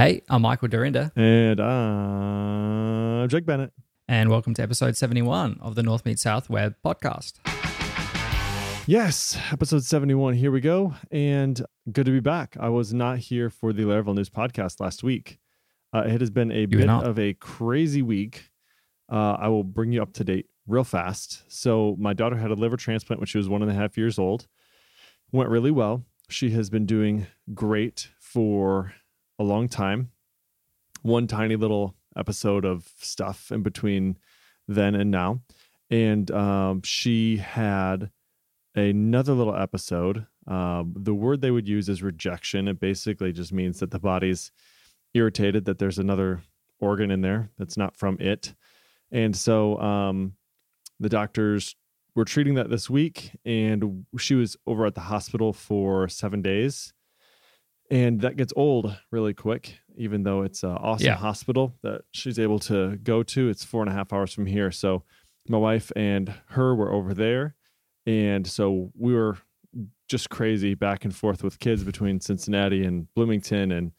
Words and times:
Hey, 0.00 0.22
I'm 0.30 0.40
Michael 0.40 0.68
Dyrynda, 0.68 1.12
And 1.14 1.60
I'm 1.60 3.28
Jake 3.28 3.44
Bennett. 3.44 3.70
and 4.08 4.30
welcome 4.30 4.54
to 4.54 4.62
episode 4.62 4.96
71 4.96 5.58
of 5.60 5.74
the 5.74 5.82
North 5.82 6.06
Meet 6.06 6.18
South 6.18 6.48
Web 6.48 6.74
podcast. 6.82 7.34
Yes, 8.86 9.38
episode 9.52 9.84
71. 9.84 10.32
Here 10.32 10.50
we 10.50 10.62
go. 10.62 10.94
And 11.10 11.62
good 11.92 12.06
to 12.06 12.12
be 12.12 12.20
back. 12.20 12.56
I 12.58 12.70
was 12.70 12.94
not 12.94 13.18
here 13.18 13.50
for 13.50 13.74
the 13.74 13.82
Laravel 13.82 14.14
News 14.14 14.30
podcast 14.30 14.80
last 14.80 15.02
week. 15.02 15.38
Uh, 15.94 16.04
it 16.06 16.22
has 16.22 16.30
been 16.30 16.50
a 16.50 16.64
were 16.64 16.78
bit 16.78 16.88
of 16.88 17.18
a 17.18 17.34
crazy 17.34 18.00
week. 18.00 18.48
Uh, 19.12 19.36
I 19.38 19.48
will 19.48 19.64
bring 19.64 19.92
you 19.92 20.00
up 20.00 20.14
to 20.14 20.24
date 20.24 20.46
real 20.66 20.82
fast. 20.82 21.42
So, 21.52 21.94
my 21.98 22.14
daughter 22.14 22.36
had 22.36 22.50
a 22.50 22.54
liver 22.54 22.78
transplant 22.78 23.20
when 23.20 23.26
she 23.26 23.36
was 23.36 23.50
one 23.50 23.60
and 23.60 23.70
a 23.70 23.74
half 23.74 23.98
years 23.98 24.18
old. 24.18 24.46
Went 25.30 25.50
really 25.50 25.70
well. 25.70 26.06
She 26.30 26.52
has 26.52 26.70
been 26.70 26.86
doing 26.86 27.26
great 27.52 28.08
for 28.18 28.94
a 29.40 29.42
long 29.42 29.68
time. 29.68 30.10
One 31.02 31.26
tiny 31.26 31.56
little 31.56 31.96
episode 32.14 32.66
of 32.66 32.88
stuff 32.98 33.50
in 33.50 33.62
between 33.62 34.18
then 34.68 34.94
and 34.94 35.10
now. 35.10 35.40
And 35.88 36.30
um, 36.30 36.82
she 36.82 37.38
had 37.38 38.10
another 38.74 39.32
little 39.32 39.56
episode. 39.56 40.26
Um, 40.46 40.94
the 40.94 41.14
word 41.14 41.40
they 41.40 41.50
would 41.50 41.66
use 41.66 41.88
is 41.88 42.02
rejection. 42.02 42.68
It 42.68 42.78
basically 42.78 43.32
just 43.32 43.52
means 43.52 43.80
that 43.80 43.90
the 43.90 43.98
body's 43.98 44.52
irritated 45.14 45.64
that 45.64 45.78
there's 45.78 45.98
another 45.98 46.42
organ 46.78 47.10
in 47.10 47.22
there 47.22 47.50
that's 47.58 47.78
not 47.78 47.96
from 47.96 48.18
it. 48.20 48.54
And 49.10 49.34
so 49.34 49.80
um, 49.80 50.34
the 51.00 51.08
doctors 51.08 51.74
were 52.14 52.26
treating 52.26 52.54
that 52.54 52.68
this 52.68 52.90
week, 52.90 53.30
and 53.44 54.04
she 54.18 54.34
was 54.34 54.56
over 54.66 54.84
at 54.84 54.94
the 54.94 55.00
hospital 55.00 55.54
for 55.54 56.08
seven 56.08 56.42
days. 56.42 56.92
And 57.90 58.20
that 58.20 58.36
gets 58.36 58.52
old 58.56 58.96
really 59.10 59.34
quick, 59.34 59.78
even 59.96 60.22
though 60.22 60.42
it's 60.42 60.62
an 60.62 60.70
awesome 60.70 61.06
Yeah. 61.06 61.16
hospital 61.16 61.74
that 61.82 62.02
she's 62.12 62.38
able 62.38 62.60
to 62.60 62.96
go 62.98 63.22
to. 63.24 63.48
It's 63.48 63.64
four 63.64 63.82
and 63.82 63.90
a 63.90 63.92
half 63.94 64.12
hours 64.12 64.32
from 64.32 64.46
here. 64.46 64.70
So 64.70 65.02
my 65.48 65.58
wife 65.58 65.90
and 65.96 66.32
her 66.50 66.74
were 66.74 66.92
over 66.92 67.12
there. 67.14 67.56
And 68.06 68.46
so 68.46 68.92
we 68.96 69.12
were 69.12 69.38
just 70.08 70.30
crazy 70.30 70.74
back 70.74 71.04
and 71.04 71.14
forth 71.14 71.42
with 71.42 71.58
kids 71.58 71.82
between 71.82 72.20
Cincinnati 72.20 72.84
and 72.84 73.12
Bloomington 73.14 73.72
and 73.72 73.92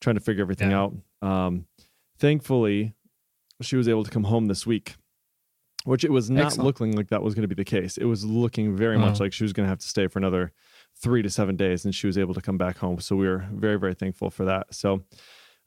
trying 0.00 0.16
to 0.16 0.20
figure 0.20 0.42
everything 0.42 0.70
Yeah. 0.70 0.80
out. 0.80 0.94
Um, 1.22 1.66
thankfully, 2.18 2.94
she 3.62 3.76
was 3.76 3.88
able 3.88 4.04
to 4.04 4.10
come 4.10 4.24
home 4.24 4.46
this 4.46 4.66
week, 4.66 4.96
which 5.84 6.04
it 6.04 6.12
was 6.12 6.30
not 6.30 6.46
Excellent. 6.46 6.66
looking 6.66 6.92
like 6.96 7.08
that 7.08 7.22
was 7.22 7.34
going 7.34 7.42
to 7.42 7.48
be 7.48 7.54
the 7.60 7.64
case. 7.64 7.96
It 7.98 8.04
was 8.04 8.24
looking 8.24 8.76
very 8.76 8.98
much 8.98 9.20
Oh. 9.20 9.24
like 9.24 9.32
she 9.32 9.44
was 9.44 9.52
going 9.52 9.64
to 9.64 9.68
have 9.70 9.78
to 9.78 9.88
stay 9.88 10.06
for 10.06 10.18
another 10.18 10.52
three 11.00 11.22
to 11.22 11.30
seven 11.30 11.56
days, 11.56 11.84
and 11.84 11.94
she 11.94 12.06
was 12.06 12.18
able 12.18 12.34
to 12.34 12.40
come 12.40 12.58
back 12.58 12.78
home. 12.78 13.00
So 13.00 13.16
we 13.16 13.28
were 13.28 13.46
very, 13.52 13.78
very 13.78 13.94
thankful 13.94 14.30
for 14.30 14.44
that. 14.46 14.74
So, 14.74 15.04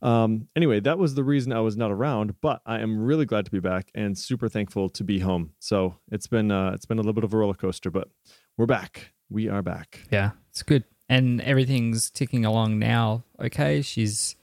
um, 0.01 0.47
anyway, 0.55 0.79
that 0.81 0.97
was 0.97 1.15
the 1.15 1.23
reason 1.23 1.53
I 1.53 1.61
was 1.61 1.77
not 1.77 1.91
around, 1.91 2.35
but 2.41 2.61
I 2.65 2.79
am 2.79 3.01
really 3.01 3.25
glad 3.25 3.45
to 3.45 3.51
be 3.51 3.59
back 3.59 3.91
and 3.95 4.17
super 4.17 4.49
thankful 4.49 4.89
to 4.89 5.03
be 5.03 5.19
home. 5.19 5.51
So 5.59 5.95
it's 6.11 6.27
been 6.27 6.51
uh, 6.51 6.71
it's 6.73 6.85
been 6.85 6.97
a 6.97 7.01
little 7.01 7.13
bit 7.13 7.23
of 7.23 7.33
a 7.33 7.37
roller 7.37 7.53
coaster, 7.53 7.91
but 7.91 8.09
we're 8.57 8.65
back. 8.65 9.13
We 9.29 9.47
are 9.47 9.61
back. 9.61 10.01
Yeah, 10.11 10.31
it's 10.49 10.63
good. 10.63 10.83
And 11.07 11.41
everything's 11.41 12.09
ticking 12.09 12.45
along 12.45 12.79
now. 12.79 13.23
Okay, 13.39 13.81
she's 13.81 14.35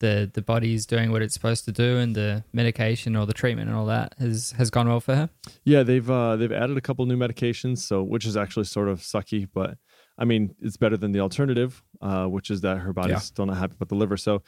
the 0.00 0.30
the 0.32 0.42
body's 0.42 0.86
doing 0.86 1.12
what 1.12 1.22
it's 1.22 1.34
supposed 1.34 1.64
to 1.66 1.72
do, 1.72 1.98
and 1.98 2.16
the 2.16 2.42
medication 2.52 3.14
or 3.16 3.26
the 3.26 3.32
treatment 3.32 3.68
and 3.68 3.78
all 3.78 3.86
that 3.86 4.14
has 4.18 4.52
has 4.52 4.70
gone 4.70 4.88
well 4.88 5.00
for 5.00 5.14
her. 5.14 5.30
Yeah, 5.64 5.82
they've 5.84 6.10
uh, 6.10 6.36
they've 6.36 6.52
added 6.52 6.76
a 6.76 6.80
couple 6.80 7.06
new 7.06 7.16
medications, 7.16 7.78
so 7.78 8.02
which 8.02 8.26
is 8.26 8.36
actually 8.36 8.64
sort 8.64 8.88
of 8.88 9.00
sucky, 9.00 9.48
but 9.52 9.78
I 10.20 10.24
mean 10.24 10.54
it's 10.60 10.76
better 10.76 10.96
than 10.96 11.12
the 11.12 11.20
alternative, 11.20 11.82
uh, 12.00 12.26
which 12.26 12.50
is 12.50 12.60
that 12.60 12.78
her 12.78 12.92
body's 12.92 13.10
Yeah. 13.10 13.18
still 13.18 13.46
not 13.46 13.56
happy 13.56 13.74
about 13.74 13.88
the 13.88 13.94
liver. 13.96 14.16
So, 14.16 14.42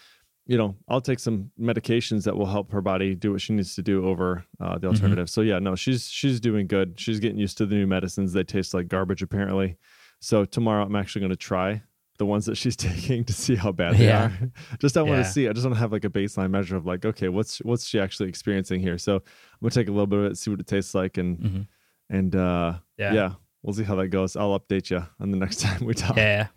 you 0.46 0.58
know, 0.58 0.76
I'll 0.88 1.00
take 1.00 1.18
some 1.18 1.50
medications 1.60 2.24
that 2.24 2.36
will 2.36 2.46
help 2.46 2.70
her 2.72 2.80
body 2.82 3.14
do 3.14 3.32
what 3.32 3.40
she 3.40 3.52
needs 3.54 3.74
to 3.76 3.82
do 3.82 4.04
over 4.06 4.44
uh, 4.60 4.76
the 4.78 4.88
alternative. 4.88 5.30
So 5.30 5.40
yeah, 5.40 5.58
no, 5.58 5.74
she's 5.74 6.08
she's 6.08 6.38
doing 6.40 6.66
good. 6.66 7.00
She's 7.00 7.20
getting 7.20 7.38
used 7.38 7.56
to 7.58 7.66
the 7.66 7.74
new 7.76 7.86
medicines. 7.86 8.32
They 8.32 8.44
taste 8.44 8.74
like 8.74 8.88
garbage 8.88 9.22
apparently. 9.22 9.77
So 10.20 10.44
tomorrow 10.44 10.84
I'm 10.84 10.94
actually 10.96 11.20
going 11.20 11.30
to 11.30 11.36
try 11.36 11.82
the 12.18 12.27
ones 12.27 12.44
that 12.46 12.56
she's 12.62 12.77
taking 12.77 13.24
to 13.24 13.32
see 13.32 13.55
how 13.56 13.72
bad 13.72 13.96
they 13.96 14.06
Yeah. 14.06 14.24
are. 14.27 14.52
just 14.78 14.96
I 14.96 15.02
want 15.02 15.18
Yeah. 15.18 15.22
to 15.24 15.28
see. 15.30 15.48
I 15.48 15.52
just 15.52 15.64
want 15.64 15.74
to 15.77 15.80
have 15.80 15.92
like 15.92 16.05
a 16.05 16.11
baseline 16.11 16.50
measure 16.50 16.77
of 16.77 16.84
like, 16.86 17.05
okay, 17.06 17.28
what's 17.28 17.58
what's 17.62 17.86
she 17.86 17.98
actually 17.98 18.28
experiencing 18.28 18.80
here? 18.80 18.98
So 18.98 19.16
I'm 19.16 19.22
gonna 19.62 19.70
take 19.70 19.88
a 19.88 19.92
little 19.92 20.06
bit 20.06 20.18
of 20.18 20.24
it, 20.32 20.36
see 20.38 20.50
what 20.50 20.61
it 20.61 20.66
tastes 20.66 20.94
like, 20.94 21.16
and 21.18 21.38
Mhm. 21.38 21.66
and 22.11 22.36
uh, 22.36 22.74
Yeah. 22.98 23.14
yeah. 23.14 23.32
We'll 23.62 23.74
see 23.74 23.84
how 23.84 23.95
that 23.96 24.08
goes. 24.08 24.36
I'll 24.36 24.58
update 24.58 24.90
you 24.90 25.06
on 25.20 25.30
the 25.30 25.36
next 25.36 25.61
time 25.61 25.84
we 25.84 25.95
talk. 25.95 26.17
Yeah. 26.17 26.48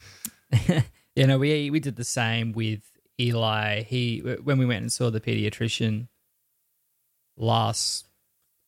you 1.15 1.27
know, 1.27 1.37
we 1.37 1.69
we 1.69 1.79
did 1.79 1.95
the 1.95 2.03
same 2.03 2.51
with 2.51 2.81
Eli. 3.19 3.83
He 3.83 4.19
when 4.19 4.57
we 4.57 4.65
went 4.65 4.81
and 4.81 4.91
saw 4.91 5.09
the 5.09 5.21
pediatrician 5.21 6.07
last 7.37 8.07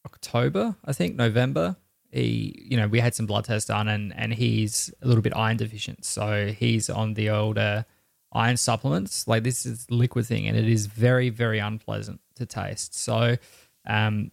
October, 0.06 0.76
I 0.86 0.94
think 0.94 1.16
November. 1.16 1.76
He, 2.12 2.68
you 2.70 2.78
know, 2.78 2.88
we 2.88 3.02
had 3.02 3.14
some 3.14 3.26
blood 3.26 3.46
tests 3.46 3.68
done, 3.68 3.88
and 3.88 4.14
and 4.16 4.34
he's 4.34 4.94
a 5.02 5.08
little 5.08 5.22
bit 5.22 5.36
iron 5.36 5.58
deficient, 5.58 6.06
so 6.06 6.48
he's 6.48 6.90
on 6.90 7.16
the 7.16 7.30
older 7.30 7.86
iron 8.32 8.58
supplements. 8.58 9.28
Like 9.28 9.44
this 9.44 9.66
is 9.66 9.90
liquid 9.92 10.26
thing, 10.26 10.48
and 10.48 10.58
it 10.58 10.68
is 10.68 10.86
very 10.86 11.30
very 11.30 11.60
unpleasant 11.60 12.22
to 12.36 12.46
taste. 12.46 12.96
So, 12.96 13.38
um, 13.86 14.32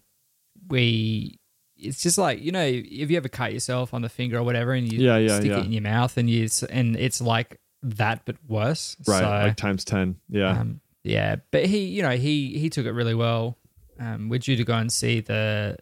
we. 0.68 1.40
It's 1.84 2.02
just 2.02 2.18
like 2.18 2.40
you 2.42 2.52
know, 2.52 2.64
if 2.64 3.10
you 3.10 3.16
ever 3.16 3.28
cut 3.28 3.52
yourself 3.52 3.94
on 3.94 4.02
the 4.02 4.08
finger 4.08 4.38
or 4.38 4.42
whatever, 4.42 4.72
and 4.72 4.90
you 4.90 4.98
Yeah, 5.00 5.18
yeah, 5.18 5.36
stick 5.38 5.50
yeah. 5.50 5.58
it 5.60 5.66
in 5.66 5.72
your 5.72 5.82
mouth, 5.82 6.16
and 6.16 6.28
you 6.28 6.48
and 6.70 6.96
it's 6.96 7.20
like 7.20 7.60
that 7.82 8.22
but 8.24 8.36
worse. 8.48 8.96
Right, 9.06 9.18
So, 9.20 9.24
like 9.28 9.56
times 9.56 9.84
ten. 9.84 10.16
Yeah, 10.28 10.58
um, 10.60 10.80
yeah, 11.02 11.36
but 11.50 11.66
he, 11.66 11.84
you 11.84 12.02
know, 12.02 12.16
he 12.16 12.58
he 12.58 12.70
took 12.70 12.86
it 12.86 12.92
really 12.92 13.14
well. 13.14 13.58
Um, 14.00 14.28
we're 14.28 14.38
due 14.38 14.56
to 14.56 14.64
go 14.64 14.74
and 14.74 14.92
see 14.92 15.20
the 15.20 15.76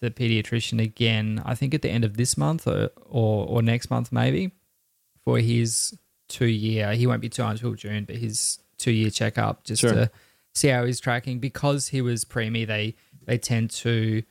the 0.00 0.10
pediatrician 0.10 0.82
again. 0.82 1.42
I 1.44 1.54
think 1.54 1.74
at 1.74 1.82
the 1.82 1.90
end 1.90 2.04
of 2.04 2.16
this 2.16 2.36
month 2.36 2.66
or 2.66 2.90
or, 3.06 3.46
or 3.46 3.62
next 3.62 3.90
month 3.90 4.12
maybe 4.12 4.52
for 5.24 5.38
his 5.38 5.96
two 6.28 6.46
year. 6.46 6.92
He 6.94 7.06
won't 7.06 7.20
be 7.22 7.28
two 7.28 7.42
until 7.44 7.74
June, 7.74 8.04
but 8.04 8.16
his 8.16 8.58
two 8.78 8.92
year 8.92 9.10
checkup 9.10 9.64
just 9.64 9.80
Sure. 9.80 9.92
to 9.92 10.10
see 10.54 10.68
how 10.68 10.84
he's 10.84 11.00
tracking. 11.00 11.38
Because 11.38 11.88
he 11.88 12.00
was 12.02 12.24
preemie, 12.24 12.66
they 12.66 12.94
they 13.26 13.38
tend 13.38 13.70
to 13.70 14.22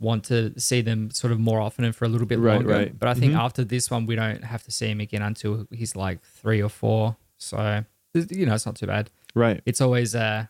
want 0.00 0.24
to 0.24 0.58
see 0.60 0.80
them 0.80 1.10
sort 1.10 1.32
of 1.32 1.40
more 1.40 1.60
often 1.60 1.84
and 1.84 1.94
for 1.94 2.04
a 2.04 2.08
little 2.08 2.26
bit 2.26 2.38
Right, 2.38 2.54
longer. 2.54 2.68
right. 2.70 2.98
But 2.98 3.08
I 3.08 3.14
think 3.14 3.32
Mhm. 3.32 3.38
after 3.40 3.64
this 3.64 3.90
one, 3.90 4.06
we 4.06 4.14
don't 4.14 4.44
have 4.44 4.62
to 4.64 4.70
see 4.70 4.86
him 4.88 5.00
again 5.00 5.22
until 5.22 5.66
he's 5.72 5.96
like 5.96 6.22
three 6.22 6.62
or 6.62 6.68
four. 6.68 7.16
So 7.36 7.84
you 8.14 8.46
know, 8.46 8.54
it's 8.54 8.66
not 8.66 8.76
too 8.76 8.86
bad. 8.86 9.10
right. 9.34 9.60
It's 9.66 9.80
always 9.80 10.14
uh, 10.14 10.46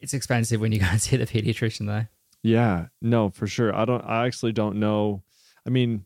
it's 0.00 0.14
expensive 0.14 0.60
when 0.60 0.72
you 0.72 0.78
go 0.80 0.86
and 0.86 1.00
see 1.06 1.16
the 1.16 1.26
pediatrician 1.26 1.86
though. 1.86 2.06
Yeah, 2.42 2.86
no, 3.02 3.30
for 3.30 3.46
sure. 3.46 3.74
I 3.74 3.84
don't. 3.84 4.02
I 4.02 4.26
actually 4.26 4.52
don't 4.52 4.76
know. 4.78 5.22
I 5.66 5.70
mean, 5.70 6.04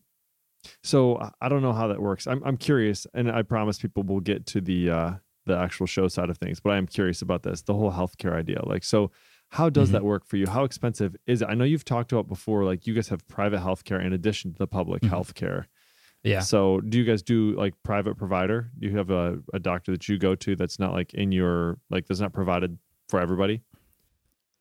so 0.82 1.18
I- 1.18 1.32
I 1.42 1.48
don't 1.48 1.62
know 1.62 1.72
how 1.72 1.88
that 1.88 2.00
works. 2.00 2.26
I'm 2.26 2.42
I'm 2.44 2.56
curious, 2.56 3.06
and 3.14 3.30
I 3.30 3.42
promise 3.42 3.78
people 3.78 4.02
will 4.02 4.20
get 4.20 4.46
to 4.46 4.60
the 4.60 4.90
uh 4.90 5.12
the 5.44 5.56
actual 5.56 5.86
show 5.86 6.08
side 6.08 6.30
of 6.30 6.38
things. 6.38 6.60
But 6.60 6.70
I 6.70 6.76
am 6.78 6.86
curious 6.86 7.20
about 7.22 7.42
this, 7.42 7.62
the 7.62 7.74
whole 7.74 7.90
healthcare 7.92 8.32
idea. 8.32 8.60
Like, 8.64 8.84
so 8.84 9.10
how 9.52 9.68
does 9.68 9.90
Mhm. 9.90 9.92
that 9.92 10.04
work 10.04 10.24
for 10.26 10.36
you? 10.38 10.46
How 10.46 10.64
expensive 10.64 11.14
is 11.26 11.42
it? 11.42 11.48
I 11.48 11.54
know 11.54 11.64
you've 11.64 11.84
talked 11.84 12.10
about 12.10 12.26
before. 12.26 12.64
Like, 12.64 12.86
you 12.86 12.94
guys 12.94 13.08
have 13.08 13.26
private 13.28 13.60
healthcare 13.60 14.02
in 14.04 14.12
addition 14.14 14.52
to 14.52 14.58
the 14.58 14.66
public 14.66 15.02
Mhm. 15.02 15.10
healthcare. 15.10 15.66
Yeah. 16.24 16.40
So 16.40 16.80
do 16.80 16.96
you 16.98 17.04
guys 17.04 17.22
do 17.22 17.54
like 17.56 17.74
private 17.82 18.16
provider? 18.16 18.70
Do 18.78 18.86
you 18.88 18.96
have 18.96 19.10
a, 19.10 19.42
a 19.52 19.58
doctor 19.58 19.92
that 19.92 20.08
you 20.08 20.16
go 20.18 20.34
to 20.36 20.56
that's 20.56 20.78
not 20.78 20.92
like 20.92 21.12
in 21.14 21.32
your 21.32 21.78
like 21.90 22.06
that's 22.06 22.20
not 22.20 22.32
provided 22.32 22.78
for 23.08 23.20
everybody? 23.20 23.62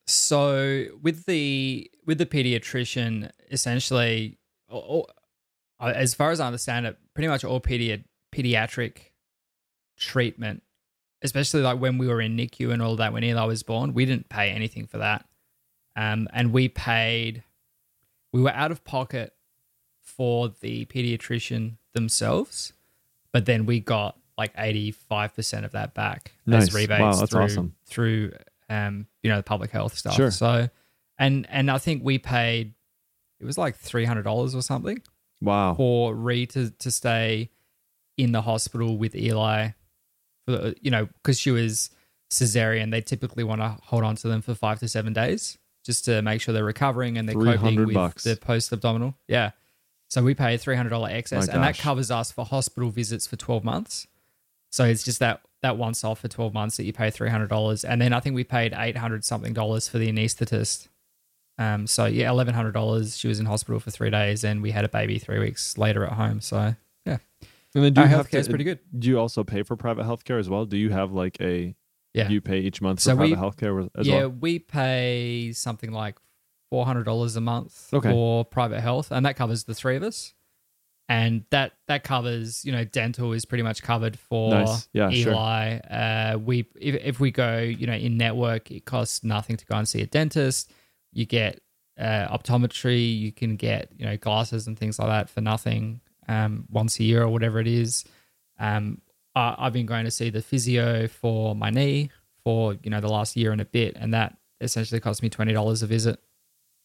So 0.07 0.87
with 1.01 1.25
the 1.25 1.89
with 2.05 2.17
the 2.17 2.25
pediatrician, 2.25 3.31
essentially, 3.51 4.39
all, 4.69 5.09
as 5.79 6.13
far 6.15 6.31
as 6.31 6.39
I 6.39 6.47
understand 6.47 6.85
it, 6.87 6.97
pretty 7.13 7.27
much 7.27 7.43
all 7.45 7.61
pedi- 7.61 8.03
pediatric 8.33 8.97
treatment, 9.97 10.63
especially 11.23 11.61
like 11.61 11.79
when 11.79 11.97
we 11.97 12.07
were 12.07 12.21
in 12.21 12.35
NICU 12.37 12.71
and 12.71 12.81
all 12.81 12.95
that 12.97 13.13
when 13.13 13.23
Eli 13.23 13.43
was 13.45 13.63
born, 13.63 13.93
we 13.93 14.05
didn't 14.05 14.29
pay 14.29 14.49
anything 14.51 14.87
for 14.87 14.97
that, 14.99 15.25
um, 15.95 16.27
and 16.33 16.51
we 16.53 16.67
paid, 16.69 17.43
we 18.33 18.41
were 18.41 18.51
out 18.51 18.71
of 18.71 18.83
pocket 18.83 19.33
for 20.01 20.49
the 20.61 20.85
pediatrician 20.85 21.77
themselves, 21.93 22.73
but 23.31 23.45
then 23.45 23.65
we 23.65 23.79
got 23.79 24.17
like 24.37 24.51
eighty 24.57 24.91
five 24.91 25.35
percent 25.35 25.65
of 25.65 25.71
that 25.73 25.93
back 25.93 26.31
Nice. 26.45 26.63
as 26.63 26.73
rebates 26.73 27.19
Wow, 27.19 27.25
through, 27.25 27.41
awesome. 27.43 27.75
through 27.85 28.33
um, 28.69 29.05
you 29.21 29.29
know, 29.29 29.37
the 29.37 29.43
public 29.43 29.69
health 29.71 29.95
stuff. 29.97 30.15
Sure. 30.15 30.31
So, 30.31 30.69
and 31.19 31.45
and 31.49 31.69
I 31.69 31.77
think 31.77 32.03
we 32.03 32.17
paid, 32.17 32.73
it 33.39 33.45
was 33.45 33.57
like 33.57 33.75
three 33.75 34.05
hundred 34.05 34.23
dollars 34.23 34.55
or 34.55 34.61
something 34.61 35.01
Wow. 35.41 35.75
for 35.75 36.15
Ree 36.15 36.45
to 36.47 36.71
to 36.71 36.89
stay 36.91 37.49
in 38.17 38.31
the 38.31 38.41
hospital 38.41 38.97
with 38.97 39.15
Eli, 39.15 39.69
you 40.81 40.91
know, 40.91 41.07
because 41.21 41.39
she 41.39 41.51
was 41.51 41.89
cesarean. 42.29 42.91
They 42.91 43.01
typically 43.01 43.43
want 43.43 43.61
to 43.61 43.77
hold 43.83 44.03
on 44.03 44.15
to 44.17 44.27
them 44.27 44.41
for 44.41 44.55
five 44.55 44.79
to 44.79 44.87
seven 44.87 45.13
days 45.13 45.57
just 45.85 46.05
to 46.05 46.21
make 46.21 46.41
sure 46.41 46.53
they're 46.53 46.63
recovering 46.63 47.17
and 47.17 47.27
they're 47.27 47.35
coping 47.35 47.85
with 47.85 47.93
bucks. 47.93 48.23
the 48.23 48.35
post 48.35 48.71
abdominal. 48.71 49.15
Yeah. 49.27 49.51
So 50.09 50.23
we 50.23 50.35
pay 50.35 50.57
three 50.57 50.75
hundred 50.75 50.89
dollar 50.89 51.09
excess, 51.09 51.47
My 51.47 51.53
and 51.53 51.63
that 51.63 51.77
covers 51.77 52.11
us 52.11 52.31
for 52.31 52.45
hospital 52.45 52.89
visits 52.89 53.27
for 53.27 53.37
twelve 53.37 53.63
months. 53.63 54.07
So 54.71 54.85
it's 54.85 55.03
just 55.03 55.19
that 55.19 55.41
that 55.61 55.77
once 55.77 56.03
off 56.03 56.19
for 56.19 56.27
12 56.27 56.53
months 56.53 56.77
that 56.77 56.85
you 56.85 56.93
pay 56.93 57.09
$300 57.09 57.85
and 57.87 58.01
then 58.01 58.13
i 58.13 58.19
think 58.19 58.35
we 58.35 58.43
paid 58.43 58.73
800 58.75 59.23
something 59.23 59.53
dollars 59.53 59.87
for 59.87 59.97
the 59.97 60.11
anesthetist 60.11 60.87
um 61.57 61.87
so 61.87 62.05
yeah 62.05 62.29
$1100 62.29 63.19
she 63.19 63.27
was 63.27 63.39
in 63.39 63.45
hospital 63.45 63.79
for 63.79 63.91
three 63.91 64.09
days 64.09 64.43
and 64.43 64.61
we 64.61 64.71
had 64.71 64.85
a 64.85 64.89
baby 64.89 65.19
three 65.19 65.39
weeks 65.39 65.77
later 65.77 66.03
at 66.05 66.13
home 66.13 66.41
so 66.41 66.75
And 67.75 67.83
then 67.83 67.93
do 67.93 68.01
our 68.01 68.07
you 68.07 68.15
have 68.15 68.27
healthcare 68.29 68.39
is 68.39 68.47
pretty 68.49 68.63
good 68.65 68.79
do 68.97 69.07
you 69.07 69.19
also 69.19 69.43
pay 69.43 69.63
for 69.63 69.75
private 69.75 70.05
healthcare 70.05 70.39
as 70.39 70.49
well? 70.49 70.65
Do 70.65 70.77
you 70.77 70.89
have 70.89 71.11
like 71.13 71.37
a 71.41 71.75
Yeah. 72.13 72.29
you 72.29 72.41
pay 72.41 72.59
each 72.59 72.81
month 72.81 73.01
for 73.03 73.15
we- 73.15 73.33
private 73.33 73.39
healthcare 73.57 73.89
as 73.95 74.07
yeah 74.07 74.19
well? 74.21 74.29
we 74.29 74.59
pay 74.59 75.51
something 75.53 75.91
like 75.91 76.17
$400 76.73 77.35
a 77.35 77.41
month 77.41 77.93
Okay. 77.93 78.09
for 78.11 78.45
private 78.45 78.81
health 78.81 79.11
and 79.11 79.25
that 79.25 79.35
covers 79.35 79.65
the 79.65 79.73
three 79.73 79.95
of 79.97 80.03
us 80.03 80.33
and 81.09 81.43
that 81.49 81.73
that 81.87 82.03
covers 82.05 82.63
you 82.63 82.71
know 82.71 82.85
dental 82.85 83.33
is 83.33 83.43
pretty 83.45 83.63
much 83.63 83.81
covered 83.83 84.17
for 84.17 84.51
Nice. 84.51 84.87
Yeah, 84.93 85.09
sure. 85.09 85.33
Eli. 85.33 85.77
Uh, 85.79 86.37
we 86.37 86.67
if, 86.79 86.95
if 87.03 87.19
we 87.19 87.31
go 87.31 87.59
you 87.59 87.87
know 87.87 87.93
in 87.93 88.17
network, 88.17 88.71
it 88.71 88.85
costs 88.85 89.23
nothing 89.23 89.57
to 89.57 89.65
go 89.65 89.75
and 89.75 89.87
see 89.87 90.01
a 90.01 90.05
dentist. 90.07 90.71
You 91.11 91.25
get 91.25 91.59
uh, 91.99 92.27
optometry. 92.37 93.17
You 93.17 93.33
can 93.33 93.57
get 93.57 93.91
you 93.97 94.05
know 94.05 94.15
glasses 94.15 94.67
and 94.67 94.79
things 94.79 94.99
like 94.99 95.09
that 95.09 95.29
for 95.29 95.41
nothing 95.41 95.99
um, 96.27 96.65
once 96.69 96.99
a 96.99 97.03
year 97.03 97.23
or 97.23 97.29
whatever 97.29 97.59
it 97.59 97.67
is. 97.67 98.05
Um, 98.59 99.01
I, 99.35 99.55
I've 99.57 99.73
been 99.73 99.85
going 99.85 100.05
to 100.05 100.11
see 100.11 100.29
the 100.29 100.41
physio 100.41 101.07
for 101.07 101.55
my 101.55 101.69
knee 101.69 102.09
for 102.43 102.75
you 102.83 102.89
know 102.89 103.01
the 103.01 103.09
last 103.09 103.35
year 103.35 103.51
and 103.51 103.61
a 103.61 103.65
bit, 103.65 103.95
and 103.99 104.13
that 104.13 104.37
essentially 104.59 104.99
cost 104.99 105.23
me 105.23 105.29
twenty 105.29 105.53
dollars 105.53 105.81
a 105.83 105.87
visit. 105.87 106.19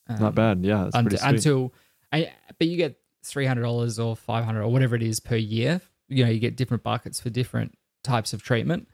Um, 0.09 0.21
Not 0.21 0.35
bad. 0.35 0.65
Yeah, 0.65 0.91
sweet. 0.91 1.21
until 1.23 1.73
I, 2.12 2.33
but 2.59 2.69
you 2.69 2.77
get 2.77 2.99
three 3.25 3.47
hundred 3.47 3.62
dollars 3.62 3.99
or 3.99 4.17
five 4.17 4.44
hundred 4.44 4.62
or 4.62 4.69
whatever 4.69 4.97
it 4.97 5.03
is 5.03 5.21
per 5.21 5.37
year. 5.37 5.81
You 6.09 6.25
know, 6.25 6.31
you 6.31 6.38
get 6.38 6.56
different 6.56 6.83
buckets 6.83 7.21
for 7.21 7.31
different 7.31 7.77
types 8.05 8.33
of 8.33 8.43
treatment, 8.43 8.88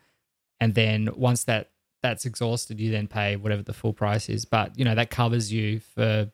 and 0.60 0.74
then 0.74 1.08
once 1.14 1.44
that 1.44 1.70
that's 2.02 2.24
exhausted, 2.24 2.80
you 2.80 2.90
then 2.90 3.06
pay 3.06 3.36
whatever 3.36 3.62
the 3.62 3.74
full 3.74 3.92
price 3.92 4.28
is. 4.28 4.44
But 4.44 4.78
you 4.78 4.84
know 4.84 4.94
that 4.94 5.10
covers 5.10 5.52
you 5.52 5.80
for. 5.80 6.30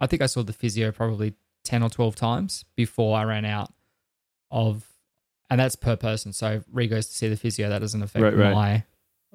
I 0.00 0.06
think 0.06 0.22
I 0.22 0.26
saw 0.26 0.42
the 0.42 0.52
physio 0.52 0.90
probably 0.90 1.34
ten 1.64 1.82
or 1.82 1.90
twelve 1.90 2.16
times 2.16 2.64
before 2.76 3.16
I 3.16 3.24
ran 3.24 3.44
out 3.44 3.72
of, 4.50 4.84
and 5.50 5.58
that's 5.60 5.76
per 5.76 5.96
person. 5.96 6.32
So 6.32 6.52
if 6.52 6.64
Ree 6.72 6.88
goes 6.88 7.06
to 7.08 7.14
see 7.14 7.28
the 7.28 7.36
physio, 7.36 7.68
that 7.68 7.80
doesn't 7.80 8.02
affect 8.02 8.22
Right, 8.22 8.36
right. 8.36 8.54
my 8.54 8.84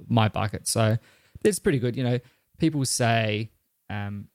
my 0.08 0.28
bucket. 0.30 0.68
So 0.68 0.98
it's 1.44 1.60
pretty 1.60 1.80
good. 1.80 1.96
You 1.96 2.04
know, 2.04 2.20
people 2.58 2.84
say. 2.86 3.52
Um, 3.90 4.28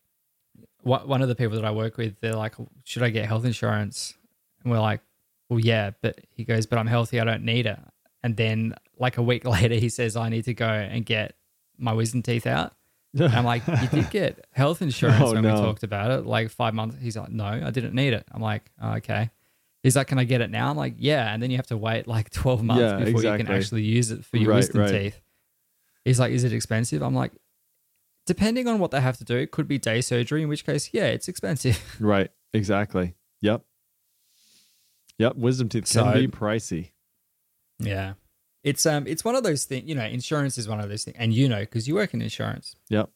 one 0.82 1.06
one 1.06 1.22
of 1.22 1.28
the 1.28 1.34
people 1.36 1.54
that 1.56 1.64
I 1.64 1.70
work 1.70 1.96
with, 1.96 2.18
they're 2.20 2.34
like, 2.34 2.54
"Should 2.84 3.02
I 3.04 3.10
get 3.10 3.26
health 3.26 3.44
insurance?" 3.44 4.14
And 4.62 4.72
we're 4.72 4.80
like, 4.80 5.00
"Well, 5.48 5.60
yeah," 5.60 5.90
but 6.00 6.20
he 6.30 6.42
goes, 6.44 6.66
"But 6.66 6.78
I'm 6.78 6.88
healthy. 6.88 7.20
I 7.20 7.24
don't 7.24 7.44
need 7.44 7.66
it." 7.66 7.78
And 8.24 8.36
then, 8.36 8.74
like 8.98 9.16
a 9.18 9.22
week 9.22 9.44
later, 9.56 9.74
he 9.76 9.88
says, 9.88 10.16
"I 10.16 10.28
need 10.28 10.44
to 10.46 10.54
go 10.54 10.66
and 10.66 11.06
get 11.06 11.36
my 11.78 11.92
wisdom 11.92 12.22
teeth 12.22 12.46
out." 12.48 12.74
And 13.14 13.24
I'm 13.34 13.44
like, 13.44 13.66
"You 13.66 13.88
did 13.88 14.10
get 14.10 14.46
health 14.52 14.80
insurance 14.82 15.20
Oh, 15.22 15.32
when 15.34 15.42
we 15.44 15.50
talked 15.50 15.82
about 15.82 16.10
it, 16.12 16.26
like 16.26 16.50
five 16.50 16.72
months." 16.74 16.96
He's 17.00 17.16
like, 17.16 17.30
"No, 17.30 17.44
I 17.44 17.70
didn't 17.70 17.94
need 17.94 18.12
it." 18.14 18.24
I'm 18.32 18.40
like, 18.42 18.70
oh, 18.80 18.94
"Okay." 18.94 19.30
He's 19.82 19.96
like, 19.96 20.06
"Can 20.06 20.18
I 20.18 20.24
get 20.24 20.40
it 20.40 20.50
now?" 20.50 20.70
I'm 20.70 20.76
like, 20.76 20.94
"Yeah." 20.96 21.32
And 21.32 21.42
then 21.42 21.50
you 21.50 21.56
have 21.58 21.66
to 21.66 21.76
wait 21.76 22.06
like 22.08 22.30
12 22.32 22.62
months 22.62 22.80
Yeah, 22.80 23.04
before 23.04 23.22
you 23.22 23.36
can 23.36 23.48
actually 23.48 23.82
use 23.82 24.10
it 24.10 24.24
for 24.24 24.36
your 24.38 24.50
Right, 24.50 24.56
wisdom 24.56 24.80
right. 24.82 24.90
teeth. 24.90 25.20
He's 26.04 26.18
like, 26.18 26.32
"Is 26.32 26.44
it 26.44 26.52
expensive?" 26.52 27.02
I'm 27.02 27.14
like, 27.14 27.32
depending 28.26 28.66
on 28.68 28.78
what 28.78 28.90
they 28.92 29.00
have 29.00 29.18
to 29.18 29.24
do, 29.24 29.36
it 29.36 29.50
could 29.50 29.68
be 29.68 29.78
day 29.78 30.00
surgery, 30.00 30.42
in 30.42 30.48
which 30.48 30.64
case, 30.64 30.90
yeah, 30.92 31.06
it's 31.06 31.28
expensive. 31.28 31.96
right. 32.00 32.30
Exactly. 32.54 33.14
Yep. 33.40 33.62
Yep. 35.18 35.36
Wisdom 35.36 35.68
teeth 35.68 35.92
can 35.92 36.14
be 36.14 36.28
pricey. 36.28 36.90
Yeah. 37.78 38.14
It's 38.64 38.86
um 38.86 39.06
it's 39.06 39.24
one 39.24 39.34
of 39.34 39.42
those 39.42 39.64
things, 39.64 39.88
you 39.88 39.94
know, 39.94 40.04
insurance 40.04 40.56
is 40.58 40.68
one 40.68 40.80
of 40.80 40.88
those 40.88 41.04
things. 41.04 41.16
And 41.18 41.34
you 41.34 41.48
know, 41.48 41.60
because 41.60 41.88
you 41.88 41.94
work 41.94 42.14
in 42.14 42.22
insurance. 42.22 42.76
Yep. 42.90 43.10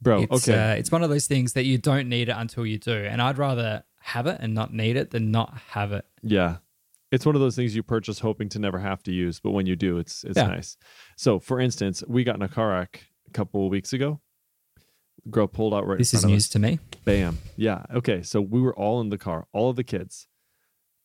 Bro, 0.00 0.22
it's, 0.22 0.48
okay. 0.48 0.72
Uh, 0.72 0.74
it's 0.74 0.90
one 0.92 1.02
of 1.02 1.10
those 1.10 1.26
things 1.26 1.54
that 1.54 1.64
you 1.64 1.78
don't 1.78 2.08
need 2.08 2.28
it 2.28 2.34
until 2.36 2.66
you 2.66 2.78
do. 2.78 2.92
And 2.92 3.22
I'd 3.22 3.38
rather 3.38 3.84
have 4.00 4.26
it 4.26 4.38
and 4.40 4.52
not 4.54 4.72
need 4.72 4.96
it 4.96 5.10
than 5.10 5.30
not 5.30 5.56
have 5.70 5.92
it. 5.92 6.04
Yeah. 6.22 6.56
It's 7.10 7.24
one 7.24 7.34
of 7.36 7.40
those 7.40 7.54
things 7.56 7.76
you 7.76 7.82
purchase 7.82 8.18
hoping 8.18 8.48
to 8.50 8.58
never 8.58 8.78
have 8.78 9.02
to 9.04 9.12
use, 9.12 9.38
but 9.40 9.52
when 9.52 9.66
you 9.66 9.76
do, 9.76 9.98
it's 9.98 10.24
it's 10.24 10.36
Yeah. 10.36 10.48
nice. 10.48 10.76
So, 11.16 11.38
for 11.38 11.60
instance, 11.60 12.02
we 12.08 12.24
got 12.24 12.36
in 12.36 12.42
a 12.42 12.48
car 12.48 12.70
wreck 12.70 13.04
a 13.28 13.30
couple 13.30 13.64
of 13.64 13.70
weeks 13.70 13.92
ago. 13.92 14.20
Girl 15.30 15.46
pulled 15.46 15.72
out 15.72 15.86
right 15.86 15.96
This 15.96 16.12
is 16.12 16.24
news 16.24 16.46
us. 16.46 16.48
to 16.50 16.58
me. 16.58 16.80
Bam. 17.04 17.38
Yeah. 17.56 17.84
Okay. 17.94 18.22
So 18.22 18.40
we 18.40 18.60
were 18.60 18.74
all 18.74 19.00
in 19.00 19.08
the 19.10 19.16
car, 19.18 19.46
all 19.52 19.70
of 19.70 19.76
the 19.76 19.84
kids 19.84 20.26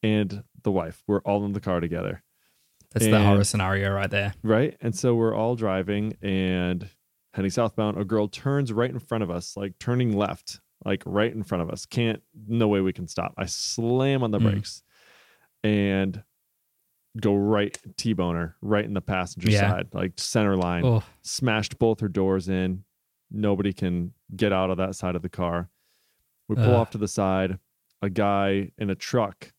and 0.03 0.43
the 0.63 0.71
wife. 0.71 1.03
We're 1.07 1.21
all 1.21 1.45
in 1.45 1.53
the 1.53 1.61
car 1.61 1.79
together. 1.79 2.23
That's 2.91 3.05
the 3.05 3.21
horror 3.23 3.43
scenario 3.43 3.91
right 3.91 4.09
there. 4.09 4.33
Right. 4.43 4.75
And 4.81 4.95
so 4.95 5.13
we're 5.15 5.35
all 5.35 5.55
driving 5.55 6.13
and 6.21 6.89
heading 7.33 7.51
southbound. 7.51 7.97
A 7.99 8.03
girl 8.05 8.27
turns 8.27 8.73
right 8.73 8.89
in 8.89 8.97
front 8.99 9.23
of 9.23 9.29
us, 9.29 9.55
like 9.55 9.77
turning 9.79 10.17
left, 10.17 10.59
like 10.85 11.03
right 11.05 11.31
in 11.31 11.43
front 11.43 11.61
of 11.61 11.69
us. 11.69 11.85
Can't, 11.85 12.21
no 12.47 12.67
way 12.67 12.81
we 12.81 12.91
can 12.93 13.07
stop. 13.07 13.33
I 13.37 13.45
slam 13.45 14.23
on 14.23 14.31
the 14.31 14.39
Mm. 14.39 14.51
brakes 14.51 14.81
and 15.63 16.23
go 17.19 17.35
right 17.35 17.77
T 17.97 18.13
boner 18.13 18.55
right 18.61 18.85
in 18.85 18.93
the 18.93 19.01
passenger 19.01 19.51
Yeah. 19.51 19.69
side, 19.69 19.87
like 19.93 20.13
center 20.17 20.55
line. 20.55 20.83
Oh, 20.85 21.03
Smashed 21.21 21.77
both 21.77 21.99
her 21.99 22.07
doors 22.07 22.49
in. 22.49 22.85
Nobody 23.29 23.73
can 23.73 24.13
get 24.35 24.51
out 24.51 24.71
of 24.71 24.77
that 24.77 24.95
side 24.95 25.15
of 25.15 25.21
the 25.21 25.29
car. 25.29 25.69
We 26.47 26.55
pull 26.55 26.65
Ugh. 26.65 26.75
off 26.75 26.89
to 26.91 26.97
the 26.97 27.07
side. 27.07 27.59
A 28.01 28.09
guy 28.09 28.71
in 28.79 28.89
a 28.89 28.95
truck. 28.95 29.53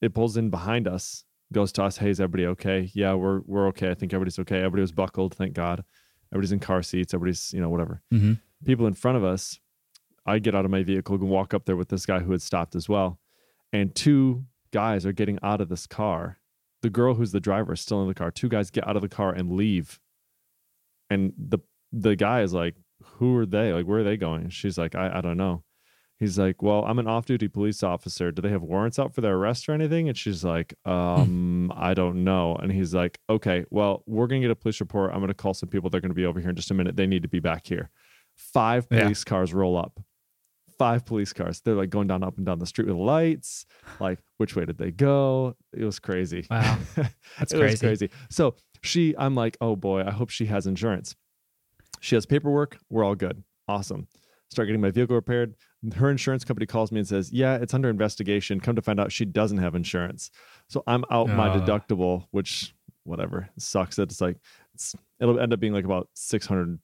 It 0.00 0.14
pulls 0.14 0.36
in 0.38 0.48
behind 0.48 0.88
us. 0.88 1.24
Goes 1.52 1.72
to 1.72 1.84
us. 1.84 1.98
Hey, 1.98 2.10
is 2.10 2.20
everybody 2.20 2.46
okay? 2.46 2.90
Yeah, 2.94 3.14
we're 3.14 3.40
we're 3.46 3.66
okay. 3.68 3.90
I 3.90 3.94
think 3.94 4.12
everybody's 4.12 4.38
okay. 4.40 4.58
Everybody 4.58 4.80
was 4.82 4.92
buckled. 4.92 5.34
Thank 5.34 5.54
God. 5.54 5.84
Everybody's 6.32 6.52
in 6.52 6.60
car 6.60 6.82
seats. 6.82 7.12
Everybody's 7.14 7.52
you 7.52 7.60
know 7.60 7.68
whatever. 7.70 8.02
mhm. 8.12 8.40
People 8.64 8.86
in 8.86 8.94
front 8.94 9.16
of 9.18 9.24
us. 9.24 9.58
I 10.24 10.38
get 10.38 10.54
out 10.54 10.64
of 10.64 10.70
my 10.70 10.82
vehicle 10.84 11.16
and 11.16 11.28
walk 11.28 11.52
up 11.52 11.64
there 11.64 11.74
with 11.76 11.88
this 11.88 12.06
guy 12.06 12.20
who 12.20 12.30
had 12.30 12.40
stopped 12.42 12.74
as 12.76 12.88
well, 12.88 13.18
and 13.72 13.94
two 13.94 14.44
guys 14.72 15.04
are 15.04 15.12
getting 15.12 15.38
out 15.42 15.60
of 15.60 15.68
this 15.68 15.86
car. 15.86 16.38
The 16.82 16.90
girl 16.90 17.14
who's 17.14 17.32
the 17.32 17.40
driver 17.40 17.72
is 17.72 17.80
still 17.80 18.00
in 18.02 18.08
the 18.08 18.14
car. 18.14 18.30
Two 18.30 18.48
guys 18.48 18.70
get 18.70 18.86
out 18.86 18.94
of 18.96 19.02
the 19.02 19.08
car 19.08 19.32
and 19.32 19.52
leave, 19.52 20.00
and 21.10 21.32
the 21.36 21.58
the 21.92 22.16
guy 22.16 22.42
is 22.42 22.54
like, 22.54 22.76
"Who 23.18 23.36
are 23.36 23.46
they? 23.46 23.72
Like, 23.72 23.86
where 23.86 23.98
are 24.00 24.04
they 24.04 24.16
going?" 24.16 24.48
She's 24.50 24.78
like, 24.78 24.94
"I 24.94 25.18
I 25.18 25.20
don't 25.20 25.36
know." 25.36 25.64
He's 26.22 26.38
like, 26.38 26.62
"Well, 26.62 26.84
I'm 26.84 26.98
an 27.00 27.08
off-duty 27.08 27.48
police 27.48 27.82
officer. 27.82 28.30
Do 28.30 28.40
they 28.42 28.48
have 28.50 28.62
warrants 28.62 28.98
out 28.98 29.12
for 29.12 29.20
their 29.22 29.34
arrest 29.34 29.68
or 29.68 29.72
anything?" 29.72 30.08
And 30.08 30.16
she's 30.16 30.44
like, 30.44 30.72
"Um, 30.86 31.72
I 31.74 31.94
don't 31.94 32.22
know." 32.22 32.54
And 32.56 32.70
he's 32.70 32.94
like, 32.94 33.18
"Okay, 33.28 33.64
well, 33.70 34.04
we're 34.06 34.28
gonna 34.28 34.40
get 34.42 34.50
a 34.50 34.54
police 34.56 34.80
report. 34.80 35.12
I'm 35.12 35.20
gonna 35.20 35.34
call 35.34 35.52
some 35.54 35.68
people. 35.68 35.90
They're 35.90 36.00
gonna 36.00 36.14
be 36.14 36.24
over 36.24 36.38
here 36.40 36.50
in 36.50 36.56
just 36.56 36.70
a 36.70 36.74
minute. 36.74 36.94
They 36.96 37.06
need 37.06 37.22
to 37.22 37.28
be 37.28 37.40
back 37.40 37.66
here." 37.66 37.90
Five 38.36 38.86
Yeah. 38.90 39.02
police 39.02 39.24
cars 39.24 39.52
roll 39.52 39.76
up. 39.76 40.00
Five 40.78 41.04
police 41.04 41.32
cars. 41.32 41.60
They're 41.60 41.74
like 41.74 41.90
going 41.90 42.06
down 42.08 42.22
up 42.22 42.36
and 42.36 42.46
down 42.46 42.58
the 42.58 42.66
street 42.66 42.86
with 42.88 42.96
lights. 42.96 43.66
Like, 44.00 44.20
which 44.38 44.56
way 44.56 44.64
did 44.64 44.78
they 44.78 44.90
go? 44.90 45.56
It 45.72 45.84
was 45.84 45.98
crazy. 45.98 46.46
Wow. 46.50 46.78
That's 46.96 47.52
crazy. 47.52 47.56
it 47.56 47.62
was 47.62 47.80
crazy. 47.80 48.08
crazy. 48.08 48.10
So 48.30 48.54
she, 48.82 49.14
I'm 49.18 49.34
like, 49.34 49.56
oh 49.60 49.76
boy, 49.76 50.02
I 50.04 50.10
hope 50.12 50.30
she 50.30 50.46
has 50.46 50.66
insurance. 50.66 51.14
She 52.00 52.14
has 52.16 52.26
paperwork. 52.26 52.78
We're 52.90 53.04
all 53.04 53.14
good. 53.14 53.44
Awesome. 53.68 54.08
Start 54.52 54.68
getting 54.68 54.82
my 54.82 54.90
vehicle 54.90 55.16
repaired. 55.16 55.54
Her 55.96 56.10
insurance 56.10 56.44
company 56.44 56.66
calls 56.66 56.92
me 56.92 56.98
and 56.98 57.08
says, 57.08 57.32
yeah, 57.32 57.54
it's 57.56 57.72
under 57.72 57.88
investigation. 57.88 58.60
Come 58.60 58.76
to 58.76 58.82
find 58.82 59.00
out 59.00 59.10
she 59.10 59.24
doesn't 59.24 59.56
have 59.56 59.74
insurance. 59.74 60.30
So 60.68 60.82
I'm 60.86 61.06
out 61.10 61.28
my 61.30 61.48
Oh. 61.50 61.58
deductible, 61.58 62.26
which 62.32 62.74
whatever 63.04 63.48
it 63.56 63.62
sucks. 63.62 63.96
That 63.96 64.10
it's 64.10 64.20
like, 64.20 64.36
it's, 64.74 64.94
it'll 65.20 65.40
end 65.40 65.54
up 65.54 65.58
being 65.58 65.72
like 65.72 65.86
about 65.86 66.10
600, 66.12 66.78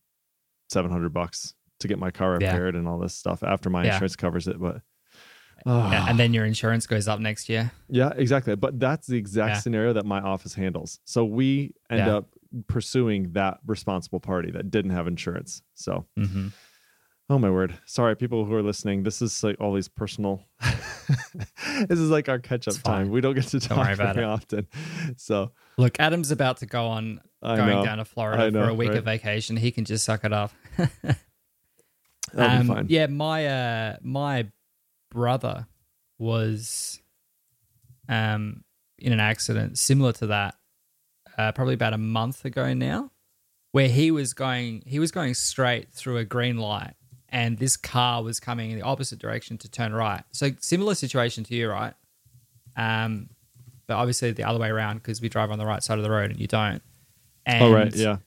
700 0.70 1.10
bucks 1.12 1.54
to 1.80 1.88
get 1.88 1.98
my 1.98 2.10
car 2.10 2.38
Yeah. 2.40 2.52
repaired 2.52 2.74
and 2.74 2.88
all 2.88 2.98
this 2.98 3.14
stuff 3.14 3.42
after 3.42 3.68
my 3.68 3.84
Yeah. 3.84 3.92
insurance 3.92 4.16
covers 4.16 4.48
it. 4.48 4.58
But 4.58 4.80
Yeah, 5.66 6.06
and 6.08 6.18
then 6.18 6.32
your 6.32 6.46
insurance 6.46 6.86
goes 6.86 7.06
up 7.06 7.20
next 7.20 7.50
year. 7.50 7.70
yeah, 7.90 8.14
exactly. 8.16 8.56
But 8.56 8.80
that's 8.80 9.06
the 9.06 9.18
exact 9.18 9.50
Yeah. 9.56 9.58
scenario 9.60 9.92
that 9.92 10.06
my 10.06 10.20
office 10.22 10.54
handles. 10.54 11.00
So 11.04 11.22
we 11.26 11.74
end 11.90 12.06
Yeah. 12.06 12.16
up 12.16 12.28
pursuing 12.66 13.32
that 13.32 13.58
responsible 13.66 14.20
party 14.20 14.50
that 14.52 14.70
didn't 14.70 14.92
have 14.92 15.06
insurance. 15.06 15.60
So, 15.74 16.06
Mm-hmm. 16.18 16.48
Oh 17.30 17.38
my 17.38 17.50
word. 17.50 17.78
Sorry, 17.84 18.16
people 18.16 18.44
who 18.44 18.54
are 18.54 18.62
listening. 18.62 19.02
This 19.02 19.20
is 19.22 19.42
like 19.42 19.60
all 19.60 19.74
these 19.74 19.88
personal. 19.88 20.42
this 20.60 21.98
is 21.98 22.10
like 22.10 22.28
our 22.28 22.38
catch 22.38 22.68
up 22.68 22.76
time. 22.82 23.10
We 23.10 23.20
don't 23.20 23.34
get 23.34 23.44
to 23.48 23.60
talk 23.60 23.92
about 23.92 24.14
very 24.14 24.26
it. 24.26 24.28
often. 24.28 24.66
So 25.16 25.52
Look, 25.76 25.98
Adam's 26.00 26.30
about 26.30 26.58
to 26.58 26.66
go 26.66 26.86
on 26.86 27.20
I 27.42 27.56
going 27.56 27.70
know. 27.70 27.84
down 27.84 27.98
to 27.98 28.04
Florida 28.04 28.50
know, 28.50 28.64
for 28.64 28.70
a 28.70 28.74
week 28.74 28.90
right? 28.90 28.98
of 28.98 29.04
vacation. 29.04 29.56
He 29.56 29.70
can 29.70 29.84
just 29.84 30.04
suck 30.04 30.24
it 30.24 30.32
up. 30.32 30.52
Um. 32.36 32.86
Yeah, 32.88 33.06
my 33.06 33.46
uh, 33.46 33.96
my 34.02 34.48
brother 35.10 35.66
was 36.18 37.00
um 38.08 38.64
in 38.98 39.12
an 39.12 39.20
accident 39.20 39.78
similar 39.78 40.12
to 40.12 40.26
that, 40.26 40.54
uh, 41.38 41.52
probably 41.52 41.74
about 41.74 41.94
a 41.94 41.98
month 41.98 42.44
ago 42.44 42.74
now, 42.74 43.12
where 43.72 43.88
he 43.88 44.10
was 44.10 44.34
going 44.34 44.82
he 44.86 44.98
was 44.98 45.10
going 45.10 45.34
straight 45.34 45.90
through 45.90 46.18
a 46.18 46.24
green 46.24 46.58
light, 46.58 46.94
and 47.30 47.58
this 47.58 47.76
car 47.76 48.22
was 48.22 48.40
coming 48.40 48.70
in 48.70 48.78
the 48.78 48.84
opposite 48.84 49.18
direction 49.18 49.58
to 49.58 49.70
turn 49.70 49.92
right. 49.92 50.22
So 50.32 50.50
similar 50.60 50.94
situation 50.94 51.44
to 51.44 51.54
you, 51.54 51.68
right? 51.68 51.94
Um, 52.76 53.30
but 53.86 53.96
obviously 53.96 54.30
the 54.32 54.44
other 54.44 54.58
way 54.58 54.68
around 54.68 54.98
because 54.98 55.20
we 55.20 55.28
drive 55.28 55.50
on 55.50 55.58
the 55.58 55.66
right 55.66 55.82
side 55.82 55.98
of 55.98 56.04
the 56.04 56.10
road 56.10 56.30
and 56.30 56.40
you 56.40 56.46
don't. 56.46 56.82
And 57.44 57.64
oh 57.64 57.72
right, 57.72 57.94
yeah. 57.94 58.18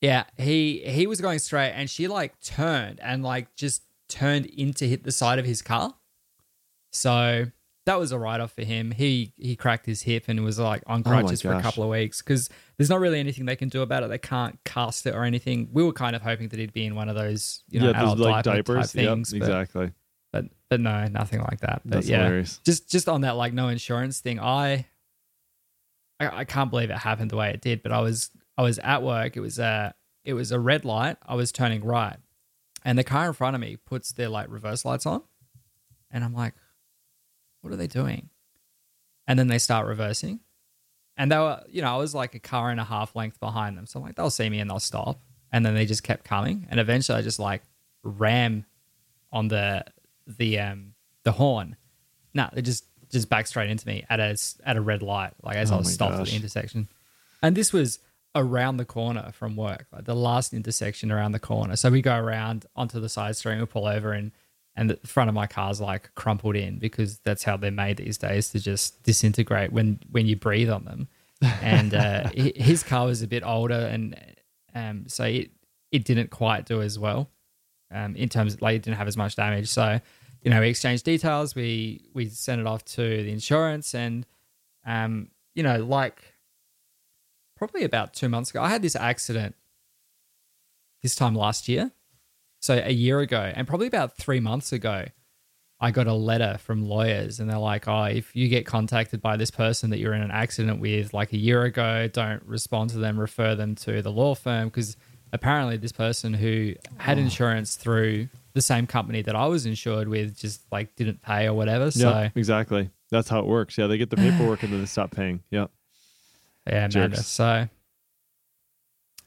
yeah, 0.00 0.24
he 0.36 0.82
he 0.84 1.06
was 1.06 1.20
going 1.20 1.38
straight 1.38 1.70
and 1.70 1.88
she 1.88 2.06
like 2.08 2.38
turned 2.40 3.00
and 3.00 3.22
like 3.22 3.54
just 3.54 3.82
turned 4.08 4.46
in 4.46 4.74
to 4.74 4.86
hit 4.86 5.04
the 5.04 5.12
side 5.12 5.38
of 5.38 5.46
his 5.46 5.62
car. 5.62 5.94
So 6.92 7.46
that 7.86 7.98
was 7.98 8.12
a 8.12 8.18
write 8.18 8.40
off 8.40 8.52
for 8.52 8.62
him. 8.62 8.90
He 8.90 9.32
he 9.36 9.56
cracked 9.56 9.86
his 9.86 10.02
hip 10.02 10.24
and 10.28 10.44
was 10.44 10.58
like 10.58 10.82
on 10.86 11.02
Oh 11.04 11.10
crutches 11.10 11.42
for 11.42 11.52
a 11.52 11.62
couple 11.62 11.82
of 11.82 11.88
weeks 11.88 12.20
because 12.20 12.50
there's 12.82 12.90
not 12.90 12.98
really 12.98 13.20
anything 13.20 13.46
they 13.46 13.54
can 13.54 13.68
do 13.68 13.82
about 13.82 14.02
it. 14.02 14.08
They 14.08 14.18
can't 14.18 14.58
cast 14.64 15.06
it 15.06 15.14
or 15.14 15.22
anything. 15.22 15.68
We 15.72 15.84
were 15.84 15.92
kind 15.92 16.16
of 16.16 16.22
hoping 16.22 16.48
that 16.48 16.58
he'd 16.58 16.72
be 16.72 16.84
in 16.84 16.96
one 16.96 17.08
of 17.08 17.14
those 17.14 17.62
you 17.68 17.78
know 17.78 17.90
yeah, 17.90 18.02
adult 18.02 18.18
like 18.18 18.42
diaper 18.44 18.74
diapers. 18.74 18.92
type 18.92 19.02
Yep, 19.04 19.14
things, 19.14 19.30
but, 19.30 19.36
exactly. 19.36 19.92
but 20.32 20.46
but 20.68 20.80
no, 20.80 21.06
nothing 21.06 21.38
like 21.42 21.60
that. 21.60 21.82
But 21.84 21.92
That's 21.92 22.08
yeah, 22.08 22.24
hilarious. 22.24 22.58
just 22.64 22.90
just 22.90 23.08
on 23.08 23.20
that 23.20 23.36
like 23.36 23.52
no 23.52 23.68
insurance 23.68 24.18
thing, 24.18 24.40
I, 24.40 24.86
I 26.18 26.38
I 26.40 26.44
can't 26.44 26.70
believe 26.70 26.90
it 26.90 26.98
happened 26.98 27.30
the 27.30 27.36
way 27.36 27.50
it 27.50 27.60
did. 27.60 27.84
But 27.84 27.92
I 27.92 28.00
was 28.00 28.30
I 28.58 28.62
was 28.62 28.80
at 28.80 29.04
work. 29.04 29.36
It 29.36 29.40
was 29.40 29.60
a 29.60 29.94
it 30.24 30.34
was 30.34 30.50
a 30.50 30.58
red 30.58 30.84
light. 30.84 31.18
I 31.24 31.36
was 31.36 31.52
turning 31.52 31.84
right, 31.84 32.16
and 32.84 32.98
the 32.98 33.04
car 33.04 33.28
in 33.28 33.32
front 33.32 33.54
of 33.54 33.60
me 33.60 33.76
puts 33.76 34.10
their 34.10 34.28
like 34.28 34.48
reverse 34.50 34.84
lights 34.84 35.06
on, 35.06 35.22
and 36.10 36.24
I'm 36.24 36.34
like, 36.34 36.54
what 37.60 37.72
are 37.72 37.76
they 37.76 37.86
doing? 37.86 38.28
And 39.28 39.38
then 39.38 39.46
they 39.46 39.58
start 39.58 39.86
reversing, 39.86 40.40
and 41.16 41.30
they 41.30 41.38
were 41.38 41.62
you 41.68 41.82
know 41.82 41.94
I 41.94 41.96
was 41.98 42.14
like 42.14 42.34
a 42.34 42.38
car 42.38 42.70
and 42.70 42.80
a 42.80 42.84
half 42.84 43.14
length 43.14 43.40
behind 43.40 43.76
them, 43.76 43.86
so 43.86 44.00
I'm 44.00 44.06
like 44.06 44.16
they'll 44.16 44.30
see 44.30 44.48
me 44.48 44.60
and 44.60 44.70
they'll 44.70 44.80
stop, 44.80 45.20
and 45.52 45.64
then 45.64 45.74
they 45.74 45.86
just 45.86 46.02
kept 46.02 46.24
coming, 46.24 46.66
and 46.70 46.78
eventually 46.80 47.18
I 47.18 47.22
just 47.22 47.38
like 47.38 47.62
ram 48.02 48.64
on 49.32 49.48
the 49.48 49.84
the 50.26 50.58
um 50.58 50.94
the 51.24 51.32
horn. 51.32 51.76
No, 52.34 52.48
they 52.52 52.62
just 52.62 52.84
just 53.10 53.28
back 53.28 53.46
straight 53.46 53.70
into 53.70 53.86
me 53.86 54.04
at 54.08 54.20
a 54.20 54.36
at 54.64 54.76
a 54.76 54.80
red 54.80 55.02
light, 55.02 55.32
like 55.42 55.56
as 55.56 55.70
Oh 55.70 55.76
I 55.76 55.78
was 55.78 55.92
stopped 55.92 56.14
at 56.14 56.26
the 56.26 56.36
intersection. 56.36 56.88
And 57.42 57.56
this 57.56 57.72
was 57.72 57.98
around 58.34 58.78
the 58.78 58.84
corner 58.84 59.30
from 59.32 59.56
work, 59.56 59.86
like 59.92 60.04
the 60.04 60.14
last 60.14 60.54
intersection 60.54 61.12
around 61.12 61.32
the 61.32 61.38
corner. 61.38 61.76
So 61.76 61.90
we 61.90 62.00
go 62.00 62.16
around 62.16 62.66
onto 62.74 62.98
the 62.98 63.08
side 63.08 63.36
street, 63.36 63.58
we 63.60 63.66
pull 63.66 63.86
over, 63.86 64.12
and 64.12 64.32
and 64.74 64.90
the 64.90 64.98
front 65.06 65.28
of 65.28 65.34
my 65.34 65.46
car's 65.46 65.80
like 65.80 66.14
crumpled 66.14 66.56
in 66.56 66.78
because 66.78 67.18
that's 67.18 67.44
how 67.44 67.56
they're 67.56 67.70
made 67.70 67.98
these 67.98 68.16
days 68.16 68.48
to 68.50 68.60
just 68.60 69.02
disintegrate 69.02 69.72
when 69.72 70.00
when 70.10 70.26
you 70.26 70.36
breathe 70.36 70.70
on 70.70 70.84
them. 70.84 71.08
And 71.60 71.94
uh, 71.94 72.30
his 72.34 72.82
car 72.82 73.06
was 73.06 73.22
a 73.22 73.26
bit 73.26 73.42
older, 73.44 73.74
and 73.74 74.16
um, 74.74 75.04
so 75.08 75.24
it 75.24 75.50
it 75.90 76.04
didn't 76.04 76.30
quite 76.30 76.64
do 76.64 76.80
as 76.80 76.98
well 76.98 77.30
um, 77.92 78.16
in 78.16 78.28
terms 78.28 78.54
of 78.54 78.62
like 78.62 78.76
it 78.76 78.82
didn't 78.82 78.96
have 78.96 79.08
as 79.08 79.16
much 79.16 79.36
damage. 79.36 79.68
So, 79.68 80.00
you 80.42 80.50
know, 80.50 80.60
we 80.60 80.68
exchanged 80.68 81.04
details. 81.04 81.54
We 81.54 82.08
we 82.14 82.28
sent 82.28 82.60
it 82.60 82.66
off 82.66 82.84
to 82.86 83.02
the 83.02 83.30
insurance, 83.30 83.94
and 83.94 84.26
um, 84.86 85.28
you 85.54 85.62
know, 85.62 85.84
like 85.84 86.22
probably 87.56 87.84
about 87.84 88.14
two 88.14 88.28
months 88.28 88.50
ago, 88.50 88.62
I 88.62 88.70
had 88.70 88.82
this 88.82 88.96
accident 88.96 89.54
this 91.02 91.14
time 91.14 91.34
last 91.34 91.68
year. 91.68 91.92
So 92.62 92.80
a 92.82 92.92
year 92.92 93.18
ago, 93.18 93.52
and 93.54 93.66
probably 93.66 93.88
about 93.88 94.16
three 94.16 94.38
months 94.38 94.72
ago, 94.72 95.06
I 95.80 95.90
got 95.90 96.06
a 96.06 96.14
letter 96.14 96.58
from 96.58 96.88
lawyers, 96.88 97.40
and 97.40 97.50
they're 97.50 97.58
like, 97.58 97.88
"Oh, 97.88 98.04
if 98.04 98.36
you 98.36 98.48
get 98.48 98.64
contacted 98.64 99.20
by 99.20 99.36
this 99.36 99.50
person 99.50 99.90
that 99.90 99.98
you're 99.98 100.14
in 100.14 100.22
an 100.22 100.30
accident 100.30 100.80
with, 100.80 101.12
like 101.12 101.32
a 101.32 101.36
year 101.36 101.62
ago, 101.64 102.06
don't 102.06 102.40
respond 102.44 102.90
to 102.90 102.98
them. 102.98 103.18
Refer 103.18 103.56
them 103.56 103.74
to 103.76 104.00
the 104.00 104.12
law 104.12 104.36
firm 104.36 104.68
because 104.68 104.96
apparently 105.32 105.76
this 105.76 105.90
person 105.90 106.34
who 106.34 106.74
had 106.98 107.18
insurance 107.18 107.74
through 107.74 108.28
the 108.52 108.62
same 108.62 108.86
company 108.86 109.22
that 109.22 109.34
I 109.34 109.46
was 109.46 109.66
insured 109.66 110.06
with 110.06 110.38
just 110.38 110.62
like 110.70 110.94
didn't 110.94 111.20
pay 111.20 111.46
or 111.48 111.54
whatever. 111.54 111.90
So 111.90 112.08
yeah, 112.10 112.28
exactly. 112.36 112.90
That's 113.10 113.28
how 113.28 113.40
it 113.40 113.46
works. 113.46 113.76
Yeah, 113.76 113.88
they 113.88 113.98
get 113.98 114.10
the 114.10 114.16
paperwork 114.16 114.62
and 114.62 114.72
then 114.72 114.78
they 114.80 114.86
stop 114.86 115.10
paying. 115.10 115.42
Yeah. 115.50 115.66
yeah, 116.66 116.88
madness. 116.94 117.26
So 117.26 117.68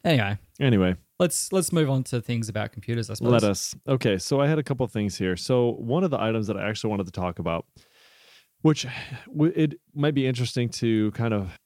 anyway, 0.06 0.38
Anyway, 0.60 0.96
let's 1.19 1.51
let's 1.51 1.72
move 1.72 1.89
on 1.89 2.03
to 2.05 2.22
things 2.22 2.50
about 2.50 2.72
computers. 2.72 3.10
I 3.10 3.15
suppose. 3.15 3.31
let 3.31 3.43
us. 3.43 3.75
Okay, 3.88 4.17
so 4.17 4.41
I 4.41 4.48
had 4.48 4.60
a 4.60 4.63
couple 4.63 4.86
things 4.88 5.17
here. 5.17 5.36
So 5.36 5.72
one 5.74 6.03
of 6.03 6.12
the 6.12 6.19
items 6.22 6.48
that 6.48 6.57
I 6.57 6.67
actually 6.67 6.89
wanted 6.91 7.05
to 7.07 7.12
talk 7.12 7.39
about, 7.39 7.65
which 8.62 8.86
w- 9.27 9.53
it 9.55 9.79
might 9.93 10.13
be 10.13 10.25
interesting 10.27 10.69
to 10.69 11.12
kind 11.12 11.34
of 11.34 11.57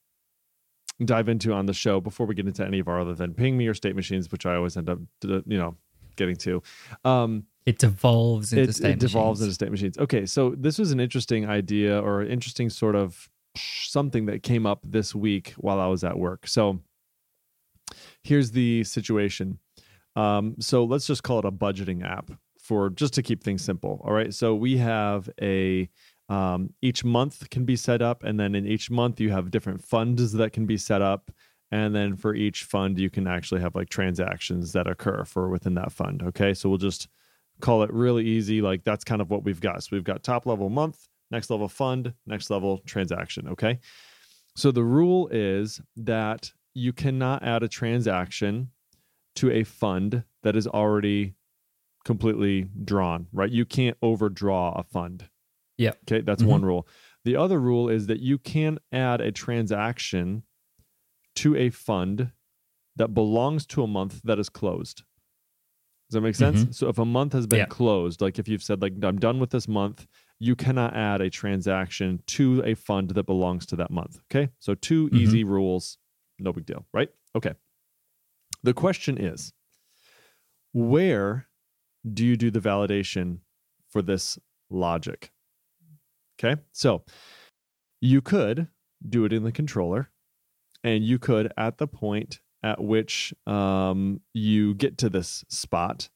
dive 1.04 1.30
into 1.30 1.54
on 1.54 1.66
the 1.66 1.74
show 1.74 2.02
before 2.02 2.26
we 2.26 2.36
get 2.36 2.46
into 2.46 2.66
any 2.66 2.80
of 2.80 2.88
our 2.88 3.00
other 3.00 3.16
thenping.me 3.16 3.66
or 3.68 3.74
state 3.74 3.96
machines, 3.96 4.32
which 4.32 4.46
I 4.46 4.56
always 4.56 4.76
end 4.76 4.90
up, 4.90 5.00
you 5.24 5.44
know, 5.58 5.76
getting 6.18 6.36
to. 6.38 6.62
Um, 7.06 7.46
It 7.66 7.80
devolves 7.80 8.52
into 8.52 8.70
it, 8.70 8.76
state 8.76 8.92
it 8.92 9.00
devolves 9.00 9.42
into 9.42 9.54
state 9.54 9.72
machines. 9.72 9.98
Okay, 9.98 10.26
so 10.26 10.56
this 10.58 10.78
was 10.78 10.92
an 10.92 11.00
interesting 11.00 11.48
idea 11.48 12.00
or 12.02 12.24
interesting 12.24 12.70
sort 12.70 12.96
of 12.96 13.30
something 13.56 14.26
that 14.26 14.44
came 14.44 14.66
up 14.66 14.80
this 14.84 15.16
week 15.16 15.54
while 15.58 15.80
I 15.80 15.88
was 15.88 16.04
at 16.04 16.18
work. 16.20 16.48
So 16.48 16.82
here's 18.24 18.52
the 18.52 18.84
situation. 18.84 19.60
Um, 20.16 20.56
so 20.60 20.84
let's 20.84 21.08
just 21.08 21.24
call 21.24 21.40
it 21.40 21.46
a 21.46 21.52
budgeting 21.52 22.04
app 22.04 22.32
for 22.60 22.90
just 22.90 23.14
to 23.16 23.24
keep 23.24 23.44
things 23.44 23.64
simple. 23.64 24.02
All 24.04 24.14
right. 24.14 24.34
So 24.34 24.56
we 24.56 24.78
have 24.78 25.30
a 25.42 25.90
um, 26.28 26.74
each 26.82 27.04
month 27.04 27.50
can 27.50 27.66
be 27.66 27.76
set 27.76 28.02
up, 28.04 28.24
and 28.24 28.40
then 28.40 28.54
in 28.54 28.68
each 28.68 28.92
month 28.92 29.20
you 29.20 29.32
have 29.32 29.50
different 29.50 29.84
funds 29.84 30.34
that 30.34 30.54
can 30.54 30.66
be 30.66 30.78
set 30.78 31.02
up. 31.02 31.32
And 31.72 31.96
then 31.96 32.16
for 32.16 32.34
each 32.34 32.64
fund, 32.64 33.00
you 33.00 33.10
can 33.10 33.28
actually 33.28 33.62
have 33.62 33.76
like 33.76 33.90
transactions 33.90 34.74
that 34.74 34.88
occur 34.88 35.24
for 35.24 35.50
within 35.50 35.76
that 35.76 35.92
fund. 35.92 36.24
Okay. 36.24 36.54
So 36.54 36.70
we'll 36.70 36.78
just 36.80 37.08
call 37.62 37.84
it 37.84 37.94
really 37.94 38.26
easy. 38.26 38.62
Like 38.62 38.84
that's 38.84 39.04
kind 39.04 39.22
of 39.22 39.30
what 39.30 39.44
we've 39.44 39.62
got. 39.62 39.84
So 39.84 39.90
we've 39.92 40.04
got 40.04 40.24
top 40.24 40.46
level 40.46 40.70
month, 40.70 41.08
next 41.32 41.50
level 41.50 41.68
fund, 41.68 42.14
next 42.26 42.50
level 42.50 42.80
transaction. 42.86 43.48
Okay. 43.50 43.80
So 44.56 44.72
the 44.72 44.84
rule 44.84 45.30
is 45.32 45.80
that 45.98 46.52
you 46.80 46.94
cannot 46.94 47.44
add 47.44 47.62
a 47.64 47.68
transaction 47.68 48.72
to 49.36 49.52
a 49.52 49.64
fund 49.64 50.24
that 50.44 50.56
is 50.56 50.66
already 50.68 51.36
completely 52.06 52.70
drawn, 52.84 53.28
right? 53.32 53.52
You 53.52 53.66
can't 53.66 53.98
overdraw 54.02 54.74
a 54.80 54.84
fund. 54.84 55.30
Yeah. 55.78 55.92
Okay. 56.08 56.22
That's 56.22 56.44
one 56.44 56.64
rule. 56.64 56.88
The 57.26 57.36
other 57.36 57.60
rule 57.60 57.90
is 57.90 58.08
that 58.08 58.20
you 58.20 58.38
can 58.38 58.80
add 58.92 59.22
a 59.22 59.32
transaction 59.32 60.44
to 61.36 61.56
a 61.56 61.70
fund 61.70 62.32
that 62.96 63.14
belongs 63.14 63.66
to 63.68 63.84
a 63.84 63.88
month 63.88 64.22
that 64.24 64.40
is 64.40 64.50
closed. 64.50 65.04
Does 66.10 66.16
that 66.16 66.22
make 66.22 66.36
sense? 66.36 66.76
So 66.78 66.90
if 66.90 66.98
a 66.98 67.06
month 67.06 67.34
has 67.34 67.46
been 67.46 67.60
Yeah. 67.60 67.66
closed, 67.66 68.20
like 68.20 68.40
if 68.40 68.48
you've 68.48 68.64
said 68.64 68.82
like 68.82 68.94
I'm 69.04 69.20
done 69.20 69.40
with 69.40 69.52
this 69.52 69.68
month, 69.68 70.08
you 70.40 70.56
cannot 70.56 70.96
add 70.96 71.22
a 71.22 71.30
transaction 71.30 72.24
to 72.28 72.64
a 72.66 72.74
fund 72.74 73.12
that 73.12 73.26
belongs 73.26 73.66
to 73.68 73.76
that 73.76 73.92
month. 73.92 74.20
Okay? 74.32 74.50
So 74.60 74.74
2 74.74 75.10
Mhm. 75.10 75.16
easy 75.18 75.44
rules, 75.44 75.98
no 76.40 76.54
big 76.54 76.66
deal, 76.66 76.86
right? 76.94 77.10
Okay. 77.36 77.54
The 78.64 78.74
question 78.74 79.18
is 79.18 79.54
where 80.74 81.48
do 82.12 82.26
you 82.26 82.36
do 82.36 82.52
the 82.52 82.60
validation 82.60 83.40
for 83.90 84.02
this 84.02 84.38
logic? 84.70 85.32
Okay? 86.40 86.62
So 86.72 87.04
you 88.02 88.22
could 88.22 88.68
do 89.08 89.26
it 89.26 89.34
in 89.34 89.44
the 89.44 89.52
controller 89.52 90.10
and 90.84 91.04
you 91.04 91.20
could 91.20 91.52
at 91.58 91.78
the 91.78 91.88
point 91.88 92.40
at 92.64 92.82
which 92.82 93.34
um, 93.48 94.22
you 94.34 94.74
get 94.74 94.98
to 94.98 95.10
this 95.10 95.44
spot 95.48 96.10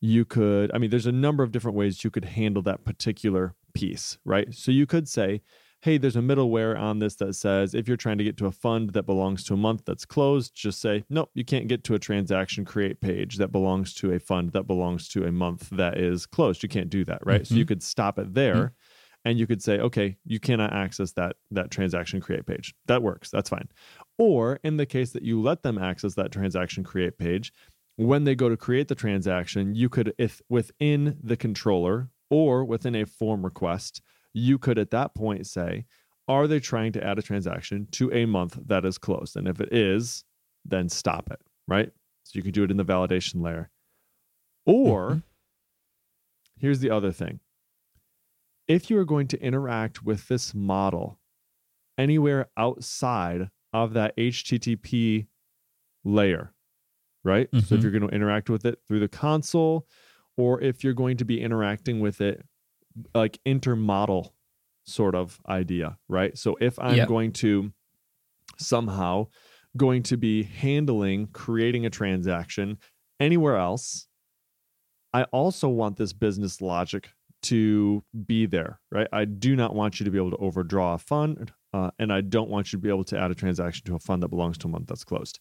you 0.00 0.24
could 0.24 0.70
i 0.74 0.78
mean 0.78 0.90
there's 0.90 1.06
a 1.06 1.12
number 1.12 1.42
of 1.42 1.52
different 1.52 1.76
ways 1.76 2.02
you 2.04 2.10
could 2.10 2.24
handle 2.24 2.62
that 2.62 2.84
particular 2.84 3.54
piece 3.74 4.18
right 4.24 4.54
so 4.54 4.70
you 4.70 4.86
could 4.86 5.08
say 5.08 5.42
hey 5.82 5.96
there's 5.96 6.16
a 6.16 6.20
middleware 6.20 6.78
on 6.78 6.98
this 6.98 7.16
that 7.16 7.34
says 7.34 7.74
if 7.74 7.88
you're 7.88 7.96
trying 7.96 8.18
to 8.18 8.24
get 8.24 8.36
to 8.36 8.46
a 8.46 8.52
fund 8.52 8.92
that 8.92 9.04
belongs 9.04 9.44
to 9.44 9.54
a 9.54 9.56
month 9.56 9.82
that's 9.84 10.04
closed 10.04 10.54
just 10.54 10.80
say 10.80 11.04
nope 11.08 11.30
you 11.34 11.44
can't 11.44 11.68
get 11.68 11.84
to 11.84 11.94
a 11.94 11.98
transaction 11.98 12.64
create 12.64 13.00
page 13.00 13.36
that 13.36 13.52
belongs 13.52 13.94
to 13.94 14.12
a 14.12 14.18
fund 14.18 14.52
that 14.52 14.64
belongs 14.64 15.08
to 15.08 15.24
a 15.24 15.32
month 15.32 15.68
that 15.70 15.98
is 15.98 16.26
closed. 16.26 16.62
You 16.62 16.68
can't 16.68 16.90
do 16.90 17.04
that 17.04 17.24
right? 17.24 17.46
So 17.46 17.54
you 17.54 17.64
mm-hmm. 17.64 17.68
could 17.68 17.82
stop 17.82 18.18
it 18.18 18.34
there 18.34 18.54
mm-hmm. 18.54 18.74
and 19.24 19.38
you 19.38 19.46
could 19.46 19.62
say 19.62 19.78
okay 19.78 20.16
you 20.24 20.38
cannot 20.38 20.72
access 20.72 21.12
that 21.12 21.36
that 21.50 21.70
transaction 21.70 22.20
create 22.20 22.46
page. 22.46 22.74
That 22.86 23.02
works. 23.02 23.30
That's 23.30 23.50
fine. 23.50 23.68
Or 24.18 24.60
in 24.62 24.76
the 24.76 24.86
case 24.86 25.10
that 25.12 25.22
you 25.22 25.40
let 25.40 25.62
them 25.62 25.78
access 25.78 26.14
that 26.14 26.32
transaction 26.32 26.84
create 26.84 27.18
page 27.18 27.52
when 27.96 28.24
they 28.24 28.34
go 28.34 28.48
to 28.48 28.56
create 28.56 28.88
the 28.88 28.94
transaction 28.94 29.74
you 29.74 29.88
could 29.88 30.14
if 30.18 30.40
within 30.48 31.18
the 31.22 31.36
controller 31.36 32.08
or 32.30 32.64
within 32.64 32.94
a 32.94 33.04
form 33.04 33.44
request 33.44 34.00
you 34.32 34.58
could 34.58 34.78
at 34.78 34.90
that 34.90 35.14
point 35.14 35.46
say 35.46 35.84
are 36.28 36.46
they 36.46 36.60
trying 36.60 36.92
to 36.92 37.04
add 37.04 37.18
a 37.18 37.22
transaction 37.22 37.86
to 37.90 38.12
a 38.12 38.24
month 38.26 38.58
that 38.66 38.84
is 38.84 38.98
closed 38.98 39.36
and 39.36 39.48
if 39.48 39.60
it 39.60 39.72
is 39.72 40.24
then 40.64 40.88
stop 40.88 41.30
it 41.30 41.40
right 41.66 41.90
so 42.24 42.32
you 42.36 42.42
could 42.42 42.54
do 42.54 42.64
it 42.64 42.70
in 42.70 42.76
the 42.76 42.84
validation 42.84 43.42
layer 43.42 43.70
or 44.66 45.10
Mhm. 45.10 45.22
here's 46.58 46.80
the 46.80 46.90
other 46.90 47.12
thing 47.12 47.40
if 48.68 48.90
you 48.90 48.98
are 48.98 49.04
going 49.04 49.26
to 49.28 49.42
interact 49.42 50.04
with 50.04 50.28
this 50.28 50.54
model 50.54 51.18
anywhere 51.98 52.48
outside 52.56 53.50
of 53.72 53.94
that 53.94 54.14
HTTP 54.18 55.28
layer, 56.04 56.54
right? 57.24 57.48
So 57.62 57.74
if 57.76 57.80
Mhm. 57.80 57.82
you're 57.82 57.92
going 57.92 58.08
to 58.08 58.14
interact 58.14 58.50
with 58.50 58.64
it 58.64 58.80
through 58.86 59.00
the 59.00 59.08
console, 59.08 59.88
or 60.36 60.60
if 60.60 60.84
you're 60.84 60.94
going 60.94 61.16
to 61.18 61.24
be 61.24 61.40
interacting 61.40 62.00
with 62.00 62.20
it 62.20 62.44
like 63.14 63.38
intermodal 63.46 64.30
sort 64.84 65.14
of 65.14 65.40
idea, 65.48 65.98
right? 66.08 66.36
So 66.36 66.56
if 66.60 66.78
I'm 66.78 66.96
Yep. 66.96 67.08
going 67.08 67.32
to 67.34 67.72
somehow 68.58 69.26
going 69.76 70.02
to 70.04 70.16
be 70.16 70.42
handling 70.42 71.28
creating 71.28 71.86
a 71.86 71.90
transaction 71.90 72.78
anywhere 73.20 73.56
else, 73.56 74.08
I 75.12 75.24
also 75.24 75.68
want 75.68 75.96
this 75.96 76.12
business 76.12 76.60
logic 76.60 77.10
to 77.42 78.04
be 78.26 78.46
there, 78.46 78.80
right? 78.92 79.08
I 79.12 79.24
do 79.24 79.56
not 79.56 79.74
want 79.74 79.98
you 79.98 80.04
to 80.04 80.10
be 80.10 80.18
able 80.18 80.30
to 80.30 80.36
overdraw 80.36 80.94
a 80.94 80.98
fund, 80.98 81.52
uh, 81.72 81.90
and 81.98 82.12
I 82.12 82.20
don't 82.20 82.50
want 82.50 82.72
you 82.72 82.78
to 82.78 82.82
be 82.82 82.88
able 82.90 83.04
to 83.04 83.18
add 83.18 83.30
a 83.30 83.34
transaction 83.34 83.84
to 83.86 83.94
a 83.94 83.98
fund 83.98 84.22
that 84.22 84.28
belongs 84.28 84.58
to 84.58 84.66
a 84.68 84.70
month 84.70 84.86
that's 84.88 85.04
closed. 85.04 85.40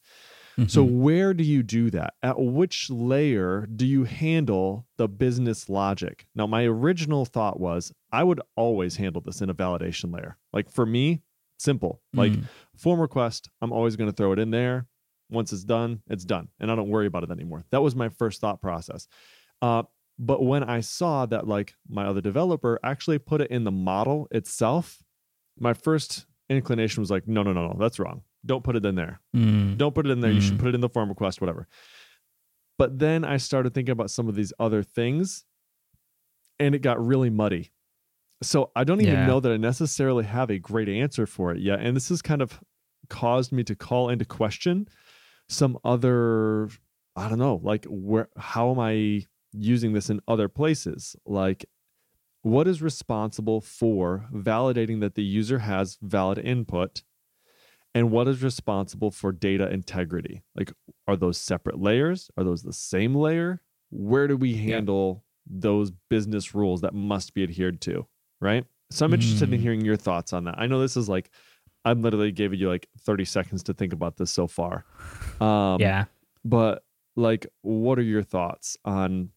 So, 0.68 0.86
Mhm. 0.86 1.00
where 1.00 1.34
do 1.34 1.44
you 1.44 1.64
do 1.64 1.90
that? 1.92 2.14
At 2.22 2.40
which 2.40 2.90
layer 2.90 3.66
do 3.66 3.86
you 3.86 4.04
handle 4.04 4.88
the 4.98 5.08
business 5.08 5.70
logic? 5.70 6.28
Now, 6.36 6.48
my 6.48 6.64
original 6.66 7.26
thought 7.26 7.60
was 7.60 7.92
I 8.12 8.24
would 8.24 8.42
always 8.56 8.98
handle 8.98 9.22
this 9.22 9.42
in 9.42 9.50
a 9.50 9.54
validation 9.56 10.14
layer. 10.14 10.38
Like 10.54 10.70
for 10.70 10.86
me, 10.86 11.22
simple. 11.58 12.02
Like 12.14 12.34
Mm. 12.34 12.48
form 12.76 13.00
request, 13.00 13.50
I'm 13.62 13.72
always 13.72 13.96
going 13.96 14.10
to 14.10 14.16
throw 14.16 14.32
it 14.32 14.40
in 14.40 14.52
there. 14.52 14.88
Once 15.32 15.52
it's 15.54 15.64
done, 15.64 16.02
it's 16.08 16.26
done. 16.26 16.50
And 16.60 16.72
I 16.72 16.76
don't 16.76 16.90
worry 16.90 17.06
about 17.08 17.24
it 17.24 17.32
anymore. 17.32 17.66
That 17.72 17.82
was 17.82 17.96
my 17.96 18.10
first 18.10 18.42
thought 18.42 18.62
process. 18.62 19.08
Uh, 19.62 19.84
but 20.18 20.44
when 20.44 20.64
I 20.64 20.80
saw 20.82 21.26
that, 21.28 21.48
like 21.48 21.76
my 21.88 22.06
other 22.06 22.22
developer 22.22 22.80
actually 22.84 23.20
put 23.20 23.42
it 23.42 23.52
in 23.52 23.64
the 23.64 23.72
model 23.72 24.28
itself, 24.32 25.04
my 25.60 25.74
first 25.74 26.26
inclination 26.50 27.02
was 27.02 27.12
like, 27.12 27.28
no, 27.28 27.44
no, 27.44 27.54
no, 27.54 27.68
no, 27.68 27.78
that's 27.80 28.00
wrong. 28.00 28.24
Don't 28.46 28.64
put 28.64 28.76
it 28.76 28.86
in 28.86 28.96
there. 28.96 29.20
Mm. 29.36 29.78
Don't 29.78 29.94
put 29.94 30.06
it 30.06 30.12
in 30.12 30.22
there. 30.22 30.32
You 30.32 30.40
should 30.42 30.56
Mm. 30.56 30.60
put 30.60 30.70
it 30.70 30.76
in 30.76 30.82
the 30.82 30.90
form 30.90 31.10
request, 31.10 31.42
whatever. 31.42 31.68
But 32.78 33.00
then 33.00 33.26
I 33.26 33.38
started 33.38 33.74
thinking 33.74 33.92
about 33.92 34.10
some 34.12 34.30
of 34.30 34.36
these 34.36 34.54
other 34.60 34.82
things 34.84 35.46
and 36.60 36.74
it 36.74 36.80
got 36.82 37.06
really 37.06 37.30
muddy. 37.30 37.72
So 38.42 38.72
I 38.76 38.86
don't 38.86 39.02
even 39.02 39.14
Yeah. 39.16 39.26
know 39.28 39.40
that 39.42 39.52
I 39.52 39.58
necessarily 39.58 40.24
have 40.24 40.50
a 40.50 40.60
great 40.60 40.88
answer 40.88 41.26
for 41.26 41.52
it 41.54 41.60
yet. 41.62 41.82
And 41.82 41.96
this 41.96 42.08
has 42.10 42.22
kind 42.22 42.42
of 42.42 42.62
caused 43.10 43.52
me 43.52 43.64
to 43.66 43.76
call 43.76 44.08
into 44.10 44.24
question 44.24 44.88
some 45.50 45.78
other, 45.84 46.70
I 47.18 47.28
don't 47.28 47.40
know, 47.40 47.60
like 47.64 47.86
where, 47.90 48.30
how 48.38 48.72
am 48.72 48.80
I 48.80 49.26
using 49.52 49.92
this 49.94 50.10
in 50.10 50.22
other 50.28 50.48
places? 50.48 51.18
Like, 51.26 51.66
what 52.44 52.68
is 52.68 52.82
responsible 52.82 53.60
for 53.60 54.30
validating 54.34 55.02
that 55.02 55.16
the 55.16 55.24
user 55.24 55.60
has 55.60 55.98
valid 56.02 56.38
input? 56.38 57.04
And 57.96 58.12
what 58.12 58.28
is 58.28 58.44
responsible 58.44 59.12
for 59.12 59.32
data 59.32 59.70
integrity? 59.72 60.44
Like 60.56 60.72
are 61.08 61.16
those 61.16 61.38
separate 61.40 61.80
layers? 61.80 62.30
Are 62.38 62.44
those 62.44 62.62
the 62.64 62.74
same 62.74 63.16
layer? 63.16 63.62
Where 63.90 64.28
do 64.28 64.38
we 64.38 64.56
handle 64.56 65.24
those 65.52 65.92
business 66.10 66.54
rules 66.54 66.82
that 66.82 66.94
must 66.94 67.34
be 67.34 67.44
adhered 67.44 67.82
to 67.82 68.06
right? 68.42 68.66
So 68.92 69.06
i'm 69.06 69.14
interested 69.14 69.52
in 69.54 69.60
Mm. 69.60 69.64
hearing 69.64 69.82
your 69.86 69.98
thoughts 69.98 70.32
on 70.34 70.46
that. 70.46 70.56
I 70.58 70.66
know 70.68 70.80
this 70.80 70.96
is 70.98 71.10
like 71.10 71.30
i'm 71.86 72.02
literally 72.02 72.32
giving 72.32 72.60
you 72.60 72.70
like 72.70 72.88
30 73.02 73.26
seconds 73.26 73.64
to 73.64 73.74
think 73.74 73.94
about 73.94 74.18
this 74.18 74.32
so 74.32 74.48
far. 74.48 74.86
Um 75.42 75.80
yeah. 75.82 76.06
but 76.46 76.84
like 77.16 77.48
what 77.62 77.98
are 78.00 78.04
your 78.04 78.24
thoughts 78.24 78.78
on 78.86 79.30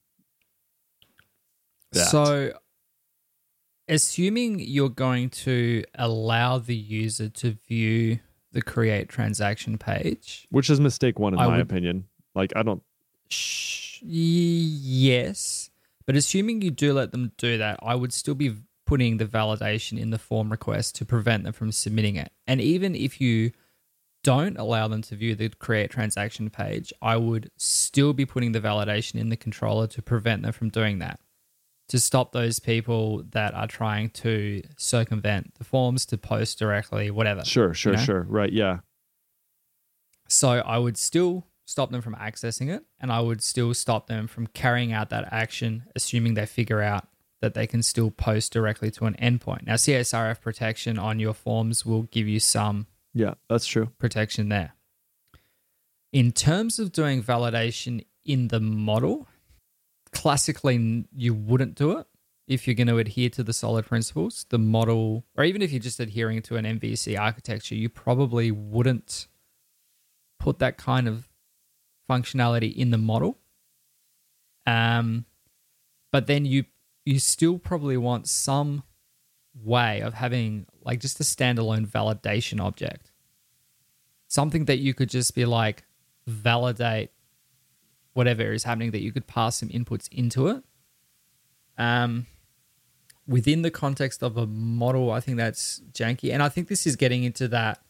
that. 1.93 2.07
So, 2.11 2.53
assuming 3.89 4.61
you're 4.61 4.89
going 4.89 5.29
to 5.31 5.85
allow 5.95 6.59
the 6.59 6.77
user 6.77 7.29
to 7.29 7.57
view 7.69 8.21
the 8.53 8.63
create 8.63 9.09
transaction 9.09 9.79
page, 9.79 10.47
which 10.51 10.69
is 10.71 10.79
mistake 10.81 11.19
one 11.19 11.35
in 11.35 11.41
I 11.41 11.47
my 11.47 11.53
would- 11.57 11.61
opinion 11.63 12.05
like 12.35 12.53
i 12.57 12.63
don't 12.63 12.83
sh- 13.29 14.01
yes, 14.03 15.71
but 16.07 16.17
assuming 16.17 16.63
you 16.63 16.71
do 16.71 16.93
let 16.93 17.13
them 17.13 17.33
do 17.39 17.59
that, 17.59 17.79
I 17.83 17.95
would 17.95 18.13
still 18.13 18.35
be 18.35 18.55
putting 18.87 19.17
the 19.19 19.27
validation 19.27 19.99
in 19.99 20.11
the 20.11 20.19
form 20.19 20.51
request 20.51 20.97
to 20.97 21.05
prevent 21.05 21.45
them 21.45 21.53
from 21.53 21.73
submitting 21.73 22.17
it. 22.17 22.31
And 22.47 22.61
even 22.61 22.95
if 22.95 23.21
you 23.21 23.53
don't 24.25 24.57
allow 24.59 24.89
them 24.89 25.03
to 25.03 25.17
view 25.17 25.35
the 25.35 25.49
create 25.51 25.91
transaction 25.91 26.51
page, 26.51 26.93
I 27.01 27.17
would 27.17 27.51
still 27.57 28.13
be 28.13 28.27
putting 28.27 28.53
the 28.53 28.61
validation 28.61 29.17
in 29.17 29.29
the 29.29 29.37
controller 29.37 29.87
to 29.89 30.03
prevent 30.03 30.43
them 30.43 30.53
from 30.53 30.69
doing 30.69 30.99
that. 30.99 31.21
To 31.89 32.01
stop 32.01 32.33
those 32.33 32.59
people 32.59 33.23
that 33.33 33.53
are 33.55 33.67
trying 33.67 34.11
to 34.11 34.63
circumvent 34.79 35.55
the 35.57 35.65
forms 35.65 36.07
to 36.07 36.17
post 36.17 36.59
directly, 36.59 37.11
whatever. 37.11 37.45
sure 37.45 37.75
sure 37.75 37.95
know? 37.95 37.99
sure 37.99 38.23
right 38.29 38.53
yeah 38.53 38.79
So 40.29 40.51
I 40.51 40.79
would 40.79 40.97
still 40.97 41.47
stop 41.67 41.91
them 41.91 42.01
from 42.01 42.15
accessing 42.15 42.75
it 42.75 42.85
and 42.99 43.13
I 43.13 43.21
would 43.21 43.43
still 43.43 43.75
stop 43.75 44.07
them 44.07 44.27
from 44.27 44.47
carrying 44.47 44.93
out 44.93 45.11
that 45.11 45.29
action, 45.33 45.85
assuming 45.95 46.35
they 46.35 46.47
figure 46.47 46.81
out 46.81 47.09
that 47.41 47.55
they 47.55 47.67
can 47.67 47.83
still 47.83 48.11
post 48.11 48.53
directly 48.53 48.91
to 48.93 49.05
an 49.05 49.15
endpoint. 49.21 49.67
Now, 49.67 49.75
CSRF 49.75 50.41
protection 50.41 50.99
on 50.99 51.19
your 51.19 51.35
forms 51.35 51.85
will 51.85 52.03
give 52.05 52.29
you 52.29 52.41
some 52.41 52.87
yeah 53.13 53.35
that's 53.49 53.67
true 53.67 53.91
protection 53.99 54.49
there. 54.49 54.75
In 56.13 56.33
terms 56.33 56.79
of 56.79 56.93
doing 56.93 57.23
validation 57.23 58.05
in 58.25 58.49
the 58.49 58.61
model, 58.61 59.27
classically 60.13 61.07
you 61.15 61.35
wouldn't 61.35 61.75
do 61.75 61.99
it 61.99 62.07
if 62.47 62.67
you're 62.67 62.75
going 62.75 62.89
to 62.89 62.99
adhere 62.99 63.31
to 63.31 63.43
the 63.43 63.53
solid 63.53 63.87
principles. 63.87 64.47
The 64.51 64.59
model, 64.59 65.25
or 65.37 65.45
even 65.45 65.63
if 65.63 65.73
you're 65.73 65.81
just 65.81 66.01
adhering 66.01 66.43
to 66.43 66.57
an 66.57 66.65
MVC 66.65 67.19
architecture, 67.19 67.75
you 67.75 67.89
probably 67.89 68.51
wouldn't 68.51 69.29
put 70.39 70.59
that 70.59 70.77
kind 70.77 71.09
of 71.09 71.29
functionality 72.09 72.75
in 72.75 72.91
the 72.91 72.99
model. 72.99 73.39
Um, 74.67 75.25
but 76.11 76.27
then 76.27 76.45
you 76.45 76.65
you 77.05 77.19
still 77.19 77.59
probably 77.59 77.97
want 77.97 78.29
some 78.29 78.85
way 79.55 80.01
of 80.01 80.15
having 80.15 80.67
like 80.83 81.01
just 81.01 81.19
a 81.21 81.25
standalone 81.25 81.87
validation 81.87 82.61
object. 82.61 83.11
Something 84.29 84.67
that 84.67 84.79
you 84.79 84.95
could 84.95 85.11
just 85.11 85.35
be 85.35 85.45
like 85.45 85.85
validate 86.27 87.11
whatever 88.15 88.53
is 88.53 88.65
happening 88.65 88.91
that 88.91 89.01
you 89.03 89.13
could 89.13 89.27
pass 89.27 89.57
some 89.57 89.69
inputs 89.69 90.09
into 90.13 90.49
it. 90.49 90.63
Um 91.79 92.27
within 93.27 93.63
the 93.63 93.71
context 93.71 94.23
of 94.23 94.37
a 94.37 94.47
model, 94.47 95.11
I 95.13 95.21
think 95.21 95.37
that's 95.37 95.81
janky. 95.93 96.33
And 96.33 96.43
I 96.43 96.49
think 96.49 96.69
this 96.69 96.87
is 96.87 96.97
getting 96.97 97.23
into 97.23 97.47
that 97.49 97.81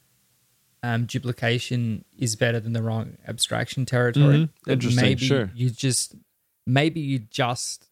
um, 0.82 1.06
duplication 1.06 2.04
is 2.18 2.37
better 2.37 2.61
than 2.61 2.72
the 2.74 2.82
wrong 2.82 3.16
abstraction 3.26 3.87
territory. 3.87 4.50
Mhm. 4.66 4.70
Interesting, 4.72 5.02
Maybe 5.04 5.26
sure. 5.26 5.50
you 5.54 5.70
just 5.70 6.16
maybe 6.66 7.00
you 7.00 7.20
just 7.20 7.88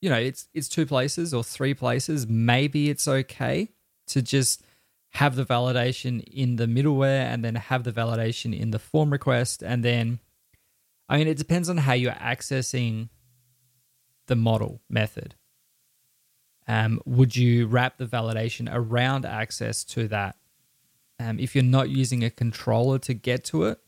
you 0.00 0.10
know 0.10 0.18
it's 0.18 0.48
it's 0.54 0.68
two 0.68 0.86
places 0.86 1.32
or 1.34 1.42
three 1.42 1.74
places. 1.74 2.26
Maybe 2.26 2.90
it's 2.90 3.08
okay 3.08 3.70
to 4.08 4.22
just 4.22 4.62
have 5.10 5.36
the 5.36 5.44
validation 5.44 6.22
in 6.24 6.56
the 6.56 6.66
middleware 6.66 7.24
and 7.32 7.44
then 7.44 7.54
have 7.54 7.84
the 7.84 7.92
validation 7.92 8.56
in 8.58 8.70
the 8.72 8.78
form 8.78 9.10
request 9.10 9.62
and 9.62 9.82
then 9.84 10.18
I 11.08 11.18
mean 11.18 11.28
it 11.28 11.38
depends 11.38 11.68
on 11.68 11.78
how 11.78 11.92
you're 11.92 12.12
accessing 12.12 13.08
the 14.26 14.36
model 14.36 14.80
method. 14.88 15.34
Um, 16.66 17.00
would 17.04 17.36
you 17.36 17.66
wrap 17.66 17.98
the 17.98 18.06
validation 18.06 18.68
around 18.72 19.26
access 19.26 19.84
to 19.84 20.08
that? 20.08 20.36
Um, 21.20 21.38
if 21.38 21.54
you're 21.54 21.62
not 21.62 21.90
using 21.90 22.24
a 22.24 22.30
controller 22.30 22.98
to 23.00 23.14
get 23.14 23.44
to 23.44 23.64
it, 23.64 23.78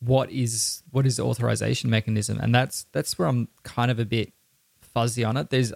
what 0.00 0.30
is 0.30 0.82
what 0.90 1.06
is 1.06 1.16
the 1.16 1.24
authorization 1.24 1.90
mechanism? 1.90 2.38
And 2.38 2.54
that's 2.54 2.86
that's 2.92 3.18
where 3.18 3.28
I'm 3.28 3.48
kind 3.62 3.90
of 3.90 3.98
a 3.98 4.04
bit 4.04 4.32
fuzzy 4.80 5.24
on 5.24 5.36
it. 5.36 5.50
There's, 5.50 5.72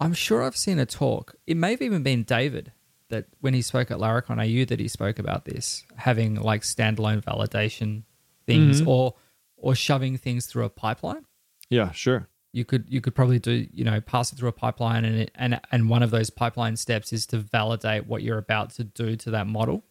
I'm 0.00 0.14
sure 0.14 0.42
I've 0.42 0.56
seen 0.56 0.78
a 0.78 0.86
talk. 0.86 1.34
It 1.46 1.56
may 1.56 1.72
have 1.72 1.82
even 1.82 2.02
been 2.02 2.22
David 2.22 2.72
that 3.08 3.26
when 3.40 3.54
he 3.54 3.62
spoke 3.62 3.90
at 3.90 3.98
Laracon 3.98 4.38
AU 4.38 4.64
that 4.66 4.80
he 4.80 4.88
spoke 4.88 5.18
about 5.18 5.44
this 5.44 5.84
having 5.96 6.36
like 6.36 6.62
standalone 6.62 7.22
validation 7.22 8.04
things 8.48 8.80
Mhm. 8.82 8.86
or 8.88 9.14
or 9.56 9.74
shoving 9.74 10.16
things 10.18 10.46
through 10.46 10.64
a 10.64 10.70
pipeline. 10.70 11.24
Yeah 11.70 11.90
sure. 11.92 12.28
You 12.52 12.64
could 12.64 12.84
you 12.88 13.00
could 13.00 13.14
probably 13.14 13.38
do 13.38 13.68
you 13.72 13.84
know 13.84 14.00
pass 14.00 14.32
it 14.32 14.36
through 14.36 14.48
a 14.48 14.58
pipeline 14.64 15.04
and 15.04 15.16
it, 15.22 15.30
and 15.34 15.60
and 15.70 15.88
one 15.90 16.02
of 16.02 16.10
those 16.10 16.30
pipeline 16.30 16.76
steps 16.76 17.12
is 17.12 17.26
to 17.26 17.38
validate 17.38 18.06
what 18.06 18.22
you're 18.22 18.38
about 18.38 18.70
to 18.78 18.84
do 18.84 19.16
to 19.16 19.30
that 19.32 19.46
model 19.46 19.84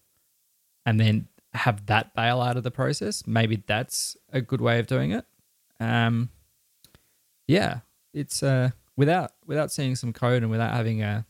and 0.86 1.00
then 1.00 1.28
have 1.54 1.86
that 1.86 2.14
bail 2.16 2.42
out 2.42 2.58
of 2.58 2.64
the 2.64 2.72
process. 2.72 3.26
Maybe 3.28 3.64
that's 3.68 4.18
a 4.34 4.42
good 4.42 4.62
way 4.62 4.80
of 4.80 4.88
doing 4.88 5.12
it. 5.12 5.26
Um 5.80 6.30
yeah 7.48 7.80
it's 8.14 8.42
uh 8.44 8.72
without 8.96 9.32
without 9.46 9.72
seeing 9.72 9.96
some 9.96 10.12
code 10.14 10.42
and 10.44 10.52
without 10.52 10.74
having 10.74 11.02
a 11.04 11.26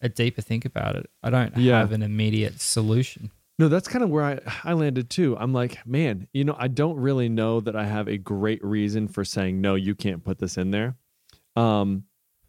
a 0.00 0.08
deeper 0.08 0.40
think 0.42 0.64
about 0.64 0.96
it 0.96 1.08
i 1.22 1.30
don't 1.30 1.56
Yeah. 1.56 1.78
have 1.78 1.92
an 1.92 2.02
immediate 2.02 2.60
solution 2.60 3.30
No, 3.62 3.68
that's 3.68 3.86
kind 3.86 4.02
of 4.02 4.10
where 4.10 4.24
I, 4.24 4.40
I 4.64 4.72
landed 4.72 5.08
too. 5.08 5.36
I'm 5.38 5.52
like, 5.52 5.86
man, 5.86 6.26
you 6.32 6.42
know, 6.42 6.56
I 6.58 6.66
don't 6.66 6.96
really 6.96 7.28
know 7.28 7.60
that 7.60 7.76
I 7.76 7.84
have 7.84 8.08
a 8.08 8.18
great 8.18 8.58
reason 8.64 9.06
for 9.06 9.24
saying, 9.24 9.60
no, 9.60 9.76
you 9.76 9.94
can't 9.94 10.24
put 10.24 10.40
this 10.40 10.56
in 10.56 10.72
there. 10.72 10.96
Um, 11.54 12.02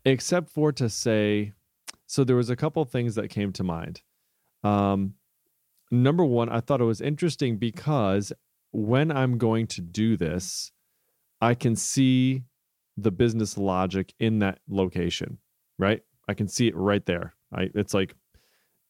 except 0.05 0.49
for 0.49 0.71
to 0.71 0.89
say, 0.89 1.53
so 2.07 2.23
there 2.23 2.35
was 2.35 2.49
a 2.49 2.55
couple 2.55 2.83
things 2.83 3.13
that 3.13 3.29
came 3.29 3.53
to 3.53 3.63
mind. 3.63 4.01
Um, 4.63 5.13
number 5.91 6.25
one, 6.25 6.49
I 6.49 6.61
thought 6.61 6.81
it 6.81 6.85
was 6.85 6.99
interesting 6.99 7.57
because 7.57 8.33
when 8.71 9.11
I'm 9.11 9.37
going 9.37 9.67
to 9.67 9.81
do 9.81 10.17
this, 10.17 10.71
I 11.39 11.53
can 11.53 11.75
see 11.75 12.41
the 12.97 13.11
business 13.11 13.55
logic 13.55 14.15
in 14.19 14.39
that 14.39 14.57
location, 14.67 15.37
right? 15.77 16.01
I 16.27 16.33
can 16.33 16.47
see 16.47 16.69
it 16.69 16.75
right 16.75 17.05
there. 17.05 17.35
I, 17.55 17.69
it's 17.75 17.93
like 17.93 18.15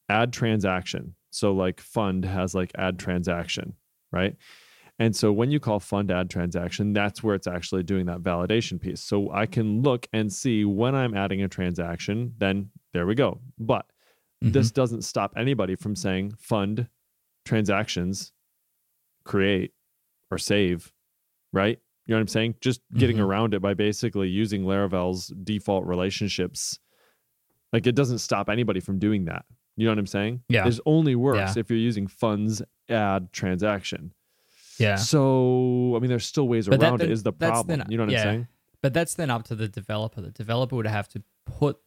add 0.08 0.32
transaction. 0.32 1.16
So 1.34 1.52
like 1.52 1.82
fund 1.82 2.26
has 2.26 2.54
like 2.54 2.72
add 2.76 3.00
transaction, 3.00 3.74
right? 4.12 4.36
And 5.00 5.16
so 5.16 5.32
when 5.32 5.50
you 5.50 5.60
call 5.60 5.80
fund 5.80 6.12
add 6.12 6.30
transaction, 6.30 6.94
that's 6.94 7.24
where 7.24 7.34
it's 7.34 7.48
actually 7.48 7.82
doing 7.82 8.06
that 8.06 8.22
validation 8.22 8.80
piece. 8.80 9.02
So 9.02 9.32
I 9.32 9.48
can 9.48 9.82
look 9.82 10.08
and 10.14 10.32
see 10.32 10.64
when 10.64 10.94
I'm 10.94 11.16
adding 11.16 11.42
a 11.42 11.48
transaction, 11.48 12.34
then 12.38 12.70
there 12.94 13.08
we 13.08 13.16
go. 13.16 13.40
But 13.58 13.88
mm-hmm. 14.44 14.52
this 14.52 14.70
doesn't 14.72 15.02
stop 15.02 15.34
anybody 15.36 15.76
from 15.76 15.96
saying 15.96 16.34
fund 16.38 16.88
transactions, 17.46 18.32
create 19.24 19.74
or 20.30 20.38
save, 20.38 20.94
right? 21.52 21.80
You 22.06 22.14
know 22.14 22.18
what 22.18 22.22
I'm 22.22 22.28
saying? 22.28 22.56
Just 22.62 22.82
getting 22.96 23.16
mm-hmm. 23.16 23.26
around 23.26 23.54
it 23.56 23.62
by 23.62 23.74
basically 23.74 24.28
using 24.28 24.66
Laravel's 24.66 25.28
default 25.44 25.86
relationships. 25.86 26.78
Like 27.72 27.88
it 27.88 27.96
doesn't 27.96 28.20
stop 28.20 28.50
anybody 28.50 28.82
from 28.82 29.00
doing 29.00 29.26
that. 29.26 29.46
You 29.76 29.86
know 29.86 29.92
what 29.92 30.00
I'm 30.00 30.08
saying? 30.08 30.44
Yeah. 30.50 30.68
It 30.68 30.80
only 30.86 31.16
works 31.16 31.56
yeah. 31.56 31.60
if 31.60 31.70
you're 31.70 31.80
using 31.80 32.08
funds 32.08 32.62
add 32.90 33.32
transaction. 33.34 34.14
Yeah. 34.78 34.96
So 34.96 35.94
I 35.96 36.00
mean, 36.00 36.10
there's 36.10 36.26
still 36.26 36.48
ways 36.48 36.68
but 36.68 36.82
around 36.82 37.00
that, 37.00 37.06
it. 37.06 37.12
Is 37.12 37.24
the 37.24 37.34
problem? 37.34 37.80
Then, 37.80 37.88
you 37.90 37.98
know 37.98 38.04
what 38.04 38.12
yeah. 38.12 38.20
I'm 38.20 38.26
saying? 38.26 38.48
But 38.82 38.94
that's 38.94 39.14
then 39.14 39.30
up 39.30 39.44
to 39.46 39.56
the 39.56 39.68
developer. 39.68 40.22
The 40.22 40.32
developer 40.32 40.76
would 40.76 40.88
have 40.88 41.08
to 41.10 41.24
put 41.46 41.78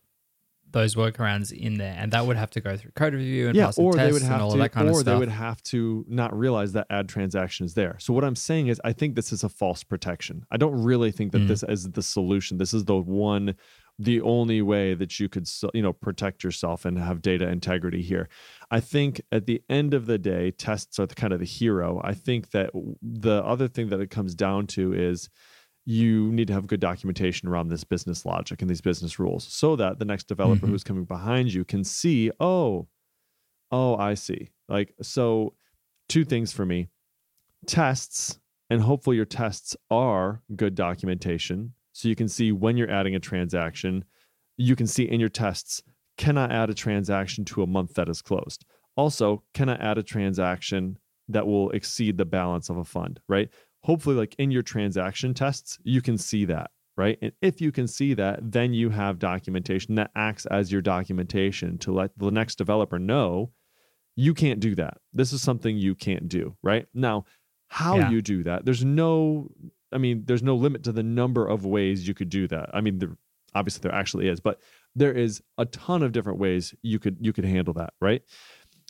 those 0.72 0.94
workarounds 0.94 1.53
in 1.53 1.79
there, 1.79 1.94
and 1.96 2.12
that 2.12 2.27
would 2.27 2.37
have 2.37 2.51
to 2.51 2.61
go 2.61 2.77
through 2.77 2.90
code 2.92 3.14
review 3.14 3.49
and 3.49 3.57
yeah, 3.57 3.70
or 3.77 3.94
they 3.94 4.11
would 4.12 4.22
have 4.22 4.40
to, 4.51 4.90
or 4.90 5.03
they 5.03 5.16
would 5.16 5.29
have 5.29 5.62
to 5.64 6.05
not 6.09 6.37
realize 6.37 6.72
that 6.72 6.87
add 6.90 7.09
transaction 7.09 7.64
is 7.64 7.75
there. 7.75 7.96
So 8.01 8.12
what 8.12 8.25
I'm 8.25 8.37
saying 8.37 8.68
is, 8.68 8.81
I 8.85 8.92
think 8.92 9.14
this 9.14 9.33
is 9.33 9.44
a 9.44 9.49
false 9.49 9.85
protection. 9.85 10.44
I 10.51 10.57
don't 10.57 10.83
really 10.83 11.12
think 11.12 11.33
that 11.33 11.42
mm. 11.42 11.49
this 11.49 11.62
is 11.62 11.90
the 11.90 12.03
solution. 12.03 12.59
This 12.59 12.75
is 12.75 12.85
the 12.85 12.96
one 12.96 13.55
the 13.99 14.21
only 14.21 14.61
way 14.61 14.95
that 14.95 15.19
you 15.19 15.29
could 15.29 15.49
you 15.73 15.83
know 15.83 15.93
protect 15.93 16.45
yourself 16.45 16.85
and 16.85 16.99
have 16.99 17.23
data 17.23 17.49
integrity 17.49 18.03
here. 18.03 18.29
I 18.71 18.81
think 18.81 19.21
at 19.33 19.47
the 19.47 19.63
end 19.71 19.95
of 19.95 20.07
the 20.07 20.19
day 20.19 20.51
tests 20.51 20.99
are 20.99 21.07
the 21.07 21.15
kind 21.15 21.33
of 21.33 21.41
the 21.41 21.47
hero. 21.47 22.01
I 22.05 22.13
think 22.15 22.51
that 22.51 22.71
the 23.01 23.43
other 23.45 23.69
thing 23.69 23.89
that 23.89 24.01
it 24.01 24.11
comes 24.11 24.35
down 24.35 24.67
to 24.69 24.93
is 24.93 25.31
you 25.87 26.33
need 26.33 26.49
to 26.49 26.53
have 26.53 26.67
good 26.67 26.81
documentation 26.81 27.49
around 27.49 27.69
this 27.69 27.85
business 27.85 28.27
logic 28.27 28.61
and 28.61 28.69
these 28.69 28.81
business 28.81 29.19
rules 29.19 29.45
so 29.45 29.77
that 29.77 29.99
the 29.99 30.05
next 30.05 30.25
developer 30.25 30.63
mm-hmm. 30.63 30.73
who's 30.73 30.83
coming 30.83 31.05
behind 31.05 31.55
you 31.55 31.65
can 31.65 31.85
see 31.85 32.31
oh 32.41 32.89
oh 33.71 33.97
i 33.97 34.15
see. 34.15 34.51
Like 34.69 34.95
so 35.01 35.55
two 36.09 36.25
things 36.25 36.53
for 36.53 36.67
me. 36.67 36.89
Tests 37.67 38.39
and 38.69 38.83
hopefully 38.83 39.17
your 39.17 39.25
tests 39.25 39.77
are 39.91 40.43
good 40.55 40.75
documentation 40.75 41.73
so 41.97 42.09
you 42.09 42.15
can 42.15 42.29
see 42.29 42.53
when 42.53 42.77
you're 42.77 42.91
adding 42.91 43.15
a 43.15 43.21
transaction. 43.21 44.05
You 44.59 44.77
can 44.77 44.87
see 44.87 45.05
in 45.05 45.19
your 45.19 45.31
tests, 45.31 45.83
can 46.19 46.37
I 46.37 46.45
add 46.45 46.69
a 46.69 46.75
transaction 46.75 47.43
to 47.47 47.63
a 47.63 47.67
month 47.67 47.95
that 47.95 48.11
is 48.11 48.21
closed? 48.21 48.67
Also, 48.97 49.43
can 49.55 49.71
I 49.71 49.77
add 49.77 49.97
a 49.97 50.03
transaction 50.03 50.99
that 51.29 51.47
will 51.47 51.71
exceed 51.71 52.19
the 52.19 52.27
balance 52.27 52.69
of 52.69 52.77
a 52.77 52.85
fund, 52.85 53.19
right? 53.29 53.49
Hopefully, 53.85 54.15
like 54.15 54.35
in 54.39 54.51
your 54.51 54.63
transaction 54.63 55.33
tests, 55.33 55.79
you 55.85 56.03
can 56.03 56.19
see 56.19 56.45
that, 56.45 56.71
right? 56.99 57.17
And 57.23 57.33
if 57.41 57.63
you 57.63 57.73
can 57.73 57.89
see 57.89 58.13
that, 58.13 58.41
then 58.43 58.75
you 58.75 58.91
have 58.91 59.19
documentation 59.19 59.95
that 59.95 60.11
acts 60.15 60.45
as 60.45 60.71
your 60.71 60.83
documentation 60.83 61.79
to 61.79 61.93
let 61.93 62.11
the 62.19 62.31
next 62.31 62.57
developer 62.57 62.99
know 62.99 63.53
you 64.17 64.35
can't 64.35 64.61
do 64.61 64.75
that. 64.75 64.99
This 65.15 65.33
is 65.33 65.41
something 65.41 65.79
you 65.79 65.95
can't 65.95 66.29
do, 66.29 66.59
right? 66.63 66.87
Now, 66.93 67.25
how 67.69 67.97
yeah. 67.97 68.11
you 68.11 68.21
do 68.21 68.43
that, 68.45 68.67
there's 68.67 68.85
no 68.85 69.51
I 69.92 69.99
mean, 69.99 70.25
there's 70.27 70.42
no 70.42 70.57
limit 70.57 70.83
to 70.85 70.92
the 70.92 71.03
number 71.03 71.46
of 71.46 71.64
ways 71.64 72.07
you 72.07 72.14
could 72.14 72.29
do 72.29 72.49
that. 72.49 72.70
I 72.75 72.81
mean, 72.81 72.99
there, 72.99 73.16
obviously 73.55 73.83
there 73.83 73.94
actually 73.94 74.29
is, 74.29 74.40
but 74.40 74.61
there 74.94 75.12
is 75.12 75.42
a 75.59 75.64
ton 75.66 76.03
of 76.03 76.12
different 76.12 76.38
ways 76.38 76.75
you 76.83 76.99
could 76.99 77.18
you 77.20 77.33
could 77.33 77.44
handle 77.44 77.75
that, 77.75 77.94
right? 78.01 78.22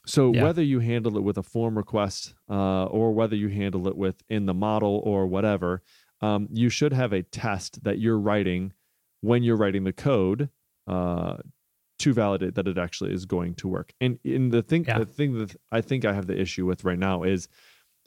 So 0.06 0.32
yeah. 0.32 0.44
whether 0.44 0.62
you 0.62 0.78
handle 0.78 1.16
it 1.16 1.22
with 1.22 1.36
a 1.36 1.42
form 1.42 1.76
request 1.76 2.34
uh, 2.48 2.84
or 2.84 3.12
whether 3.12 3.34
you 3.34 3.48
handle 3.48 3.88
it 3.88 3.96
with 3.96 4.22
in 4.28 4.46
the 4.46 4.54
model 4.54 5.02
or 5.04 5.26
whatever, 5.26 5.82
um, 6.20 6.48
you 6.52 6.68
should 6.68 6.92
have 6.92 7.12
a 7.12 7.22
test 7.22 7.82
that 7.84 7.98
you're 7.98 8.18
writing 8.18 8.72
when 9.20 9.42
you're 9.42 9.56
writing 9.56 9.82
the 9.82 9.92
code 9.92 10.48
uh, 10.86 11.38
to 11.98 12.12
validate 12.12 12.54
that 12.54 12.68
it 12.68 12.78
actually 12.78 13.12
is 13.12 13.24
going 13.24 13.54
to 13.56 13.68
work. 13.68 13.92
And 14.00 14.18
in 14.22 14.50
the 14.50 14.62
thing, 14.62 14.84
yeah. 14.86 14.98
the 14.98 15.06
thing 15.06 15.38
that 15.38 15.56
I 15.72 15.80
think 15.80 16.04
I 16.04 16.12
have 16.12 16.26
the 16.26 16.40
issue 16.40 16.66
with 16.66 16.84
right 16.84 16.98
now 16.98 17.24
is 17.24 17.48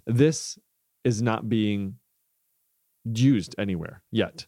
this 0.05 0.57
is 1.03 1.21
not 1.21 1.49
being 1.49 1.95
used 3.05 3.55
anywhere 3.57 4.01
yet, 4.11 4.47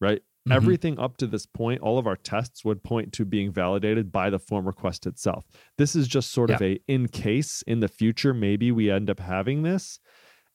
right? 0.00 0.20
Mm-hmm. 0.48 0.56
Everything 0.56 0.98
up 0.98 1.16
to 1.18 1.26
this 1.26 1.46
point, 1.46 1.82
all 1.82 1.98
of 1.98 2.06
our 2.06 2.16
tests 2.16 2.64
would 2.64 2.82
point 2.82 3.12
to 3.14 3.24
being 3.24 3.52
validated 3.52 4.10
by 4.10 4.30
the 4.30 4.38
form 4.38 4.66
request 4.66 5.06
itself. 5.06 5.46
This 5.76 5.94
is 5.94 6.08
just 6.08 6.30
sort 6.30 6.50
of 6.50 6.62
a 6.62 6.80
in 6.86 7.08
case 7.08 7.62
in 7.66 7.80
the 7.80 7.88
future, 7.88 8.32
maybe 8.32 8.72
we 8.72 8.90
end 8.90 9.10
up 9.10 9.20
having 9.20 9.62
this. 9.62 10.00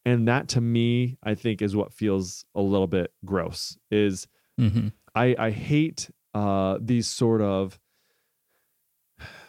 And 0.06 0.28
that 0.28 0.48
to 0.50 0.62
me, 0.62 1.18
I 1.24 1.36
think 1.36 1.62
is 1.62 1.76
what 1.76 1.94
feels 1.94 2.44
a 2.56 2.62
little 2.62 2.88
bit 2.88 3.12
gross. 3.24 3.78
Is 3.92 4.28
mm-hmm. 4.60 4.90
I, 5.16 5.36
I 5.38 5.52
hate 5.52 6.10
uh, 6.34 6.78
these 6.82 7.08
sort 7.08 7.42
of 7.42 7.80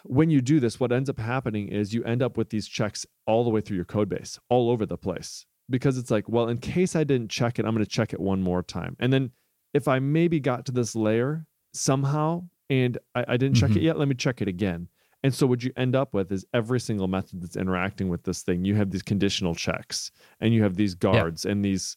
when 0.04 0.28
you 0.28 0.42
do 0.42 0.60
this, 0.60 0.78
what 0.78 0.92
ends 0.92 1.08
up 1.08 1.18
happening 1.18 1.68
is 1.68 1.94
you 1.94 2.04
end 2.04 2.22
up 2.22 2.36
with 2.36 2.50
these 2.50 2.68
checks 2.68 3.06
all 3.26 3.42
the 3.42 3.50
way 3.50 3.62
through 3.62 3.76
your 3.76 3.86
code 3.86 4.10
base, 4.10 4.38
all 4.50 4.70
over 4.70 4.84
the 4.84 4.98
place 4.98 5.46
because 5.70 5.98
it's 5.98 6.10
like, 6.10 6.28
well, 6.28 6.48
in 6.48 6.58
case 6.58 6.94
I 6.96 7.04
didn't 7.04 7.30
check 7.30 7.58
it, 7.58 7.64
I'm 7.64 7.74
going 7.74 7.84
to 7.84 7.90
check 7.90 8.12
it 8.12 8.20
one 8.20 8.42
more 8.42 8.62
time. 8.62 8.96
And 9.00 9.12
then 9.12 9.30
if 9.72 9.88
I 9.88 9.98
maybe 9.98 10.40
got 10.40 10.66
to 10.66 10.72
this 10.72 10.94
layer 10.94 11.46
somehow 11.72 12.44
and 12.70 12.98
I, 13.14 13.24
I 13.28 13.36
didn't 13.36 13.56
check 13.56 13.70
mm-hmm. 13.70 13.78
it 13.78 13.84
yet, 13.84 13.98
let 13.98 14.08
me 14.08 14.14
check 14.14 14.42
it 14.42 14.48
again. 14.48 14.88
And 15.22 15.34
so 15.34 15.46
what 15.46 15.62
you 15.62 15.72
end 15.76 15.96
up 15.96 16.12
with 16.12 16.30
is 16.30 16.44
every 16.52 16.78
single 16.78 17.08
method 17.08 17.40
that's 17.40 17.56
interacting 17.56 18.10
with 18.10 18.24
this 18.24 18.42
thing, 18.42 18.64
you 18.64 18.74
have 18.74 18.90
these 18.90 19.02
conditional 19.02 19.54
checks 19.54 20.10
and 20.40 20.52
you 20.52 20.62
have 20.62 20.76
these 20.76 20.94
guards 20.94 21.44
yeah. 21.44 21.52
and 21.52 21.64
these 21.64 21.96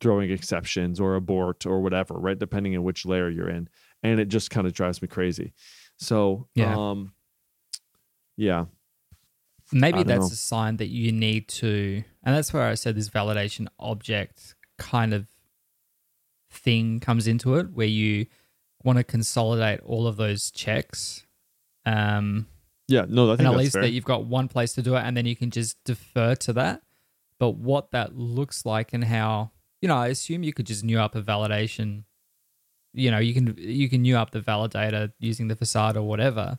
throwing 0.00 0.32
exceptions 0.32 0.98
or 0.98 1.14
abort 1.14 1.64
or 1.64 1.80
whatever, 1.80 2.14
right? 2.14 2.38
Depending 2.38 2.76
on 2.76 2.82
which 2.82 3.06
layer 3.06 3.30
you're 3.30 3.48
in. 3.48 3.68
And 4.02 4.18
it 4.18 4.26
just 4.26 4.50
kind 4.50 4.66
of 4.66 4.72
drives 4.72 5.00
me 5.00 5.06
crazy. 5.06 5.52
So, 5.96 6.48
yeah. 6.54 6.76
um, 6.76 7.12
yeah, 8.36 8.64
Maybe 9.72 10.04
that's 10.04 10.20
know. 10.20 10.26
a 10.26 10.36
sign 10.36 10.76
that 10.76 10.88
you 10.88 11.10
need 11.12 11.48
to, 11.48 12.02
and 12.22 12.36
that's 12.36 12.52
where 12.52 12.62
I 12.62 12.74
said 12.74 12.94
this 12.94 13.10
validation 13.10 13.66
object 13.78 14.54
kind 14.78 15.12
of 15.12 15.26
thing 16.50 17.00
comes 17.00 17.26
into 17.26 17.56
it, 17.56 17.72
where 17.72 17.86
you 17.86 18.26
want 18.84 18.98
to 18.98 19.04
consolidate 19.04 19.80
all 19.80 20.06
of 20.06 20.16
those 20.16 20.50
checks. 20.50 21.26
Um, 21.84 22.46
yeah, 22.88 23.04
no, 23.08 23.32
I 23.32 23.36
think 23.36 23.40
and 23.40 23.48
at 23.48 23.56
least 23.56 23.72
fair. 23.72 23.82
that 23.82 23.90
you've 23.90 24.04
got 24.04 24.24
one 24.24 24.48
place 24.48 24.72
to 24.74 24.82
do 24.82 24.94
it, 24.94 25.00
and 25.00 25.16
then 25.16 25.26
you 25.26 25.34
can 25.34 25.50
just 25.50 25.82
defer 25.84 26.36
to 26.36 26.52
that. 26.54 26.82
But 27.38 27.56
what 27.56 27.90
that 27.90 28.16
looks 28.16 28.64
like 28.64 28.92
and 28.92 29.04
how, 29.04 29.50
you 29.82 29.88
know, 29.88 29.96
I 29.96 30.08
assume 30.08 30.42
you 30.42 30.52
could 30.52 30.66
just 30.66 30.84
new 30.84 30.98
up 30.98 31.14
a 31.14 31.22
validation. 31.22 32.04
You 32.94 33.10
know, 33.10 33.18
you 33.18 33.34
can 33.34 33.54
you 33.58 33.88
can 33.88 34.02
new 34.02 34.16
up 34.16 34.30
the 34.30 34.40
validator 34.40 35.12
using 35.18 35.48
the 35.48 35.56
facade 35.56 35.96
or 35.96 36.02
whatever, 36.02 36.58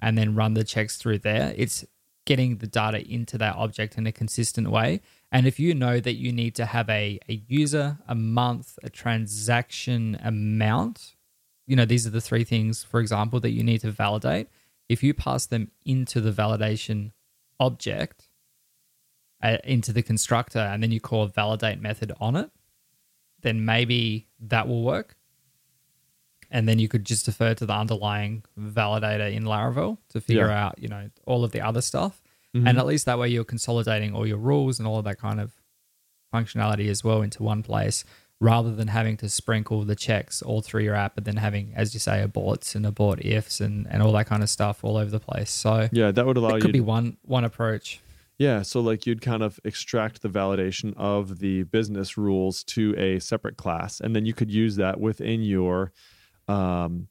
and 0.00 0.18
then 0.18 0.34
run 0.34 0.54
the 0.54 0.64
checks 0.64 0.96
through 0.96 1.18
there. 1.18 1.54
It's 1.56 1.84
getting 2.26 2.58
the 2.58 2.66
data 2.66 3.06
into 3.08 3.38
that 3.38 3.56
object 3.56 3.96
in 3.96 4.06
a 4.06 4.12
consistent 4.12 4.70
way. 4.70 5.00
And 5.32 5.46
if 5.46 5.58
you 5.58 5.74
know 5.74 6.00
that 6.00 6.14
you 6.14 6.32
need 6.32 6.54
to 6.56 6.66
have 6.66 6.88
a, 6.88 7.18
a 7.28 7.42
user, 7.48 7.98
a 8.06 8.14
month, 8.14 8.78
a 8.82 8.90
transaction 8.90 10.18
amount, 10.22 11.14
you 11.66 11.76
know, 11.76 11.84
these 11.84 12.06
are 12.06 12.10
the 12.10 12.20
three 12.20 12.44
things, 12.44 12.82
for 12.82 13.00
example, 13.00 13.40
that 13.40 13.50
you 13.50 13.62
need 13.62 13.80
to 13.82 13.90
validate. 13.90 14.48
If 14.88 15.02
you 15.02 15.14
pass 15.14 15.46
them 15.46 15.70
into 15.84 16.20
the 16.20 16.32
validation 16.32 17.12
object, 17.58 18.28
uh, 19.42 19.58
into 19.64 19.92
the 19.92 20.02
constructor, 20.02 20.58
and 20.58 20.82
then 20.82 20.90
you 20.90 21.00
call 21.00 21.22
a 21.22 21.28
validate 21.28 21.80
method 21.80 22.12
on 22.20 22.36
it, 22.36 22.50
then 23.42 23.64
maybe 23.64 24.26
that 24.40 24.68
will 24.68 24.82
work 24.82 25.16
and 26.50 26.68
then 26.68 26.78
you 26.78 26.88
could 26.88 27.04
just 27.04 27.24
defer 27.26 27.54
to 27.54 27.66
the 27.66 27.72
underlying 27.72 28.44
validator 28.58 29.32
in 29.32 29.44
Laravel 29.44 29.98
to 30.08 30.20
figure 30.20 30.48
yeah. 30.48 30.66
out, 30.66 30.78
you 30.78 30.88
know, 30.88 31.10
all 31.26 31.44
of 31.44 31.52
the 31.52 31.60
other 31.60 31.80
stuff. 31.80 32.22
Mm-hmm. 32.54 32.66
And 32.66 32.78
at 32.78 32.86
least 32.86 33.06
that 33.06 33.18
way 33.18 33.28
you're 33.28 33.44
consolidating 33.44 34.14
all 34.14 34.26
your 34.26 34.38
rules 34.38 34.78
and 34.78 34.88
all 34.88 34.98
of 34.98 35.04
that 35.04 35.18
kind 35.18 35.40
of 35.40 35.52
functionality 36.34 36.88
as 36.88 37.04
well 37.04 37.22
into 37.22 37.42
one 37.42 37.62
place 37.62 38.04
rather 38.40 38.74
than 38.74 38.88
having 38.88 39.16
to 39.18 39.28
sprinkle 39.28 39.84
the 39.84 39.94
checks 39.94 40.40
all 40.40 40.62
through 40.62 40.82
your 40.82 40.94
app 40.94 41.16
and 41.16 41.26
then 41.26 41.36
having, 41.36 41.72
as 41.76 41.92
you 41.92 42.00
say, 42.00 42.24
aborts 42.26 42.74
and 42.74 42.86
abort 42.86 43.24
ifs 43.24 43.60
and, 43.60 43.86
and 43.90 44.02
all 44.02 44.12
that 44.12 44.26
kind 44.26 44.42
of 44.42 44.48
stuff 44.48 44.82
all 44.82 44.96
over 44.96 45.10
the 45.10 45.20
place. 45.20 45.50
So 45.50 45.88
yeah, 45.92 46.10
that 46.10 46.24
would 46.24 46.36
allow 46.36 46.56
you 46.56 46.62
could 46.62 46.72
be 46.72 46.80
one 46.80 47.18
one 47.22 47.44
approach. 47.44 48.00
Yeah, 48.38 48.62
so 48.62 48.80
like 48.80 49.06
you'd 49.06 49.20
kind 49.20 49.42
of 49.42 49.60
extract 49.64 50.22
the 50.22 50.30
validation 50.30 50.94
of 50.96 51.40
the 51.40 51.64
business 51.64 52.16
rules 52.16 52.64
to 52.64 52.94
a 52.96 53.18
separate 53.18 53.58
class, 53.58 54.00
and 54.00 54.16
then 54.16 54.24
you 54.24 54.32
could 54.32 54.50
use 54.50 54.76
that 54.76 54.98
within 54.98 55.42
your 55.42 55.92
um, 56.50 57.08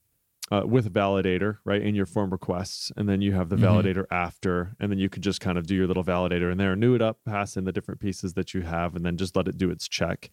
uh, 0.51 0.63
with 0.65 0.85
a 0.87 0.89
validator, 0.89 1.57
right, 1.63 1.81
in 1.81 1.95
your 1.95 2.07
form 2.07 2.31
requests, 2.31 2.91
and 2.97 3.07
then 3.07 3.21
you 3.21 3.33
have 3.33 3.49
the 3.49 3.55
mm-hmm. 3.55 3.65
validator 3.65 4.05
after, 4.11 4.75
and 4.79 4.91
then 4.91 4.97
you 4.99 5.09
can 5.09 5.21
just 5.21 5.39
kind 5.41 5.57
of 5.57 5.67
do 5.67 5.75
your 5.75 5.87
little 5.87 6.03
validator 6.03 6.51
in 6.51 6.57
there, 6.57 6.75
new 6.75 6.95
it 6.95 7.01
up, 7.01 7.17
pass 7.25 7.55
in 7.57 7.65
the 7.65 7.71
different 7.71 7.99
pieces 7.99 8.33
that 8.33 8.53
you 8.53 8.61
have, 8.61 8.95
and 8.95 9.05
then 9.05 9.15
just 9.17 9.35
let 9.35 9.47
it 9.47 9.57
do 9.57 9.69
its 9.69 9.87
check. 9.87 10.29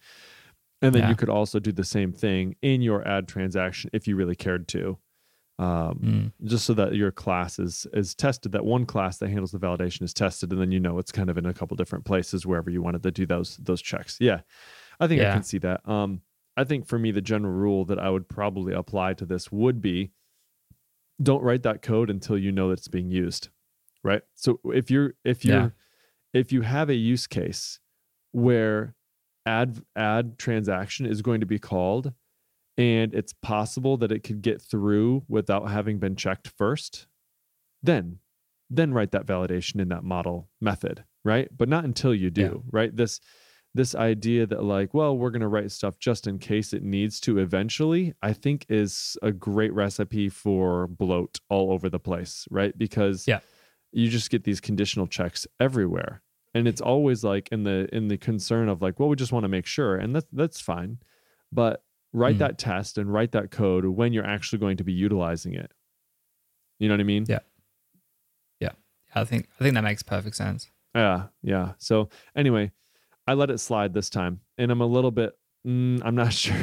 And 0.81 0.93
then 0.93 1.03
yeah. 1.03 1.09
you 1.09 1.15
could 1.15 1.29
also 1.29 1.59
do 1.59 1.71
the 1.71 1.83
same 1.83 2.11
thing 2.13 2.55
in 2.61 2.81
your 2.81 3.07
add 3.07 3.27
transaction 3.27 3.89
if 3.93 4.07
you 4.07 4.15
really 4.15 4.35
cared 4.35 4.67
to. 4.69 4.97
um, 5.59 5.99
Mm. 6.03 6.31
just 6.47 6.65
so 6.65 6.73
that 6.75 6.93
your 6.93 7.11
class 7.11 7.57
is 7.59 7.87
is 7.93 8.13
tested. 8.13 8.51
That 8.51 8.63
one 8.65 8.85
class 8.85 9.17
that 9.17 9.29
handles 9.29 9.51
the 9.51 9.59
validation 9.59 10.03
is 10.03 10.13
tested, 10.13 10.51
and 10.51 10.61
then 10.61 10.71
you 10.71 10.79
know 10.79 10.99
it's 10.99 11.11
kind 11.11 11.29
of 11.29 11.37
in 11.37 11.45
a 11.47 11.53
couple 11.53 11.75
different 11.77 12.05
places 12.05 12.45
wherever 12.45 12.69
you 12.69 12.81
wanted 12.81 13.01
to 13.03 13.11
do 13.11 13.25
those 13.25 13.57
those 13.57 13.81
checks. 13.81 14.17
Yeah, 14.19 14.41
I 14.99 15.07
think 15.07 15.21
I 15.21 15.33
can 15.33 15.43
see 15.43 15.57
that. 15.59 15.87
Um, 15.89 16.21
I 16.57 16.63
think 16.63 16.87
for 16.87 16.97
me, 16.99 17.11
the 17.11 17.21
general 17.21 17.53
rule 17.53 17.85
that 17.85 17.99
I 17.99 18.09
would 18.09 18.27
probably 18.27 18.73
apply 18.73 19.13
to 19.13 19.25
this 19.25 19.51
would 19.51 19.81
be 19.81 20.11
don't 21.21 21.43
write 21.43 21.63
that 21.63 21.81
code 21.81 22.09
until 22.09 22.37
you 22.37 22.51
know 22.51 22.67
that 22.69 22.79
it's 22.79 22.87
being 22.87 23.09
used. 23.11 23.49
Right. 24.03 24.21
So 24.35 24.59
if 24.65 24.89
you're 24.91 25.13
if 25.23 25.45
you're 25.45 25.55
Yeah. 25.61 25.69
if 26.33 26.51
you 26.51 26.61
have 26.61 26.89
a 26.89 26.95
use 26.95 27.27
case 27.27 27.79
where 28.31 28.95
add 29.45 29.81
add 29.95 30.37
transaction 30.37 31.05
is 31.05 31.21
going 31.21 31.39
to 31.41 31.45
be 31.47 31.59
called 31.59 32.13
and 32.77 33.13
it's 33.15 33.33
possible 33.33 33.97
that 33.97 34.11
it 34.11 34.19
could 34.23 34.41
get 34.41 34.61
through 34.61 35.23
without 35.27 35.69
having 35.69 35.97
been 35.99 36.15
checked 36.15 36.47
first, 36.57 37.07
then 37.81 38.19
then 38.69 38.93
write 38.93 39.11
that 39.11 39.25
validation 39.25 39.79
in 39.79 39.87
that 39.89 40.03
model 40.03 40.49
method, 40.59 41.05
right? 41.23 41.47
But 41.55 41.69
not 41.69 41.85
until 41.85 42.13
you 42.13 42.29
do, 42.29 42.41
Yeah. 42.41 42.69
right? 42.71 42.95
This 42.95 43.19
this 43.73 43.93
idea 43.93 44.45
that 44.47 44.63
like, 44.63 44.93
well, 44.93 45.15
we're 45.17 45.29
going 45.29 45.41
to 45.41 45.47
write 45.47 45.71
stuff 45.71 45.99
just 45.99 46.25
in 46.25 46.39
case 46.39 46.73
it 46.73 46.81
needs 46.83 47.19
to 47.21 47.37
eventually, 47.37 48.13
I 48.23 48.33
think 48.33 48.65
is 48.69 49.17
a 49.21 49.31
great 49.31 49.71
recipe 49.73 50.29
for 50.29 50.87
bloat 50.87 51.39
all 51.49 51.71
over 51.71 51.89
the 51.89 51.99
place, 51.99 52.47
right? 52.49 52.75
Because 52.77 53.27
Yeah. 53.27 53.39
you 53.91 54.09
just 54.09 54.29
get 54.31 54.43
these 54.45 54.59
conditional 54.59 55.05
checks 55.07 55.45
everywhere. 55.59 56.21
And 56.55 56.67
it's 56.67 56.81
always 56.81 57.23
like 57.23 57.49
in 57.51 57.63
the 57.63 57.87
in 57.93 58.07
the 58.07 58.17
concern 58.17 58.67
of 58.67 58.81
like, 58.81 58.99
well, 58.99 59.09
we 59.09 59.15
just 59.15 59.31
want 59.31 59.43
to 59.43 59.49
make 59.49 59.67
sure, 59.67 59.95
and 59.95 60.15
that's 60.15 60.25
that's 60.31 60.59
fine. 60.59 60.97
But 61.51 61.83
write 62.13 62.35
Mm. 62.37 62.39
that 62.39 62.57
test 62.57 62.97
and 62.97 63.13
write 63.13 63.31
that 63.33 63.51
code 63.51 63.85
when 63.85 64.11
you're 64.11 64.25
actually 64.25 64.57
going 64.59 64.77
to 64.77 64.83
be 64.83 64.93
utilizing 64.93 65.53
it. 65.53 65.71
You 66.79 66.87
know 66.87 66.95
what 66.95 67.01
I 67.01 67.03
mean? 67.03 67.25
Yeah. 67.27 67.39
Yeah. 68.59 68.71
I 69.13 69.23
think 69.23 69.49
I 69.59 69.63
think 69.63 69.75
that 69.75 69.83
makes 69.83 70.01
perfect 70.01 70.35
sense. 70.35 70.71
Yeah, 70.95 71.27
yeah. 71.43 71.73
So 71.77 72.09
anyway, 72.35 72.71
I 73.27 73.33
let 73.33 73.49
it 73.49 73.59
slide 73.59 73.93
this 73.93 74.09
time, 74.09 74.39
and 74.57 74.71
I'm 74.71 74.81
a 74.81 74.85
little 74.85 75.11
bit. 75.11 75.37
Mm, 75.67 76.01
I'm 76.05 76.15
not 76.15 76.33
sure. 76.43 76.55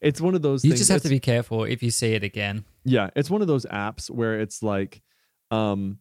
It's 0.00 0.20
one 0.20 0.34
of 0.34 0.42
those. 0.42 0.64
You 0.64 0.70
things, 0.72 0.80
just 0.80 0.90
have 0.90 1.02
to 1.02 1.08
be 1.08 1.20
careful 1.20 1.64
if 1.64 1.82
you 1.82 1.90
see 1.90 2.12
it 2.14 2.24
again. 2.24 2.64
Yeah, 2.84 3.10
it's 3.14 3.30
one 3.30 3.40
of 3.42 3.46
those 3.48 3.66
apps 3.66 4.10
where 4.10 4.40
it's 4.40 4.62
like, 4.62 5.00
um, 5.50 5.98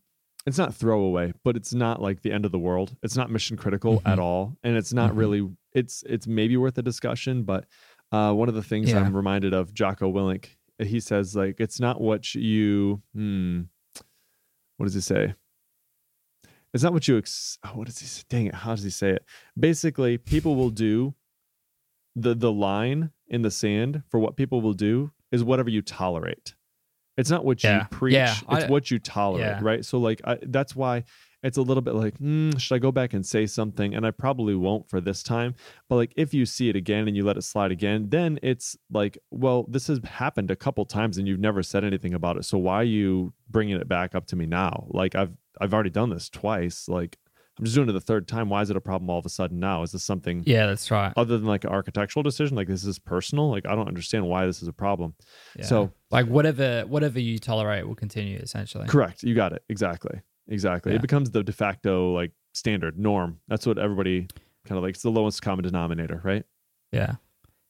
it's 0.48 0.58
not 0.58 0.74
throwaway, 0.74 1.34
but 1.44 1.56
it's 1.56 1.74
not 1.74 2.02
like 2.02 2.22
the 2.22 2.32
end 2.32 2.46
of 2.46 2.52
the 2.52 2.60
world. 2.60 2.96
It's 3.04 3.16
not 3.16 3.30
mission 3.32 3.58
critical 3.58 4.02
at 4.06 4.18
Mhm. 4.18 4.22
all, 4.24 4.58
and 4.64 4.76
it's 4.76 4.94
not 4.94 5.12
Mhm. 5.14 5.18
really. 5.18 5.50
It's 5.74 6.04
it's 6.08 6.26
maybe 6.26 6.58
worth 6.58 6.78
a 6.78 6.82
discussion, 6.82 7.44
but 7.44 7.66
uh, 8.12 8.34
one 8.34 8.48
of 8.50 8.56
the 8.56 8.64
things 8.64 8.92
Yeah. 8.92 9.00
I'm 9.00 9.16
reminded 9.16 9.54
of 9.54 9.74
Jocko 9.74 10.12
Willink. 10.12 10.46
He 10.80 11.00
says 11.00 11.36
like 11.36 11.60
it's 11.60 11.80
not 11.80 12.00
what 12.02 12.34
you. 12.34 13.02
Hmm, 13.14 13.62
what 14.78 14.86
does 14.86 14.94
he 14.96 15.02
say? 15.02 15.34
It's 16.76 16.84
not 16.84 16.92
what 16.92 17.08
you. 17.08 17.18
Ex- 17.18 17.58
oh, 17.64 17.70
what 17.70 17.88
does 17.88 18.00
he 18.00 18.06
say? 18.06 18.24
Dang 18.28 18.48
it! 18.48 18.54
How 18.54 18.76
does 18.76 18.84
he 18.84 18.90
say 18.90 19.12
it? 19.12 19.26
Basically, 19.58 20.18
people 20.18 20.56
will 20.58 20.70
do. 20.70 21.16
The 22.18 22.36
the 22.36 22.52
line 22.52 23.12
in 23.30 23.44
the 23.44 23.52
sand 23.52 24.04
for 24.10 24.20
what 24.20 24.36
people 24.36 24.60
will 24.62 24.74
do 24.74 25.12
is 25.32 25.42
whatever 25.42 25.70
you 25.70 25.82
tolerate. 25.82 26.54
It's 27.18 27.30
not 27.30 27.46
what 27.46 27.64
you 27.64 27.80
preach. 27.92 28.14
Yeah, 28.14 28.36
it's 28.52 28.66
I- 28.66 28.68
what 28.68 28.92
you 28.92 29.00
tolerate, 29.00 29.46
yeah. 29.46 29.60
right? 29.62 29.86
So 29.86 30.00
like 30.00 30.20
I, 30.26 30.38
that's 30.44 30.76
why 30.76 31.06
it's 31.44 31.58
a 31.58 31.62
little 31.62 31.82
bit 31.82 31.94
like, 31.94 32.18
mm, 32.18 32.60
should 32.60 32.76
I 32.76 32.80
go 32.80 32.92
back 32.92 33.14
and 33.14 33.26
say 33.26 33.46
something? 33.46 33.96
And 33.96 34.06
I 34.06 34.12
probably 34.12 34.56
won't 34.56 34.90
for 34.90 35.00
this 35.00 35.24
time. 35.24 35.56
But 35.88 35.96
like 35.96 36.14
if 36.18 36.34
you 36.34 36.46
see 36.46 36.68
it 36.68 36.76
again 36.76 37.08
and 37.08 37.16
you 37.16 37.24
let 37.24 37.38
it 37.38 37.44
slide 37.44 37.72
again, 37.72 38.10
then 38.10 38.38
it's 38.44 38.76
like, 38.92 39.18
well, 39.32 39.64
this 39.70 39.88
has 39.88 40.02
happened 40.04 40.52
a 40.52 40.56
couple 40.58 40.84
times 40.86 41.18
and 41.18 41.26
you've 41.28 41.40
never 41.40 41.64
said 41.64 41.86
anything 41.86 42.14
about 42.14 42.36
it. 42.36 42.44
So 42.44 42.58
why 42.58 42.76
are 42.76 42.84
you 42.84 43.32
bringing 43.50 43.78
it 43.78 43.88
back 43.88 44.14
up 44.14 44.26
to 44.28 44.36
me 44.36 44.46
now? 44.46 44.88
Like 44.90 45.16
I've 45.16 45.32
I've 45.62 45.74
already 45.74 45.90
done 45.90 46.10
this 46.10 46.30
twice. 46.30 46.88
Like 46.88 47.18
I'm 47.58 47.64
just 47.66 47.76
doing 47.76 47.88
it 47.88 47.94
the 47.94 48.02
third 48.02 48.28
time. 48.28 48.50
Why 48.50 48.62
is 48.62 48.70
it 48.70 48.76
a 48.76 48.82
problem 48.82 49.10
all 49.10 49.18
of 49.20 49.26
a 49.26 49.30
sudden 49.30 49.60
now? 49.60 49.82
Is 49.84 49.92
this 49.94 50.04
something 50.04 50.44
Yeah, 50.46 50.66
that's 50.68 50.92
right. 50.92 51.14
other 51.16 51.38
than 51.38 51.48
like 51.48 51.64
an 51.64 51.70
architectural 51.70 52.22
decision? 52.24 52.58
Like 52.58 52.68
this 52.68 52.84
is 52.84 53.00
personal. 53.00 53.50
Like 53.50 53.66
I 53.66 53.76
don't 53.76 53.88
understand 53.88 54.28
why 54.28 54.46
this 54.46 54.62
is 54.62 54.68
a 54.68 54.74
problem. 54.74 55.16
Yeah. 55.58 55.66
So 55.66 55.92
like 56.12 56.28
whatever 56.28 56.84
whatever 56.88 57.20
you 57.20 57.40
tolerate 57.40 57.88
will 57.88 57.96
continue 57.96 58.38
essentially. 58.40 58.88
Correct. 58.88 59.24
You 59.24 59.36
got 59.36 59.54
it. 59.54 59.64
Exactly. 59.70 60.22
Exactly. 60.48 60.92
Yeah. 60.92 60.98
It 60.98 61.02
becomes 61.02 61.32
the 61.32 61.44
de 61.44 61.52
facto 61.54 62.14
like 62.14 62.32
standard 62.54 63.00
norm. 63.00 63.40
That's 63.48 63.66
what 63.66 63.78
everybody 63.78 64.28
kind 64.66 64.78
of 64.78 64.84
like. 64.84 64.96
It's 64.96 65.04
the 65.04 65.10
lowest 65.12 65.42
common 65.42 65.64
denominator, 65.64 66.22
right? 66.24 66.44
Yeah. 66.92 67.16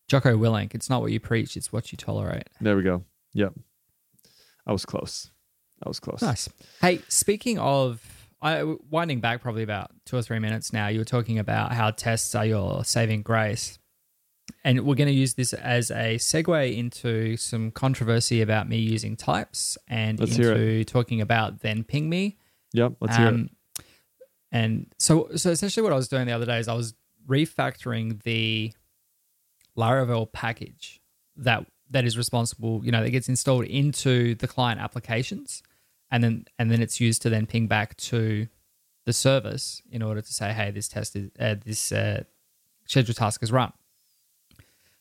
Jocko 0.08 0.38
Willink, 0.38 0.76
it's 0.76 0.90
not 0.90 1.02
what 1.02 1.12
you 1.12 1.20
preach, 1.20 1.58
it's 1.58 1.72
what 1.74 1.92
you 1.92 1.98
tolerate. 1.98 2.48
There 2.62 2.76
we 2.78 2.84
go. 2.84 3.04
Yep. 3.34 3.54
I 4.68 4.72
was 4.72 4.86
close. 4.86 5.32
I 5.84 5.90
was 5.90 6.00
close. 6.00 6.22
Nice. 6.22 6.50
Hey, 6.82 7.02
speaking 7.08 7.60
of 7.60 8.02
I 8.42 8.64
winding 8.90 9.22
back 9.22 9.42
probably 9.42 9.64
about 9.64 9.92
two 10.06 10.18
or 10.18 10.22
three 10.22 10.40
minutes 10.40 10.72
now, 10.72 10.88
you 10.88 11.00
were 11.00 11.06
talking 11.06 11.40
about 11.40 11.72
how 11.72 11.92
tests 11.92 12.36
are 12.36 12.46
your 12.46 12.84
saving 12.86 13.24
grace. 13.24 13.80
And 14.64 14.82
we're 14.82 14.96
going 14.96 15.08
to 15.08 15.14
use 15.14 15.34
this 15.34 15.54
as 15.54 15.90
a 15.90 16.16
segue 16.18 16.78
into 16.78 17.36
some 17.38 17.72
controversy 17.72 18.42
about 18.42 18.70
me 18.70 18.78
using 18.78 19.16
types 19.16 19.78
and 19.88 20.20
Let's 20.20 20.38
into 20.38 20.84
talking 20.84 21.22
about 21.22 21.60
thenping.me. 21.60 22.38
Yep. 22.74 22.94
Let's 23.00 23.18
hear 23.18 23.28
it. 23.28 23.30
Um, 23.30 23.50
And 24.52 24.94
so, 25.00 25.30
so 25.36 25.50
essentially, 25.50 25.84
what 25.84 25.94
I 25.94 25.96
was 25.96 26.08
doing 26.08 26.28
the 26.28 26.34
other 26.34 26.46
day 26.46 26.60
is 26.60 26.68
I 26.68 26.74
was 26.74 26.94
refactoring 27.28 28.22
the 28.24 28.74
Laravel 29.78 30.32
package 30.32 31.02
that 31.38 31.66
that 31.90 32.06
is 32.06 32.18
responsible, 32.18 32.84
you 32.84 32.92
know, 32.92 33.04
that 33.04 33.12
gets 33.12 33.30
installed 33.30 33.66
into 33.66 34.36
the 34.36 34.48
client 34.48 34.80
applications, 34.80 35.64
and 36.12 36.24
then 36.24 36.46
and 36.58 36.72
then 36.72 36.82
it's 36.82 37.00
used 37.00 37.22
to 37.24 37.30
then 37.30 37.46
ping 37.46 37.68
back 37.68 37.96
to 37.98 38.48
the 39.06 39.14
service 39.14 39.82
in 39.92 40.02
order 40.02 40.22
to 40.22 40.34
say, 40.34 40.52
hey, 40.52 40.72
this 40.72 40.88
test 40.88 41.16
is 41.16 41.30
uh, 41.40 41.56
this 41.64 41.92
uh, 41.92 42.24
scheduled 42.86 43.18
task 43.18 43.44
is 43.44 43.52
run. 43.52 43.72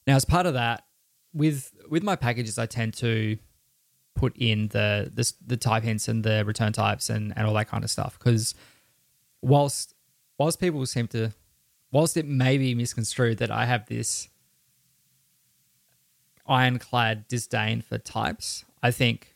Now, 0.06 0.16
as 0.16 0.24
part 0.24 0.46
of 0.46 0.54
that, 0.54 0.84
with 1.32 1.72
with 1.90 2.02
my 2.02 2.16
packages, 2.16 2.58
I 2.58 2.66
tend 2.66 2.94
to 2.94 3.38
put 4.14 4.36
in 4.36 4.68
the 4.68 5.10
the, 5.12 5.32
the 5.46 5.56
type 5.56 5.82
hints 5.82 6.08
and 6.08 6.24
the 6.24 6.44
return 6.44 6.72
types 6.72 7.10
and, 7.10 7.32
and 7.36 7.46
all 7.46 7.54
that 7.54 7.68
kind 7.68 7.84
of 7.84 7.90
stuff 7.90 8.18
because 8.18 8.54
whilst 9.42 9.94
whilst 10.38 10.60
people 10.60 10.84
seem 10.86 11.08
to 11.08 11.32
whilst 11.90 12.16
it 12.16 12.26
may 12.26 12.56
be 12.56 12.74
misconstrued 12.74 13.38
that 13.38 13.50
I 13.50 13.66
have 13.66 13.86
this 13.86 14.28
ironclad 16.46 17.26
disdain 17.28 17.82
for 17.82 17.98
types, 17.98 18.64
I 18.82 18.90
think 18.90 19.34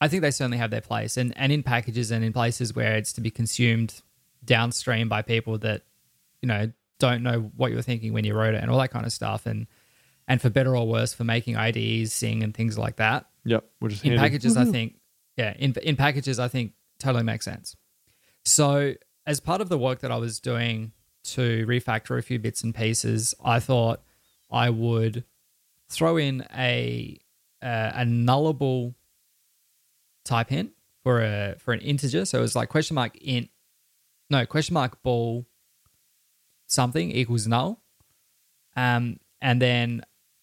I 0.00 0.08
think 0.08 0.22
they 0.22 0.30
certainly 0.30 0.58
have 0.58 0.70
their 0.70 0.80
place 0.80 1.16
and 1.16 1.32
and 1.36 1.52
in 1.52 1.62
packages 1.62 2.10
and 2.10 2.24
in 2.24 2.32
places 2.32 2.74
where 2.74 2.96
it's 2.96 3.12
to 3.14 3.20
be 3.20 3.30
consumed 3.30 4.02
downstream 4.44 5.08
by 5.08 5.22
people 5.22 5.58
that 5.58 5.82
you 6.42 6.46
know 6.46 6.70
don't 6.98 7.22
know 7.22 7.50
what 7.56 7.70
you 7.70 7.76
were 7.76 7.82
thinking 7.82 8.12
when 8.12 8.24
you 8.24 8.34
wrote 8.34 8.54
it 8.54 8.62
and 8.62 8.70
all 8.70 8.78
that 8.78 8.90
kind 8.90 9.04
of 9.04 9.12
stuff 9.12 9.46
and 9.46 9.66
and 10.28 10.40
for 10.40 10.50
better 10.50 10.76
or 10.76 10.86
worse 10.86 11.12
for 11.12 11.24
making 11.24 11.56
IDEs 11.56 12.12
sing 12.12 12.42
and 12.42 12.54
things 12.54 12.78
like 12.78 12.96
that 12.96 13.26
Yep. 13.46 13.64
We're 13.80 13.88
just 13.88 14.04
in 14.04 14.10
handy. 14.10 14.22
packages, 14.22 14.56
I 14.56 14.62
mm-hmm. 14.62 14.72
think, 14.72 14.96
yeah, 15.36 15.54
in 15.56 15.72
in 15.82 15.96
packages, 15.96 16.38
I 16.38 16.48
think 16.48 16.72
totally 16.98 17.24
makes 17.24 17.44
sense. 17.44 17.76
So, 18.44 18.94
as 19.24 19.40
part 19.40 19.60
of 19.60 19.68
the 19.68 19.78
work 19.78 20.00
that 20.00 20.10
I 20.10 20.16
was 20.16 20.40
doing 20.40 20.92
to 21.24 21.64
refactor 21.66 22.18
a 22.18 22.22
few 22.22 22.38
bits 22.38 22.62
and 22.62 22.74
pieces, 22.74 23.34
I 23.42 23.60
thought 23.60 24.02
I 24.50 24.70
would 24.70 25.24
throw 25.88 26.16
in 26.16 26.44
a 26.54 27.18
uh, 27.62 27.92
a 27.94 28.04
nullable 28.04 28.94
type 30.24 30.50
hint 30.50 30.72
for 31.02 31.22
a 31.22 31.54
for 31.58 31.72
an 31.72 31.80
integer. 31.80 32.24
So 32.24 32.38
it 32.38 32.42
was 32.42 32.56
like 32.56 32.68
question 32.68 32.94
mark 32.94 33.16
int, 33.16 33.50
no 34.30 34.46
question 34.46 34.74
mark 34.74 35.02
ball 35.02 35.46
something 36.66 37.10
equals 37.10 37.46
null, 37.46 37.80
um, 38.76 39.18
and 39.40 39.62
then 39.62 40.02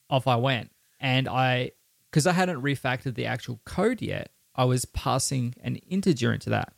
off 0.09 0.27
I 0.27 0.37
went, 0.37 0.71
and 0.99 1.27
I 1.27 1.71
because 2.09 2.27
I 2.27 2.33
hadn't 2.33 2.61
refactored 2.61 3.15
the 3.15 3.25
actual 3.25 3.59
code 3.65 4.01
yet, 4.01 4.31
I 4.55 4.65
was 4.65 4.85
passing 4.85 5.55
an 5.63 5.77
integer 5.77 6.31
into 6.31 6.49
that. 6.51 6.73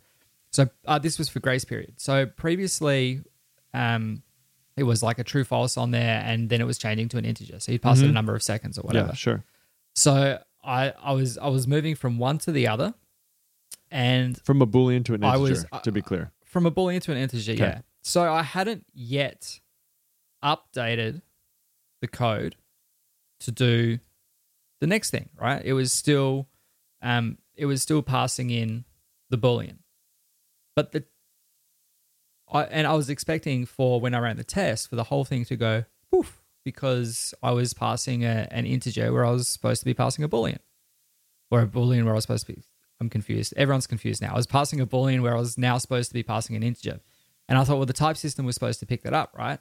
So 0.51 0.69
uh, 0.85 0.99
this 0.99 1.19
was 1.19 1.27
for 1.27 1.41
grace 1.41 1.65
period. 1.65 1.95
So 1.97 2.25
previously, 2.25 3.21
um, 3.73 4.23
it 4.77 4.83
was 4.83 5.01
like 5.03 5.19
a 5.19 5.23
true 5.23 5.43
false 5.43 5.77
on 5.77 5.91
there, 5.91 6.21
and 6.25 6.49
then 6.49 6.59
it 6.61 6.65
was 6.65 6.77
changing 6.77 7.09
to 7.09 7.17
an 7.17 7.25
integer. 7.25 7.59
So 7.59 7.71
you'd 7.71 7.81
pass 7.81 8.01
it 8.01 8.05
a 8.05 8.09
Mhm. 8.09 8.13
number 8.13 8.35
of 8.35 8.43
seconds 8.43 8.77
or 8.77 8.81
whatever. 8.81 9.09
Yeah. 9.09 9.13
Sure. 9.13 9.43
So 9.95 10.41
I, 10.63 10.91
I 11.01 11.13
was 11.13 11.37
I 11.37 11.47
was 11.47 11.67
moving 11.67 11.95
from 11.95 12.17
one 12.17 12.37
to 12.39 12.51
the 12.51 12.67
other, 12.67 12.93
and 13.91 14.37
From 14.43 14.61
a 14.61 14.67
boolean 14.67 15.05
to 15.05 15.13
an 15.13 15.23
I 15.23 15.35
integer. 15.35 15.41
was- 15.51 15.65
uh, 15.71 15.79
to 15.79 15.91
be 15.91 16.01
clear. 16.01 16.31
from 16.43 16.65
a 16.65 16.71
boolean 16.71 17.01
to 17.03 17.11
an 17.11 17.17
integer, 17.17 17.51
Okay. 17.53 17.61
yeah. 17.61 17.81
So 18.03 18.31
I 18.31 18.43
hadn't 18.43 18.85
yet 18.93 19.59
updated 20.43 21.21
the 22.01 22.07
code 22.07 22.55
to 23.41 23.51
do 23.51 23.99
the 24.81 24.87
next 24.87 25.09
thing, 25.11 25.29
right? 25.39 25.63
It 25.63 25.73
was 25.73 25.91
still 25.93 26.47
um 27.01 27.37
it 27.55 27.65
was 27.65 27.81
still 27.81 28.01
passing 28.01 28.49
in 28.49 28.85
the 29.29 29.37
boolean. 29.37 29.77
But 30.75 30.91
the 30.91 31.05
I 32.51 32.63
and 32.63 32.85
I 32.87 32.93
was 32.93 33.09
expecting 33.09 33.65
for 33.65 33.99
when 33.99 34.13
I 34.13 34.19
ran 34.19 34.37
the 34.37 34.43
test 34.43 34.89
for 34.89 34.95
the 34.95 35.05
whole 35.05 35.25
thing 35.25 35.45
to 35.45 35.55
go 35.55 35.85
poof 36.11 36.41
because 36.63 37.33
I 37.43 37.51
was 37.51 37.73
passing 37.73 38.23
a, 38.23 38.47
an 38.51 38.65
integer 38.65 39.11
where 39.13 39.25
I 39.25 39.31
was 39.31 39.47
supposed 39.47 39.81
to 39.81 39.85
be 39.85 39.93
passing 39.93 40.23
a 40.23 40.29
boolean. 40.29 40.57
or 41.51 41.61
a 41.61 41.67
boolean 41.67 42.03
where 42.03 42.13
I 42.13 42.15
was 42.15 42.23
supposed 42.23 42.47
to 42.47 42.53
be. 42.53 42.63
I'm 42.99 43.09
confused. 43.09 43.53
Everyone's 43.57 43.87
confused 43.87 44.21
now. 44.21 44.33
I 44.33 44.37
was 44.37 44.47
passing 44.47 44.79
a 44.79 44.87
boolean 44.87 45.21
where 45.21 45.35
I 45.35 45.39
was 45.39 45.57
now 45.57 45.77
supposed 45.77 46.09
to 46.09 46.13
be 46.13 46.23
passing 46.23 46.55
an 46.55 46.63
integer, 46.63 47.01
and 47.47 47.57
I 47.57 47.63
thought, 47.63 47.77
well, 47.77 47.85
the 47.85 47.93
type 47.93 48.17
system 48.17 48.45
was 48.45 48.55
supposed 48.55 48.79
to 48.79 48.85
pick 48.85 49.03
that 49.03 49.13
up, 49.13 49.33
right? 49.37 49.59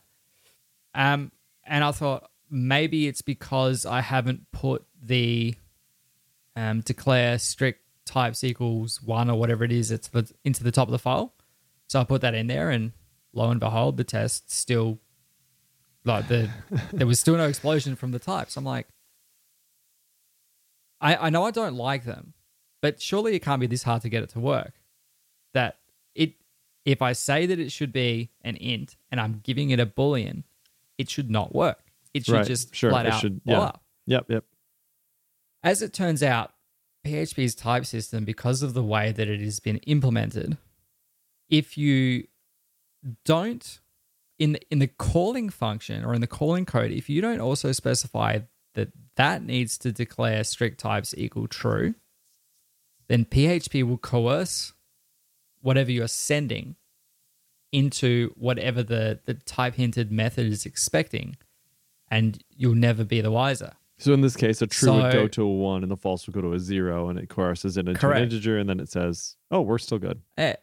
Um, 0.94 1.32
and 1.64 1.82
I 1.82 1.90
thought 1.90 2.30
maybe 2.50 3.06
it's 3.08 3.22
because 3.22 3.84
I 3.84 4.00
haven't 4.00 4.50
put 4.52 4.84
the 5.02 5.54
um, 6.56 6.80
declare 6.80 7.38
strict 7.38 7.80
types 8.06 8.44
equals 8.44 9.02
one 9.02 9.30
or 9.30 9.38
whatever 9.38 9.64
it 9.64 9.72
is 9.72 9.90
it's 9.90 10.08
the, 10.08 10.30
into 10.44 10.62
the 10.62 10.70
top 10.70 10.88
of 10.88 10.92
the 10.92 10.98
file. 10.98 11.34
So 11.88 12.00
I 12.00 12.04
put 12.04 12.20
that 12.22 12.34
in 12.34 12.46
there, 12.46 12.70
and 12.70 12.92
lo 13.32 13.50
and 13.50 13.60
behold, 13.60 13.96
the 13.96 14.04
test 14.04 14.50
still 14.50 14.98
like 16.04 16.28
the 16.28 16.50
there 16.92 17.06
was 17.06 17.20
still 17.20 17.36
no 17.36 17.46
explosion 17.46 17.96
from 17.96 18.10
the 18.12 18.18
types. 18.18 18.56
I'm 18.56 18.64
like, 18.64 18.88
I 21.00 21.16
I 21.16 21.30
know 21.30 21.44
I 21.44 21.50
don't 21.50 21.76
like 21.76 22.04
them, 22.04 22.34
but 22.80 23.00
surely 23.00 23.34
it 23.34 23.40
can't 23.42 23.60
be 23.60 23.66
this 23.66 23.82
hard 23.82 24.02
to 24.02 24.08
get 24.08 24.22
it 24.22 24.30
to 24.30 24.40
work. 24.40 24.72
That 25.52 25.78
it 26.14 26.34
if 26.84 27.02
I 27.02 27.12
say 27.12 27.46
that 27.46 27.58
it 27.58 27.70
should 27.72 27.92
be 27.92 28.30
an 28.42 28.56
int 28.56 28.96
and 29.10 29.20
I'm 29.20 29.40
giving 29.42 29.70
it 29.70 29.80
a 29.80 29.86
boolean, 29.86 30.44
it 30.98 31.08
should 31.10 31.30
not 31.30 31.54
work. 31.54 31.80
It 32.12 32.24
should 32.26 32.34
Right, 32.34 32.46
just 32.46 32.74
sure, 32.74 32.90
flat 32.90 33.06
it 33.06 33.12
out 33.12 33.20
should- 33.20 33.44
blow 33.44 33.54
yeah. 33.58 33.60
up. 33.64 33.82
Yep, 34.06 34.26
yep. 34.30 34.44
As 35.62 35.80
it 35.82 35.92
turns 35.94 36.22
out, 36.22 36.52
PHP's 37.06 37.54
type 37.54 37.86
system, 37.86 38.24
because 38.24 38.62
of 38.62 38.74
the 38.74 38.82
way 38.82 39.12
that 39.12 39.28
it 39.28 39.40
has 39.40 39.60
been 39.60 39.78
implemented, 39.78 40.58
if 41.48 41.76
you 41.78 42.26
don't 43.24 43.80
in 44.38 44.52
the, 44.52 44.60
in 44.70 44.78
the 44.78 44.88
calling 44.88 45.48
function 45.48 46.04
or 46.04 46.14
in 46.14 46.20
the 46.20 46.26
calling 46.26 46.64
code, 46.64 46.90
if 46.90 47.08
you 47.08 47.20
don't 47.20 47.40
also 47.40 47.72
specify 47.72 48.40
that 48.74 48.88
that 49.16 49.44
needs 49.44 49.78
to 49.78 49.92
declare 49.92 50.42
strict 50.42 50.80
types 50.80 51.14
equal 51.16 51.46
true, 51.46 51.94
then 53.08 53.24
PHP 53.24 53.84
will 53.84 53.98
coerce 53.98 54.72
whatever 55.60 55.90
you're 55.90 56.08
sending 56.08 56.76
into 57.72 58.32
whatever 58.36 58.82
the, 58.82 59.20
the 59.24 59.34
type 59.34 59.74
hinted 59.74 60.12
method 60.12 60.46
is 60.46 60.64
expecting, 60.66 61.36
and 62.10 62.42
you'll 62.50 62.74
never 62.74 63.04
be 63.04 63.20
the 63.20 63.30
wiser. 63.30 63.72
So 63.98 64.12
in 64.12 64.20
this 64.20 64.36
case, 64.36 64.60
a 64.62 64.66
true 64.66 64.92
would 64.92 65.12
go 65.12 65.28
to 65.28 65.42
a 65.42 65.48
one 65.48 65.82
and 65.82 65.90
the 65.90 65.96
false 65.96 66.26
would 66.26 66.34
go 66.34 66.40
to 66.40 66.52
a 66.52 66.58
zero, 66.58 67.08
and 67.08 67.18
it 67.18 67.28
coerces 67.28 67.76
it 67.76 67.88
into 67.88 67.98
Correct. 68.00 68.18
an 68.18 68.24
integer, 68.24 68.58
and 68.58 68.68
then 68.68 68.80
it 68.80 68.90
says, 68.90 69.36
"Oh, 69.50 69.60
we're 69.60 69.78
still 69.78 69.98
good." 69.98 70.20
Eh, 70.36 70.54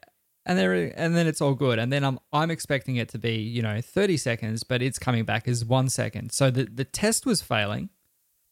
And 0.44 0.58
there 0.58 0.72
and 0.96 1.14
then 1.14 1.26
it's 1.26 1.40
all 1.40 1.54
good. 1.54 1.78
And 1.78 1.92
then 1.92 2.04
I'm 2.04 2.18
I'm 2.32 2.50
expecting 2.50 2.96
it 2.96 3.08
to 3.10 3.18
be 3.18 3.36
you 3.36 3.62
know 3.62 3.80
30 3.80 4.16
seconds 4.16 4.64
but 4.64 4.82
it's 4.82 4.98
coming 4.98 5.24
back 5.24 5.46
as 5.46 5.64
1 5.64 5.88
second. 5.88 6.32
So 6.32 6.50
the 6.50 6.64
the 6.64 6.84
test 6.84 7.26
was 7.26 7.42
failing 7.42 7.90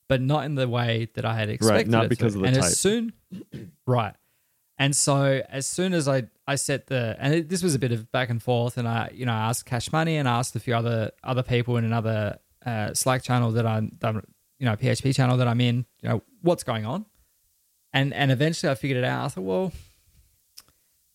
but 0.09 0.21
not 0.21 0.45
in 0.45 0.57
the 0.57 0.69
way 0.69 1.09
that 1.15 1.25
I 1.25 1.35
had 1.35 1.49
expected 1.49 1.77
right, 1.77 1.89
not 1.89 2.05
it 2.07 2.09
because 2.09 2.33
to. 2.35 2.39
of 2.39 2.43
the 2.43 2.49
and 2.49 2.57
type. 2.57 2.65
as 2.65 2.79
soon 2.79 3.13
right. 3.87 4.15
And 4.79 4.97
so 4.97 5.43
as 5.49 5.67
soon 5.67 5.93
as 5.93 6.09
I 6.09 6.25
I 6.47 6.55
set 6.55 6.87
the 6.87 7.17
and 7.19 7.35
it, 7.35 7.49
this 7.49 7.63
was 7.63 7.75
a 7.75 7.79
bit 7.79 7.93
of 7.93 8.11
back 8.13 8.31
and 8.31 8.43
forth 8.43 8.77
and 8.79 8.87
I 8.89 9.11
you 9.13 9.27
know 9.27 9.33
I 9.33 9.49
asked 9.49 9.67
Cash 9.67 9.93
Money 9.93 10.17
and 10.17 10.29
I 10.29 10.39
asked 10.39 10.55
a 10.57 10.61
few 10.61 10.75
other 10.75 11.11
other 11.25 11.43
people 11.43 11.77
in 11.77 11.85
another 11.85 12.39
uh, 12.65 12.95
Slack 12.95 13.23
channel 13.23 13.51
that 13.53 13.67
I'm 13.67 13.97
that 14.01 14.15
you 14.59 14.67
know 14.67 14.77
PHP 14.77 15.15
channel 15.15 15.37
that 15.39 15.49
I'm 15.49 15.61
in 15.61 15.87
you 16.03 16.09
know 16.09 16.23
what's 16.43 16.63
going 16.63 16.87
on? 16.87 17.07
And 17.93 18.15
and 18.15 18.31
eventually 18.31 18.71
I 18.71 18.75
figured 18.77 18.99
it 18.99 19.05
out. 19.05 19.25
I 19.25 19.29
thought 19.29 19.45
well 19.45 19.73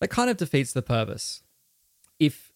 that 0.06 0.12
kind 0.12 0.30
of 0.30 0.38
defeats 0.38 0.72
the 0.72 0.84
purpose. 0.84 1.42
If 2.20 2.54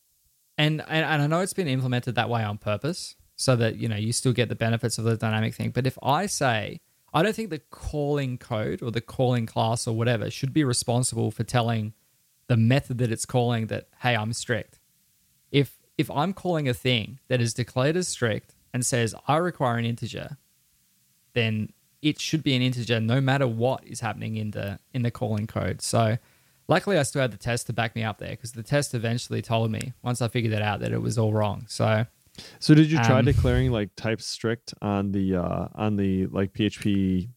and, 0.56 0.82
and 0.88 1.04
and 1.04 1.24
I 1.24 1.26
know 1.26 1.40
it's 1.40 1.54
been 1.54 1.68
implemented 1.68 2.14
that 2.14 2.30
way 2.30 2.44
on 2.44 2.60
purpose, 2.60 3.16
so 3.36 3.56
that 3.56 3.78
you 3.78 3.88
know 3.88 3.96
you 3.96 4.14
still 4.14 4.34
get 4.34 4.50
the 4.50 4.56
benefits 4.56 5.00
of 5.00 5.04
the 5.04 5.18
dynamic 5.18 5.56
thing. 5.56 5.72
But 5.72 5.88
if 5.88 5.98
I 6.04 6.28
say 6.28 6.80
I 7.12 7.24
don't 7.24 7.36
think 7.36 7.50
the 7.50 7.64
calling 7.72 8.38
code 8.38 8.84
or 8.84 8.92
the 8.92 9.02
calling 9.02 9.48
class 9.48 9.88
or 9.88 9.96
whatever 9.96 10.30
should 10.30 10.54
be 10.54 10.64
responsible 10.64 11.32
for 11.32 11.44
telling 11.44 11.94
the 12.46 12.56
method 12.56 13.00
that 13.00 13.12
it's 13.12 13.26
calling 13.26 13.66
that 13.68 13.88
hey 14.04 14.16
I'm 14.16 14.32
strict. 14.34 14.80
If 15.52 15.80
if 15.98 16.12
I'm 16.12 16.34
calling 16.34 16.70
a 16.70 16.74
thing 16.76 17.18
that 17.30 17.42
is 17.42 17.56
declared 17.56 17.98
as 17.98 18.08
strict 18.08 18.54
and 18.76 18.86
says 18.86 19.16
I 19.28 19.38
require 19.38 19.80
an 19.80 19.86
integer, 19.86 20.38
then 21.34 21.74
it 22.04 22.20
should 22.20 22.44
be 22.44 22.56
an 22.56 22.62
integer 22.62 23.00
no 23.00 23.20
matter 23.20 23.48
what 23.48 23.84
is 23.88 24.02
happening 24.02 24.38
in 24.38 24.52
the 24.52 24.78
in 24.94 25.02
the 25.02 25.10
calling 25.10 25.48
code. 25.48 25.82
So 25.82 26.20
luckily 26.70 26.98
I 26.98 27.04
still 27.04 27.22
had 27.22 27.32
the 27.32 27.38
test 27.38 27.68
to 27.68 27.74
back 27.74 27.96
me 27.96 28.04
up 28.04 28.18
there 28.20 28.30
because 28.30 28.54
the 28.54 28.64
test 28.64 28.94
eventually 28.94 29.42
told 29.42 29.72
me 29.72 29.92
once 30.04 30.22
I 30.22 30.28
figured 30.30 30.54
that 30.54 30.62
out 30.62 30.80
that 30.80 30.94
it 30.94 31.02
was 31.02 31.18
all 31.18 31.34
wrong. 31.34 31.66
So 31.68 32.06
So 32.60 32.74
did 32.74 32.90
you 32.90 32.98
try 33.00 33.20
Um, 33.20 33.26
declaring 33.26 33.72
like 33.72 33.90
type 33.98 34.22
strict 34.22 34.74
on 34.82 35.12
the 35.12 35.36
uh 35.36 35.68
on 35.76 35.98
the 35.98 36.28
like 36.28 36.54
PHP 36.54 37.30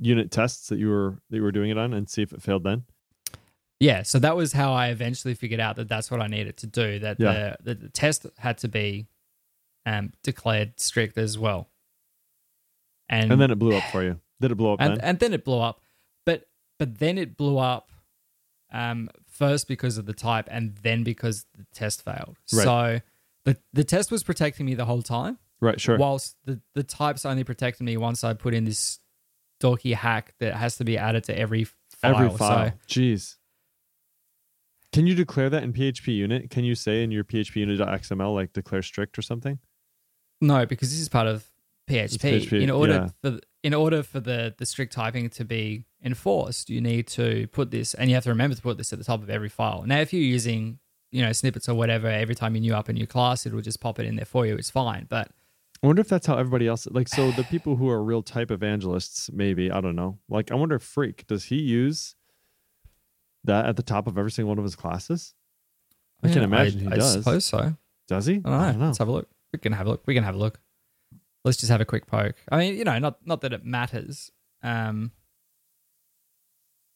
unit 0.00 0.30
tests 0.30 0.68
that 0.68 0.78
you 0.78 0.88
were 0.88 1.18
that 1.30 1.36
you 1.36 1.42
were 1.42 1.52
doing 1.52 1.70
it 1.70 1.78
on 1.78 1.92
and 1.94 2.08
see 2.08 2.22
if 2.22 2.32
it 2.32 2.42
failed 2.42 2.64
then? 2.64 2.84
yeah, 3.80 4.02
so 4.02 4.18
that 4.18 4.34
was 4.36 4.52
how 4.54 4.72
I 4.72 4.88
eventually 4.88 5.34
figured 5.34 5.60
out 5.60 5.76
that 5.76 5.88
that's 5.88 6.10
what 6.10 6.20
I 6.20 6.26
needed 6.26 6.56
to 6.58 6.66
do. 6.66 6.98
That 6.98 7.20
Yeah. 7.20 7.54
the, 7.62 7.74
the 7.74 7.80
the 7.82 7.88
test 7.90 8.26
had 8.38 8.58
to 8.58 8.68
be 8.68 9.06
um, 9.86 10.12
declared 10.24 10.80
strict 10.80 11.16
as 11.16 11.38
well. 11.38 11.68
And, 13.08 13.30
And 13.32 13.40
then 13.40 13.50
it 13.50 13.58
blew 13.58 13.74
up 13.76 13.84
for 13.92 14.02
you. 14.02 14.20
Did 14.40 14.50
it 14.52 14.56
blow 14.56 14.74
up 14.74 14.80
and 14.80 14.96
then? 14.96 15.00
and 15.00 15.18
then 15.18 15.32
it 15.32 15.44
blew 15.44 15.60
up, 15.60 15.80
but 16.26 16.48
but 16.78 16.98
then 16.98 17.18
it 17.18 17.36
blew 17.36 17.58
up 17.58 17.90
um, 18.72 19.08
first 19.30 19.68
because 19.68 19.98
of 19.98 20.06
the 20.06 20.12
type, 20.12 20.48
and 20.50 20.76
then 20.82 21.02
because 21.04 21.46
the 21.56 21.66
test 21.74 22.04
failed. 22.04 22.36
Right. 22.52 22.64
So 22.64 23.00
the 23.44 23.56
the 23.72 23.84
test 23.84 24.10
was 24.10 24.22
protecting 24.22 24.66
me 24.66 24.74
the 24.74 24.84
whole 24.84 25.02
time, 25.02 25.38
right, 25.60 25.80
sure. 25.80 25.98
whilst 25.98 26.36
the 26.44 26.60
the 26.74 26.82
types 26.82 27.24
only 27.24 27.44
protected 27.44 27.84
me 27.84 27.96
once 27.96 28.24
I 28.24 28.34
put 28.34 28.54
in 28.54 28.64
this 28.64 29.00
dorky 29.60 29.94
hack 29.94 30.34
that 30.38 30.54
has 30.54 30.76
to 30.76 30.84
be 30.84 30.98
added 30.98 31.24
to 31.24 31.38
every 31.38 31.64
file. 31.64 32.16
Every 32.16 32.30
file. 32.30 32.72
So 32.88 33.00
Jeez. 33.00 33.36
Can 34.90 35.06
you 35.06 35.14
declare 35.14 35.50
that 35.50 35.62
in 35.62 35.74
PHP 35.74 36.16
unit? 36.16 36.48
Can 36.48 36.64
you 36.64 36.74
say 36.74 37.02
in 37.02 37.10
your 37.10 37.22
PHP 37.22 37.56
unit.xml 37.56 38.34
like 38.34 38.54
declare 38.54 38.80
strict 38.82 39.18
or 39.18 39.22
something? 39.22 39.58
no, 40.40 40.66
because 40.66 40.90
this 40.90 41.00
is 41.00 41.08
part 41.08 41.26
of 41.26 41.48
PHP. 41.88 42.18
PHP, 42.18 42.62
in 42.62 42.70
order 42.70 42.92
yeah. 42.92 43.08
for 43.22 43.30
the, 43.30 43.42
in 43.68 43.74
order 43.74 44.00
for 44.02 44.20
the 44.28 44.40
the 44.60 44.66
strict 44.72 44.92
typing 44.94 45.28
to 45.38 45.44
be 45.44 45.84
enforced, 46.02 46.64
you 46.74 46.80
need 46.80 47.06
to 47.18 47.46
put 47.58 47.70
this, 47.70 47.88
and 47.94 48.08
you 48.08 48.14
have 48.16 48.24
to 48.24 48.30
remember 48.30 48.56
to 48.56 48.62
put 48.62 48.76
this 48.78 48.92
at 48.94 48.98
the 48.98 49.04
top 49.04 49.22
of 49.22 49.28
every 49.30 49.48
file. 49.60 49.80
Now, 49.86 49.98
if 50.00 50.12
you're 50.12 50.22
using 50.38 50.78
you 51.10 51.22
know 51.24 51.32
snippets 51.32 51.68
or 51.68 51.74
whatever, 51.74 52.08
every 52.08 52.34
time 52.34 52.54
you 52.54 52.60
new 52.62 52.74
up 52.74 52.88
a 52.88 52.92
new 52.92 53.06
class, 53.06 53.44
it 53.46 53.52
will 53.52 53.62
just 53.70 53.80
pop 53.80 53.98
it 54.00 54.06
in 54.06 54.16
there 54.16 54.24
for 54.34 54.46
you. 54.46 54.54
It's 54.56 54.70
fine, 54.70 55.06
but 55.08 55.26
I 55.82 55.86
wonder 55.86 56.00
if 56.00 56.08
that's 56.08 56.26
how 56.26 56.36
everybody 56.38 56.66
else 56.66 56.88
like 56.90 57.08
so 57.08 57.30
the 57.30 57.44
people 57.44 57.76
who 57.76 57.88
are 57.90 58.02
real 58.02 58.22
type 58.22 58.50
evangelists, 58.50 59.30
maybe, 59.32 59.70
I 59.70 59.80
don't 59.82 59.96
know. 59.96 60.18
Like 60.28 60.50
I 60.50 60.54
wonder 60.54 60.76
if 60.76 60.82
Freek, 60.82 61.26
does 61.26 61.44
he 61.44 61.56
use 61.56 62.14
that 63.44 63.66
at 63.66 63.76
the 63.76 63.82
top 63.82 64.06
of 64.06 64.16
every 64.18 64.30
single 64.30 64.48
one 64.48 64.58
of 64.58 64.64
his 64.64 64.76
classes? 64.76 65.34
I 66.22 66.28
can 66.28 66.38
Yeah, 66.38 66.44
imagine 66.44 66.80
he 66.80 66.86
I 66.86 66.96
does. 66.96 67.12
suppose 67.12 67.44
so. 67.44 67.74
Does 68.08 68.26
he? 68.26 68.36
I 68.44 68.72
don't 68.72 68.78
know. 68.80 68.86
Let's 68.86 68.98
have 68.98 69.08
a 69.08 69.12
look. 69.12 69.28
We 69.52 69.58
can 69.58 69.72
have 69.72 69.86
a 69.86 69.90
look. 69.90 70.02
We 70.06 70.14
can 70.14 70.24
have 70.24 70.34
a 70.34 70.38
look. 70.38 70.58
Let's 71.48 71.56
just 71.56 71.70
have 71.72 71.80
a 71.80 71.86
quick 71.86 72.06
poke. 72.06 72.34
I 72.52 72.58
mean, 72.58 72.76
you 72.76 72.84
know, 72.84 72.98
not 72.98 73.26
not 73.26 73.40
that 73.40 73.54
it 73.54 73.64
matters. 73.64 74.30
Um, 74.62 75.12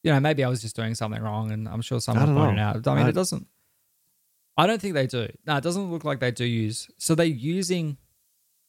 you 0.03 0.13
know, 0.13 0.21
maybe 0.21 0.45
I 0.45 0.49
was 0.49 0.61
just 0.61 0.77
doing 0.77 0.95
something 0.95 1.23
wrong, 1.23 1.51
and 1.53 1.67
I'm 1.67 1.81
sure 1.81 2.01
someone 2.01 2.35
pointed 2.35 2.57
know. 2.57 2.63
out. 2.63 2.87
I 2.87 2.95
mean, 2.97 3.07
I- 3.07 3.09
it 3.09 3.15
doesn't. 3.15 3.47
I 4.59 4.67
don't 4.67 4.79
think 4.79 4.93
they 4.93 5.07
do. 5.07 5.29
No, 5.47 5.57
it 5.57 5.65
doesn't 5.65 5.91
look 5.91 6.05
like 6.05 6.21
they 6.21 6.31
do 6.31 6.45
use. 6.45 6.91
So 6.99 7.15
they're 7.15 7.25
using 7.25 7.97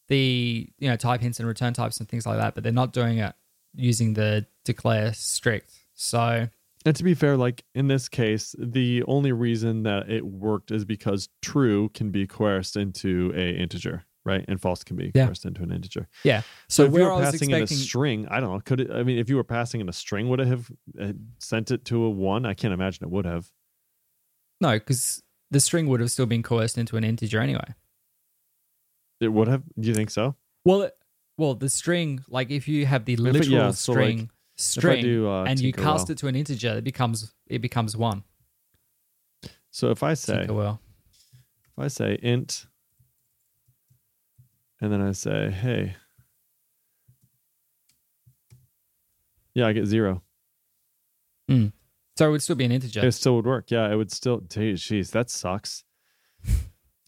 the 0.07 0.69
you 0.79 0.89
know 0.89 0.95
type 0.95 1.19
hints 1.19 1.39
and 1.39 1.47
return 1.47 1.73
types 1.73 1.97
and 1.99 2.07
things 2.07 2.25
like 2.25 2.37
that, 2.37 2.55
but 2.55 2.63
they're 2.63 2.71
not 2.71 2.93
doing 2.93 3.17
it 3.17 3.35
using 3.75 4.13
the 4.13 4.45
declare 4.63 5.13
strict. 5.13 5.73
So 5.95 6.47
And 6.85 6.95
to 6.95 7.03
be 7.03 7.13
fair, 7.13 7.35
like 7.35 7.65
in 7.75 7.87
this 7.89 8.07
case, 8.07 8.55
the 8.57 9.03
only 9.07 9.33
reason 9.33 9.83
that 9.83 10.09
it 10.09 10.25
worked 10.25 10.71
is 10.71 10.85
because 10.85 11.27
true 11.41 11.89
can 11.89 12.11
be 12.11 12.27
coerced 12.27 12.77
into 12.77 13.33
a 13.35 13.51
integer, 13.57 14.05
right? 14.25 14.45
And 14.47 14.59
false 14.61 14.83
can 14.83 14.95
be 14.95 15.11
Yeah. 15.13 15.25
coerced 15.25 15.45
into 15.45 15.63
an 15.63 15.71
integer. 15.71 16.07
yeah. 16.23 16.41
So, 16.69 16.83
So, 16.83 16.85
if 16.85 16.93
you 16.93 17.03
were 17.03 17.21
passing 17.21 17.51
in 17.51 17.61
a 17.63 17.67
string, 17.67 18.27
I 18.29 18.39
don't 18.39 18.51
know. 18.53 18.59
Could 18.61 18.79
it? 18.81 18.91
I 18.91 19.03
mean, 19.03 19.17
if 19.17 19.29
you 19.29 19.35
were 19.35 19.43
passing 19.43 19.81
in 19.81 19.89
a 19.89 19.93
string, 19.93 20.29
would 20.29 20.39
it 20.39 20.47
have 20.47 20.71
uh, 20.99 21.13
sent 21.39 21.71
it 21.71 21.85
to 21.85 22.03
a 22.03 22.09
one? 22.09 22.45
I 22.45 22.53
can't 22.53 22.73
imagine 22.73 23.03
it 23.03 23.09
would 23.11 23.25
have. 23.25 23.51
no, 24.61 24.73
because 24.73 25.21
the 25.51 25.59
string 25.59 25.87
would 25.87 25.99
have 25.99 26.09
still 26.09 26.25
been 26.25 26.41
coerced 26.43 26.77
into 26.77 26.97
an 26.97 27.03
integer 27.03 27.39
anyway. 27.39 27.75
It 29.19 29.27
would 29.29 29.47
have. 29.47 29.63
Do 29.79 29.87
you 29.87 29.93
think 29.93 30.09
so? 30.09 30.35
Well, 30.65 30.83
it, 30.83 30.97
well, 31.37 31.53
the 31.55 31.69
string, 31.69 32.23
like 32.27 32.49
if 32.51 32.67
you 32.67 32.85
have 32.85 33.05
the 33.05 33.13
it- 33.13 33.19
literal 33.19 33.73
so, 33.73 33.91
like, 33.93 33.99
string, 33.99 34.19
if 34.57 34.61
string, 34.63 35.01
do, 35.03 35.27
uh, 35.29 35.43
and 35.45 35.59
you 35.59 35.73
cast 35.73 36.07
Well. 36.07 36.11
it 36.13 36.17
to 36.19 36.27
an 36.27 36.35
integer, 36.35 36.77
it 36.77 36.83
becomes 36.83 37.33
it 37.47 37.59
becomes 37.61 37.95
one. 37.97 38.23
So 39.71 39.89
if 39.89 40.03
I 40.03 40.13
say, 40.13 40.45
well, 40.49 40.79
if 41.65 41.79
I 41.83 41.87
say 41.87 42.17
int, 42.21 42.67
and 44.83 44.91
then 44.91 45.01
I 45.01 45.13
say, 45.13 45.49
hey, 45.49 45.95
yeah, 49.55 49.65
I 49.65 49.71
get 49.71 49.85
zero. 49.85 50.23
Mm. 51.49 51.71
so 52.17 52.27
it 52.27 52.31
would 52.31 52.41
still 52.41 52.57
be 52.57 52.65
an 52.65 52.73
integer. 52.73 52.99
It 52.99 53.13
still 53.13 53.37
would 53.37 53.45
work. 53.45 53.71
Yeah, 53.71 53.89
it 53.89 53.95
would 53.95 54.11
still. 54.11 54.41
Geez, 54.41 54.81
jeez, 54.81 55.11
that 55.11 55.29
sucks. 55.29 55.85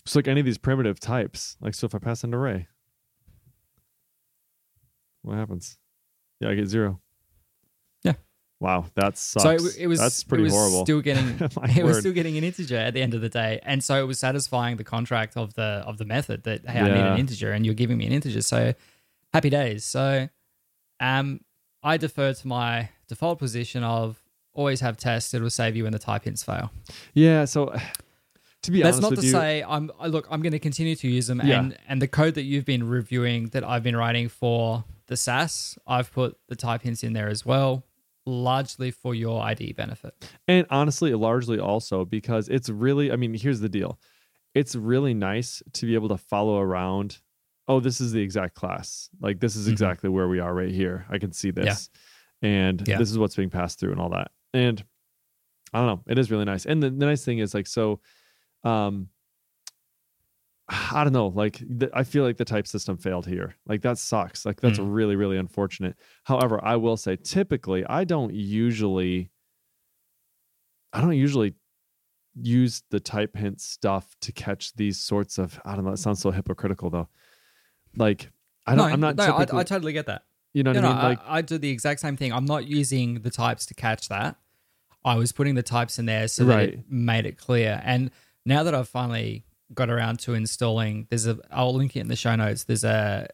It's 0.06 0.16
like 0.16 0.28
any 0.28 0.40
of 0.40 0.46
these 0.46 0.58
primitive 0.58 1.00
types. 1.00 1.58
Like, 1.60 1.74
so 1.74 1.86
if 1.86 1.96
I 1.96 1.98
pass 1.98 2.24
an 2.24 2.34
array, 2.34 2.68
what 5.24 5.36
happens? 5.36 5.78
Yeah, 6.40 6.50
I 6.50 6.56
get 6.56 6.68
zero. 6.68 7.02
Yeah. 8.62 8.66
Wow, 8.68 8.86
that 8.96 9.18
sucks. 9.18 9.44
So 9.44 9.50
it, 9.68 9.78
it 9.80 9.88
was 9.88 10.00
that's 10.00 10.24
pretty 10.24 10.44
it 10.44 10.46
was 10.46 10.54
horrible. 10.54 10.86
Still 10.86 11.02
getting 11.10 11.28
it 11.78 11.84
was 11.84 12.00
still 12.00 12.14
getting 12.14 12.38
an 12.38 12.44
integer 12.44 12.78
at 12.78 12.94
the 12.94 13.02
end 13.02 13.14
of 13.14 13.22
the 13.22 13.30
day, 13.30 13.60
and 13.64 13.84
so 13.84 14.02
it 14.02 14.08
was 14.08 14.20
satisfying 14.20 14.78
the 14.78 14.84
contract 14.84 15.36
of 15.38 15.54
the 15.56 15.84
of 15.86 15.98
the 15.98 16.06
method 16.06 16.44
that 16.44 16.68
hey, 16.68 16.80
I 16.80 16.88
need 16.88 17.06
an 17.06 17.20
integer, 17.20 17.52
and 17.52 17.66
you're 17.66 17.76
giving 17.76 17.98
me 17.98 18.06
an 18.06 18.12
integer. 18.14 18.42
So 18.42 18.74
happy 19.34 19.50
days. 19.50 19.84
So 19.84 20.30
um, 21.00 21.42
I 21.84 21.98
defer 21.98 22.34
to 22.34 22.48
my 22.48 22.90
default 23.08 23.40
position 23.40 23.84
of 23.84 24.22
always 24.54 24.80
have 24.80 24.96
tests. 24.98 25.34
It'll 25.34 25.50
save 25.50 25.76
you 25.76 25.84
when 25.84 25.92
the 25.92 26.00
type 26.00 26.24
hints 26.24 26.44
fail. 26.44 26.72
yeah. 27.14 27.44
So 27.46 27.76
to 28.62 28.72
be 28.72 28.82
honest, 28.82 29.02
That's 29.02 29.06
honest 29.06 29.18
not 29.18 29.22
to 29.22 29.26
you, 29.28 29.32
say 29.32 29.64
I'm 29.68 29.92
I- 30.00 30.08
look. 30.08 30.28
I'm 30.32 30.42
going 30.42 30.54
to 30.54 30.60
continue 30.60 30.96
to 30.96 31.08
use 31.10 31.28
them, 31.28 31.42
Yeah. 31.44 31.60
and 31.60 31.78
and 31.88 32.02
the 32.02 32.08
code 32.08 32.36
that 32.36 32.44
you've 32.44 32.66
been 32.66 32.88
reviewing 32.88 33.50
that 33.50 33.64
I've 33.64 33.84
been 33.84 33.96
writing 33.98 34.30
for 34.30 34.86
the 35.08 35.18
SaaS, 35.18 35.78
I've 35.86 36.12
put 36.12 36.38
the 36.48 36.56
type 36.56 36.82
hints 36.82 37.04
in 37.04 37.14
there 37.14 37.28
as 37.28 37.46
well, 37.46 37.84
largely 38.26 38.92
for 38.92 39.14
your 39.16 39.42
IDE 39.42 39.74
benefit. 39.76 40.32
And 40.48 40.66
honestly, 40.70 41.14
largely 41.14 41.60
also 41.60 42.06
because 42.06 42.50
it's 42.50 42.70
really, 42.70 43.12
I 43.12 43.16
mean, 43.16 43.34
here's 43.34 43.60
the 43.60 43.70
deal. 43.70 44.00
It's 44.54 44.76
really 44.76 45.14
nice 45.14 45.62
to 45.74 45.86
be 45.86 45.94
able 45.96 46.10
to 46.10 46.18
follow 46.18 46.60
around. 46.60 47.20
Oh, 47.68 47.80
this 47.80 48.00
is 48.02 48.12
the 48.12 48.22
exact 48.22 48.56
class. 48.56 49.10
Like, 49.20 49.40
this 49.40 49.56
is 49.56 49.68
Mhm. 49.68 49.72
exactly 49.72 50.10
where 50.10 50.28
we 50.28 50.40
are 50.40 50.54
right 50.54 50.72
here. 50.72 51.06
I 51.10 51.18
can 51.18 51.32
see 51.32 51.52
this. 51.52 51.90
And 52.42 52.88
Yeah. 52.88 52.98
this 52.98 53.12
is 53.12 53.18
what's 53.18 53.36
being 53.36 53.50
passed 53.50 53.80
through 53.80 53.92
and 53.92 54.00
all 54.02 54.10
that. 54.10 54.32
And 54.54 54.84
I 55.74 55.80
don't 55.80 55.88
know. 55.88 56.04
It 56.08 56.18
is 56.20 56.32
really 56.32 56.46
nice. 56.46 56.66
And 56.66 56.82
the, 56.82 56.90
the 56.90 57.06
nice 57.06 57.26
thing 57.26 57.40
is, 57.40 57.54
like, 57.54 57.68
so, 57.68 58.00
um, 58.64 59.10
I 60.68 61.04
don't 61.04 61.14
know. 61.14 61.28
Like, 61.28 61.60
the, 61.60 61.90
I 61.94 62.04
feel 62.04 62.24
like 62.24 62.38
the 62.38 62.46
type 62.46 62.66
system 62.66 62.98
failed 62.98 63.28
here. 63.28 63.56
Like, 63.68 63.82
that 63.84 64.00
sucks. 64.00 64.46
Like, 64.46 64.62
that's 64.62 64.80
Mm. 64.80 64.94
really, 64.94 65.16
really 65.16 65.38
unfortunate. 65.38 65.96
However, 66.24 66.60
I 66.64 66.76
will 66.78 66.98
say, 66.98 67.16
typically, 67.18 67.86
I 67.86 68.04
don't 68.04 68.34
usually 68.34 69.30
I 70.94 71.02
don't 71.02 71.14
usually 71.18 71.54
use 72.42 72.84
the 72.90 73.00
type 73.00 73.36
hint 73.36 73.60
stuff 73.62 74.16
to 74.22 74.32
catch 74.32 74.74
these 74.76 75.00
sorts 75.00 75.38
of 75.38 75.60
I 75.66 75.76
don't 75.76 75.86
know, 75.86 75.92
it 75.92 75.98
sounds 75.98 76.20
so 76.22 76.32
hypocritical 76.32 76.90
though. 76.90 77.10
Like 77.96 78.32
I 78.66 78.76
don't 78.76 78.88
no, 78.88 78.94
I'm 78.94 79.00
not 79.02 79.16
No, 79.18 79.36
I, 79.36 79.42
I 79.60 79.64
totally 79.64 79.94
get 79.94 80.06
that. 80.08 80.24
you 80.54 80.64
know 80.64 80.72
what 80.72 80.82
No, 80.82 80.88
I 80.88 80.92
no, 80.92 80.96
mean? 80.96 81.04
Like 81.04 81.20
I, 81.26 81.38
I 81.38 81.42
do 81.42 81.58
the 81.58 81.70
exact 81.70 82.00
same 82.00 82.16
thing. 82.18 82.32
I'm 82.34 82.46
not 82.46 82.66
using 82.68 83.22
the 83.22 83.30
types 83.30 83.66
to 83.68 83.74
catch 83.74 84.08
that. 84.10 84.38
I 85.04 85.16
was 85.16 85.32
putting 85.32 85.56
the 85.56 85.64
types 85.64 86.00
in 86.00 86.06
there 86.08 86.28
so 86.28 86.46
that 86.46 86.60
it 86.70 86.80
made 86.90 87.26
it 87.26 87.38
clear. 87.38 87.82
And 87.86 88.10
now 88.46 88.64
that 88.64 88.74
I've 88.74 88.88
finally 88.90 89.44
got 89.74 89.90
around 89.90 90.20
to 90.20 90.34
installing, 90.34 91.08
there's 91.10 91.26
a 91.26 91.38
I'll 91.52 91.74
link 91.74 91.96
it 91.96 92.02
in 92.02 92.08
the 92.08 92.16
show 92.16 92.36
notes. 92.36 92.64
There's 92.66 92.84
a 92.84 93.28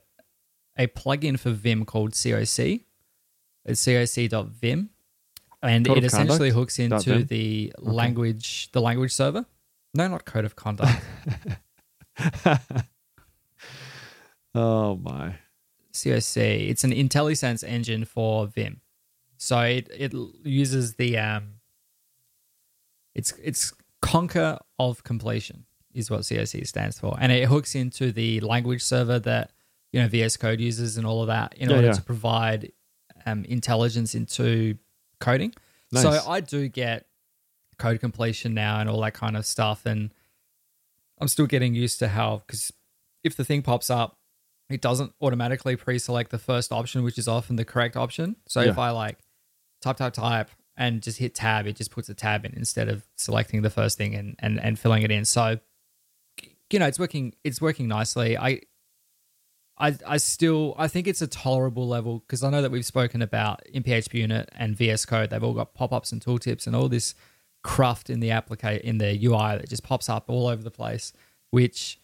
a 0.78 0.88
plugin 0.88 1.40
for 1.40 1.52
Vim 1.52 1.86
called 1.86 2.12
COC. 2.12 2.86
It's 3.66 3.86
coc.vim. 3.86 4.90
And 5.64 5.86
Code 5.86 6.00
it 6.00 6.04
essentially 6.06 6.50
hooks 6.50 6.80
into 6.80 7.24
the 7.24 7.72
language 7.78 8.72
the 8.72 8.82
language 8.82 9.14
server. 9.14 9.46
No, 9.94 10.08
not 10.08 10.26
code 10.26 10.46
of 10.46 10.56
conduct. 10.56 11.00
oh 14.56 14.96
my. 14.96 15.36
COC. 15.94 16.70
It's 16.70 16.84
an 16.84 16.92
IntelliSense 16.92 17.64
engine 17.64 18.06
for 18.06 18.48
Vim. 18.48 18.82
So 19.38 19.60
it, 19.60 19.90
it 19.96 20.14
uses 20.44 20.96
the 20.96 21.18
um 21.18 21.56
it's 23.14 23.34
it's 23.44 23.74
conquer 24.02 24.58
of 24.80 25.04
completion 25.04 25.66
is 25.94 26.10
what 26.10 26.22
COC 26.22 26.66
stands 26.68 27.00
for. 27.00 27.18
And 27.20 27.32
it 27.32 27.48
hooks 27.48 27.76
into 27.76 28.12
the 28.12 28.40
language 28.42 28.82
server 28.84 29.20
that 29.20 29.52
you 29.92 30.02
know 30.02 30.08
VS 30.08 30.38
Code 30.38 30.60
uses 30.60 30.98
and 30.98 31.06
all 31.06 31.22
of 31.22 31.28
that 31.28 31.54
in 31.58 31.70
Yeah, 31.70 31.76
order 31.76 31.88
yeah. 31.88 31.94
to 31.94 32.02
provide 32.02 32.72
um, 33.26 33.44
intelligence 33.46 34.16
into 34.16 34.78
coding. 35.20 35.54
Nice. 35.92 36.04
So 36.04 36.30
I 36.30 36.40
do 36.40 36.68
get 36.68 37.06
code 37.78 38.00
completion 38.00 38.54
now 38.54 38.80
and 38.80 38.90
all 38.90 39.02
that 39.02 39.14
kind 39.14 39.36
of 39.36 39.46
stuff 39.46 39.86
and 39.86 40.14
I'm 41.20 41.28
still 41.28 41.48
getting 41.48 41.74
used 41.76 42.00
to 42.00 42.08
how 42.10 42.44
cuz 42.48 42.72
if 43.24 43.36
the 43.36 43.44
thing 43.44 43.62
pops 43.64 43.90
up 43.90 44.18
it 44.70 44.82
doesn't 44.82 45.14
automatically 45.22 45.76
pre-select 45.76 46.32
the 46.32 46.40
first 46.40 46.72
option, 46.72 47.04
which 47.04 47.18
is 47.18 47.28
often 47.28 47.58
the 47.58 47.66
correct 47.66 47.98
option. 47.98 48.38
So 48.48 48.62
if 48.62 48.78
I 48.78 48.92
like 48.92 49.18
type, 49.82 49.98
type, 49.98 50.14
type, 50.14 50.50
and 50.78 51.04
just 51.04 51.18
hit 51.18 51.36
tab, 51.36 51.68
it 51.68 51.76
just 51.76 51.92
puts 51.92 52.08
a 52.08 52.14
tab 52.14 52.46
in 52.46 52.54
instead 52.56 52.88
of 52.88 53.06
selecting 53.18 53.64
the 53.64 53.70
first 53.70 53.98
thing 53.98 54.16
and 54.16 54.36
and, 54.40 54.60
and 54.62 54.80
filling 54.80 55.04
it 55.04 55.12
in. 55.12 55.26
So 55.26 55.60
you 56.74 56.80
know, 56.80 56.88
it's 56.88 57.00
working. 57.00 57.34
It's 57.44 57.62
working 57.62 57.88
nicely. 57.88 58.38
I. 58.38 58.62
I, 59.78 59.98
I 60.06 60.18
still 60.18 60.76
I 60.78 60.88
think 60.88 61.08
it's 61.08 61.24
a 61.24 61.28
tolerable 61.28 61.88
level 61.88 62.20
because 62.20 62.44
I 62.44 62.52
know 62.52 62.62
that 62.62 62.70
we've 62.70 62.86
spoken 62.86 63.24
about 63.24 63.66
in 63.66 63.82
PHP 63.82 64.14
Unit 64.14 64.48
and 64.56 64.78
VS 64.78 65.06
Code 65.06 65.32
they've 65.32 65.44
all 65.44 65.56
got 65.56 65.74
pop-ups 65.74 66.12
and 66.12 66.24
tooltips 66.24 66.68
and 66.68 66.76
all 66.76 66.88
this 66.88 67.16
cruft 67.64 68.10
in 68.10 68.20
the 68.20 68.30
applica- 68.30 68.82
in 68.82 68.98
the 69.00 69.18
UI 69.26 69.58
that 69.58 69.70
just 69.70 69.84
pops 69.84 70.10
up 70.10 70.26
all 70.28 70.48
over 70.48 70.62
the 70.62 70.70
place, 70.70 71.14
which 71.50 72.00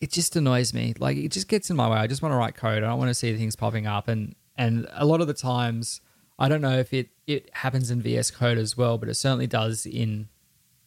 it 0.00 0.10
just 0.10 0.36
annoys 0.36 0.74
me. 0.74 0.94
Like 0.98 1.16
it 1.16 1.30
just 1.30 1.48
gets 1.48 1.70
in 1.70 1.76
my 1.76 1.88
way. 1.88 1.96
I 1.96 2.06
just 2.06 2.22
want 2.22 2.32
to 2.32 2.36
write 2.36 2.54
code. 2.54 2.82
I 2.82 2.88
don't 2.88 2.98
want 2.98 3.08
to 3.10 3.14
see 3.14 3.34
things 3.36 3.56
popping 3.56 3.86
up. 3.86 4.08
And 4.08 4.34
and 4.56 4.86
a 4.92 5.06
lot 5.06 5.20
of 5.20 5.26
the 5.26 5.34
times, 5.34 6.00
I 6.38 6.48
don't 6.48 6.60
know 6.60 6.78
if 6.78 6.92
it 6.92 7.08
it 7.26 7.50
happens 7.54 7.90
in 7.90 8.02
VS 8.02 8.30
Code 8.30 8.58
as 8.58 8.76
well, 8.76 8.98
but 8.98 9.08
it 9.08 9.14
certainly 9.14 9.46
does 9.46 9.86
in 9.86 10.28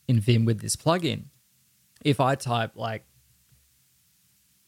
in 0.08 0.20
Vim 0.20 0.46
with 0.46 0.62
this 0.62 0.76
plugin. 0.76 1.26
If 2.08 2.20
I 2.20 2.36
type 2.36 2.72
like 2.76 3.03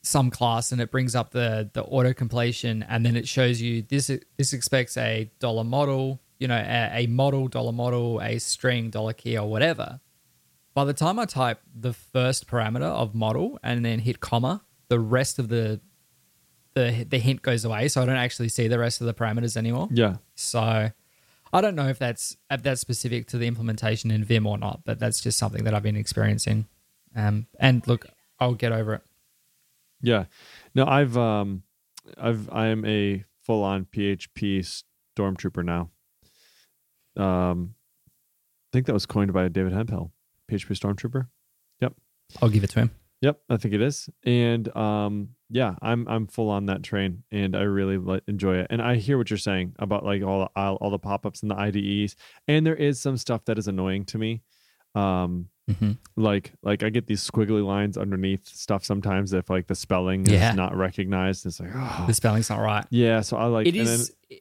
some 0.02 0.30
class 0.32 0.72
and 0.72 0.80
it 0.82 0.92
brings 0.92 1.16
up 1.16 1.32
the 1.32 1.70
the 1.74 1.84
auto 1.84 2.14
completion 2.14 2.84
and 2.84 3.06
then 3.06 3.16
it 3.16 3.28
shows 3.28 3.62
you 3.62 3.82
this 3.82 4.10
this 4.38 4.54
expects 4.54 4.96
a 4.98 5.30
dollar 5.40 5.64
model 5.64 6.22
you 6.40 6.48
know 6.48 6.56
a, 6.56 7.04
a 7.04 7.08
model 7.08 7.48
dollar 7.48 7.72
model 7.72 8.22
a 8.22 8.40
string 8.40 8.90
dollar 8.90 9.14
key 9.14 9.38
or 9.38 9.50
whatever. 9.50 10.00
By 10.74 10.86
the 10.86 10.94
time 10.94 11.20
i 11.20 11.26
type 11.26 11.60
the 11.76 11.94
first 11.94 12.48
parameter 12.48 12.84
of 12.84 13.14
model 13.14 13.60
and 13.64 13.84
then 13.84 14.00
hit 14.00 14.20
comma 14.20 14.64
the 14.88 15.00
rest 15.00 15.38
of 15.40 15.50
the 15.50 15.82
the 16.76 17.06
the 17.08 17.20
hint 17.20 17.42
goes 17.42 17.66
away. 17.66 17.88
So 17.90 18.02
i 18.02 18.06
don't 18.06 18.16
actually 18.16 18.50
see 18.50 18.68
the 18.68 18.80
rest 18.80 19.02
of 19.02 19.08
the 19.08 19.14
parameters 19.14 19.58
anymore. 19.58 19.90
Yeah. 19.92 20.18
so 20.36 20.92
i 21.52 21.62
don't 21.62 21.76
know 21.76 21.88
if 21.90 22.00
that's 22.00 22.38
if 22.50 22.64
that's 22.64 22.80
specific 22.80 23.28
to 23.28 23.38
the 23.38 23.48
implementation 23.48 24.12
in 24.12 24.24
vim 24.24 24.46
or 24.48 24.58
not 24.58 24.82
but 24.86 25.00
that's 25.00 25.20
just 25.20 25.38
something 25.38 25.64
that 25.64 25.74
i've 25.74 25.82
been 25.84 25.96
experiencing 25.96 26.68
um 27.16 27.48
and 27.60 27.88
look 27.88 28.06
i'll 28.40 28.54
get 28.54 28.72
over 28.72 28.94
it 28.94 29.02
Yeah. 30.02 30.26
No, 30.76 30.86
I've 30.86 31.18
um 31.18 31.64
I've 32.18 32.50
I 32.52 32.68
am 32.68 32.86
a 32.86 33.26
full 33.44 33.64
on 33.64 33.86
PHP 33.86 34.84
stormtrooper 35.18 35.64
now. 35.66 35.90
Um 37.22 37.76
I 38.68 38.70
think 38.72 38.86
that 38.86 38.94
was 38.94 39.06
coined 39.06 39.34
by 39.34 39.48
David 39.48 39.74
Hemphill. 39.74 40.12
PHP 40.50 40.78
stormtrooper. 40.78 41.28
Yep. 41.82 41.94
I'll 42.42 42.50
give 42.50 42.64
it 42.64 42.70
to 42.72 42.80
him 42.82 42.92
Yep, 43.22 43.42
I 43.50 43.58
think 43.58 43.74
it 43.74 43.82
is. 43.82 44.10
And 44.24 44.74
um 44.78 45.30
yeah, 45.50 45.76
I'm 45.82 46.08
I'm 46.08 46.28
full 46.28 46.50
on 46.50 46.68
that 46.68 46.84
train 46.84 47.24
and 47.32 47.56
I 47.56 47.64
really 47.64 47.98
li- 47.98 48.22
enjoy 48.28 48.58
it. 48.58 48.68
And 48.70 48.82
I 48.82 48.96
hear 48.96 49.18
what 49.18 49.30
you're 49.30 49.38
saying 49.38 49.76
about 49.80 50.06
like 50.06 50.24
all 50.24 50.50
all, 50.56 50.76
all 50.76 50.90
the 50.92 51.00
pop-ups 51.00 51.42
and 51.42 51.52
the 51.52 51.56
IDEs 51.58 52.16
and 52.48 52.66
there 52.66 52.76
is 52.76 53.02
some 53.02 53.18
stuff 53.18 53.44
that 53.46 53.58
is 53.58 53.68
annoying 53.68 54.06
to 54.06 54.18
me. 54.18 54.42
Um 54.96 55.50
mm-hmm. 55.70 55.92
like 56.16 56.54
like 56.64 56.84
I 56.84 56.90
get 56.90 57.08
these 57.08 57.28
squiggly 57.30 57.66
lines 57.66 57.98
underneath 57.98 58.48
stuff 58.48 58.84
sometimes 58.84 59.34
if 59.34 59.50
like 59.50 59.68
the 59.68 59.76
spelling 59.76 60.26
Yeah. 60.26 60.50
is 60.50 60.56
not 60.56 60.76
recognized. 60.76 61.46
It's 61.46 61.60
like 61.60 61.72
oh. 61.74 62.06
the 62.08 62.14
spelling's 62.14 62.50
not 62.50 62.60
right 62.60 62.86
yeah, 62.90 63.22
so 63.22 63.38
I 63.38 63.46
like 63.46 63.68
it 63.68 63.76
is 63.76 64.10
then 64.30 64.40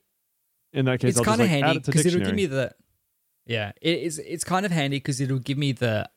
in 0.72 0.84
that 0.86 1.01
case 1.01 1.16
it's 1.16 1.24
kind 1.24 1.40
of 1.40 1.51
like 1.51 1.62
handy 1.62 1.78
because 1.78 2.07
it'll 2.07 2.20
give 2.20 2.34
me 2.34 2.46
the 2.46 2.72
yeah 3.46 3.72
it 3.80 3.99
is 4.01 4.18
it's 4.18 4.44
kind 4.44 4.66
of 4.66 4.72
handy 4.72 4.99
because 4.99 5.20
it'll 5.20 5.38
give 5.38 5.59
me 5.59 5.72
the 5.72 6.09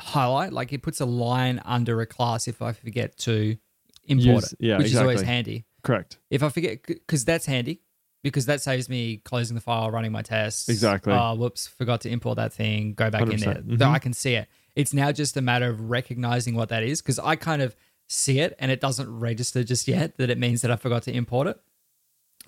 highlight 0.00 0.52
like 0.52 0.72
it 0.72 0.82
puts 0.82 1.00
a 1.00 1.04
line 1.04 1.60
under 1.64 2.00
a 2.00 2.06
class 2.06 2.48
if 2.48 2.62
i 2.62 2.72
forget 2.72 3.16
to 3.16 3.56
import 4.04 4.42
Use- 4.42 4.52
it 4.52 4.58
yeah, 4.60 4.78
which 4.78 4.88
is 4.88 4.96
always 4.96 5.22
handy 5.22 5.64
Correct. 5.82 6.18
if 6.30 6.42
i 6.42 6.48
forget 6.48 6.82
because 6.86 7.24
that's 7.24 7.46
handy 7.46 7.82
because 8.22 8.46
that 8.46 8.60
saves 8.60 8.88
me 8.88 9.18
closing 9.18 9.54
the 9.54 9.60
file 9.60 9.90
running 9.90 10.12
my 10.12 10.22
tests 10.22 10.68
Exactly. 10.68 11.12
oh 11.12 11.34
whoops 11.34 11.66
forgot 11.66 12.00
to 12.02 12.08
import 12.10 12.36
that 12.36 12.52
thing 12.52 12.94
go 12.94 13.10
back 13.10 13.22
in 13.22 13.38
there 13.40 13.54
100%. 13.54 13.78
though 13.78 13.88
i 13.90 13.98
can 13.98 14.12
see 14.12 14.34
it 14.34 14.48
it's 14.76 14.94
now 14.94 15.10
just 15.12 15.36
a 15.36 15.40
matter 15.42 15.68
of 15.68 15.90
recognizing 15.90 16.54
what 16.54 16.68
that 16.70 16.82
is 16.82 17.02
because 17.02 17.18
i 17.18 17.36
kind 17.36 17.60
of 17.62 17.74
see 18.08 18.40
it 18.40 18.54
and 18.58 18.70
it 18.70 18.80
doesn't 18.80 19.18
register 19.18 19.64
just 19.64 19.88
yet 19.88 20.16
that 20.18 20.30
it 20.30 20.38
means 20.38 20.62
that 20.62 20.70
i 20.70 20.76
forgot 20.76 21.02
to 21.02 21.12
import 21.12 21.46
it 21.46 21.58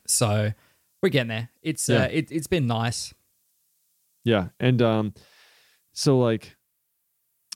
so 0.06 0.52
we're 1.02 1.08
getting 1.08 1.28
there 1.28 1.48
it's 1.62 1.88
Yeah. 1.88 2.04
uh, 2.04 2.08
it, 2.10 2.30
it's 2.32 2.46
been 2.46 2.66
nice 2.66 3.12
Yeah. 4.24 4.48
And 4.60 4.80
um 4.82 5.14
so 5.92 6.18
like 6.18 6.56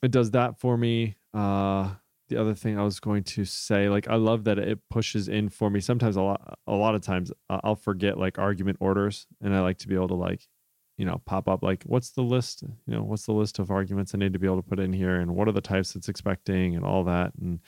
it 0.03 0.11
does 0.11 0.31
that 0.33 0.59
for 0.61 0.77
me. 0.77 1.17
Uh 1.35 1.91
the 2.29 2.37
other 2.41 2.55
thing 2.55 2.79
I 2.79 2.83
was 2.83 3.01
going 3.01 3.25
to 3.25 3.45
say, 3.45 3.89
like 3.89 4.09
I 4.09 4.17
love 4.17 4.45
that 4.45 4.59
it 4.59 4.79
pushes 4.91 5.29
in 5.29 5.49
for 5.49 5.71
me. 5.71 5.81
Sometimes 5.81 6.17
a 6.17 6.23
lot 6.23 6.59
a 6.67 6.75
lot 6.75 6.95
of 6.95 7.01
times 7.03 7.33
I'll 7.49 7.75
forget 7.77 8.19
like 8.19 8.39
argument 8.39 8.79
orders 8.81 9.27
and 9.43 9.55
I 9.55 9.61
like 9.61 9.79
to 9.79 9.89
be 9.89 9.95
able 9.95 10.09
to 10.09 10.15
like 10.15 10.47
you 10.97 11.05
know 11.05 11.23
pop 11.27 11.49
up 11.49 11.63
like 11.63 11.85
what's 11.85 12.11
the 12.11 12.23
list 12.23 12.63
you 12.63 12.95
know 12.95 13.03
what's 13.05 13.25
the 13.27 13.33
list 13.33 13.61
of 13.61 13.71
arguments 13.71 14.17
i 14.17 14.19
need 14.19 14.33
to 14.33 14.39
be 14.41 14.47
able 14.49 14.61
to 14.61 14.69
put 14.69 14.81
in 14.81 14.93
here 14.93 15.21
and 15.21 15.33
what 15.37 15.47
are 15.47 15.53
the 15.53 15.61
types 15.61 15.95
it's 15.95 16.09
expecting 16.09 16.75
and 16.75 16.85
all 16.85 17.05
that 17.05 17.33
and 17.41 17.61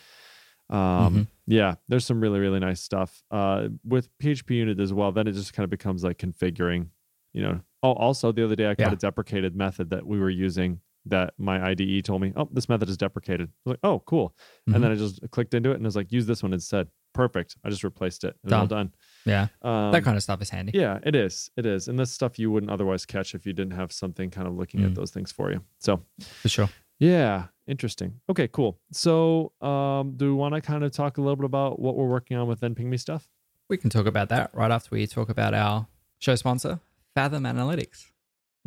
um 0.68 1.14
Mhm. 1.14 1.26
yeah 1.46 1.74
there's 1.88 2.04
some 2.04 2.20
really 2.20 2.40
really 2.40 2.58
nice 2.58 2.80
stuff 2.80 3.22
uh 3.30 3.68
with 3.84 4.08
php 4.18 4.50
unit 4.50 4.80
as 4.80 4.92
well 4.92 5.12
then 5.12 5.28
it 5.28 5.32
just 5.32 5.52
kind 5.52 5.62
of 5.64 5.70
becomes 5.70 6.02
like 6.04 6.18
configuring 6.18 6.88
you 7.32 7.42
know. 7.42 7.61
Oh, 7.84 7.92
also 7.92 8.32
the 8.32 8.44
other 8.44 8.56
day 8.56 8.68
I 8.68 8.74
caught 8.74 8.88
Yeah. 8.88 8.92
a 8.94 8.96
deprecated 8.96 9.54
method 9.54 9.90
that 9.90 10.04
we 10.04 10.18
were 10.18 10.28
using 10.28 10.80
that 11.07 11.34
my 11.38 11.70
IDE 11.70 12.05
told 12.05 12.20
me, 12.22 12.32
oh, 12.36 12.48
this 12.53 12.68
method 12.68 12.88
is 12.88 12.96
deprecated. 12.96 13.48
I 13.48 13.53
was 13.64 13.72
like, 13.72 13.80
oh, 13.82 14.01
cool. 14.07 14.34
Mhm. 14.68 14.74
And 14.74 14.84
then 14.84 14.92
I 14.92 14.94
just 14.96 15.20
clicked 15.30 15.55
into 15.55 15.70
it 15.70 15.74
and 15.76 15.84
I 15.84 15.88
was 15.88 15.96
like, 15.96 16.12
use 16.12 16.26
this 16.26 16.42
one 16.42 16.53
instead. 16.53 16.88
Perfect. 17.14 17.57
I 17.64 17.70
just 17.70 17.82
replaced 17.82 18.22
it. 18.24 18.28
It 18.28 18.36
was 18.44 18.53
all 18.53 18.66
done. 18.66 18.92
yeah, 19.26 19.48
Um, 19.62 19.90
that 19.92 20.05
kind 20.05 20.16
of 20.16 20.22
stuff 20.22 20.40
is 20.42 20.51
handy. 20.51 20.72
yeah, 20.74 20.98
it 21.03 21.14
is. 21.16 21.51
It 21.57 21.66
is. 21.66 21.88
And 21.88 21.98
that's 21.98 22.11
stuff 22.12 22.38
you 22.38 22.51
wouldn't 22.51 22.70
otherwise 22.70 23.05
catch 23.07 23.34
if 23.34 23.46
you 23.46 23.53
didn't 23.53 23.72
have 23.72 23.92
something 23.92 24.30
kind 24.30 24.46
of 24.46 24.55
looking 24.55 24.84
at 24.84 24.90
Mm. 24.92 24.94
those 24.94 25.11
things 25.11 25.32
for 25.32 25.51
you. 25.51 25.64
So, 25.78 26.03
For 26.20 26.48
sure. 26.48 26.68
yeah, 26.98 27.46
interesting. 27.66 28.20
Okay, 28.28 28.46
cool. 28.48 28.78
So, 28.92 29.53
um, 29.61 30.12
do 30.16 30.26
we 30.26 30.32
want 30.34 30.55
to 30.55 30.61
kind 30.61 30.84
of 30.84 30.92
talk 30.92 31.18
a 31.18 31.20
little 31.20 31.36
bit 31.36 31.46
about 31.46 31.80
what 31.80 31.96
we're 31.96 32.07
working 32.09 32.36
on 32.36 32.46
with 32.46 32.61
thenping.me 32.61 32.96
stuff? 32.98 33.28
We 33.68 33.76
can 33.76 33.90
talk 33.90 34.07
about 34.07 34.28
that 34.28 34.51
right 34.55 34.70
after 34.70 34.90
we 34.94 35.07
talk 35.07 35.28
about 35.30 35.53
our 35.55 35.86
show 36.20 36.34
sponsor, 36.36 36.78
Fathom 37.14 37.42
Analytics 37.44 38.07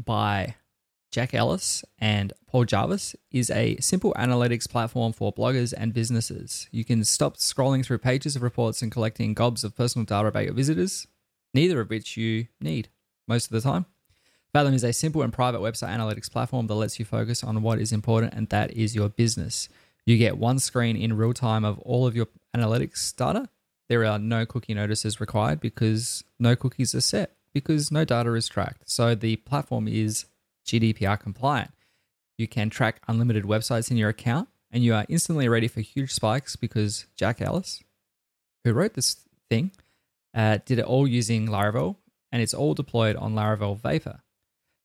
by 0.03 0.55
Jack 1.13 1.35
Ellis 1.35 1.85
and 1.99 2.33
Paul 2.47 2.65
Jarvis 2.65 3.15
is 3.29 3.51
a 3.51 3.77
simple 3.77 4.15
analytics 4.17 4.67
platform 4.67 5.13
for 5.13 5.31
bloggers 5.31 5.71
and 5.71 5.93
businesses. 5.93 6.67
You 6.71 6.83
can 6.83 7.03
stop 7.03 7.37
scrolling 7.37 7.85
through 7.85 7.99
pages 7.99 8.35
of 8.35 8.41
reports 8.41 8.81
and 8.81 8.91
collecting 8.91 9.35
gobs 9.35 9.63
of 9.63 9.75
personal 9.75 10.05
data 10.05 10.27
about 10.27 10.45
your 10.45 10.55
visitors, 10.55 11.05
neither 11.53 11.79
of 11.79 11.91
which 11.91 12.17
you 12.17 12.47
need 12.59 12.89
most 13.27 13.45
of 13.45 13.51
the 13.51 13.61
time. 13.61 13.85
Fathom 14.53 14.73
is 14.73 14.83
a 14.83 14.91
simple 14.91 15.21
and 15.21 15.31
private 15.31 15.61
website 15.61 15.95
analytics 15.95 16.31
platform 16.31 16.65
that 16.65 16.73
lets 16.73 16.97
you 16.97 17.05
focus 17.05 17.43
on 17.43 17.61
what 17.61 17.77
is 17.77 17.91
important, 17.91 18.33
and 18.33 18.49
that 18.49 18.71
is 18.71 18.95
your 18.95 19.09
business. 19.09 19.69
You 20.07 20.17
get 20.17 20.39
one 20.39 20.57
screen 20.57 20.95
in 20.97 21.15
real 21.15 21.33
time 21.33 21.63
of 21.63 21.77
all 21.79 22.07
of 22.07 22.15
your 22.15 22.27
analytics 22.55 23.15
data. 23.15 23.49
There 23.87 24.03
are 24.03 24.17
no 24.17 24.47
cookie 24.47 24.73
notices 24.73 25.21
required 25.21 25.59
because 25.59 26.23
no 26.39 26.55
cookies 26.55 26.95
are 26.95 27.01
set 27.01 27.35
because 27.53 27.91
no 27.91 28.03
data 28.03 28.33
is 28.33 28.47
tracked. 28.47 28.89
So 28.89 29.13
the 29.13 29.35
platform 29.35 29.87
is 29.87 30.25
GDPR 30.65 31.19
compliant. 31.19 31.71
You 32.37 32.47
can 32.47 32.69
track 32.69 33.01
unlimited 33.07 33.43
websites 33.43 33.91
in 33.91 33.97
your 33.97 34.09
account 34.09 34.49
and 34.71 34.83
you 34.83 34.93
are 34.93 35.05
instantly 35.07 35.47
ready 35.47 35.67
for 35.67 35.81
huge 35.81 36.11
spikes 36.11 36.55
because 36.55 37.05
Jack 37.15 37.41
Ellis, 37.41 37.83
who 38.63 38.73
wrote 38.73 38.95
this 38.95 39.17
thing, 39.49 39.71
uh, 40.33 40.57
did 40.65 40.79
it 40.79 40.85
all 40.85 41.07
using 41.07 41.47
Laravel 41.47 41.97
and 42.31 42.41
it's 42.41 42.53
all 42.53 42.73
deployed 42.73 43.15
on 43.15 43.35
Laravel 43.35 43.77
Vapor. 43.77 44.21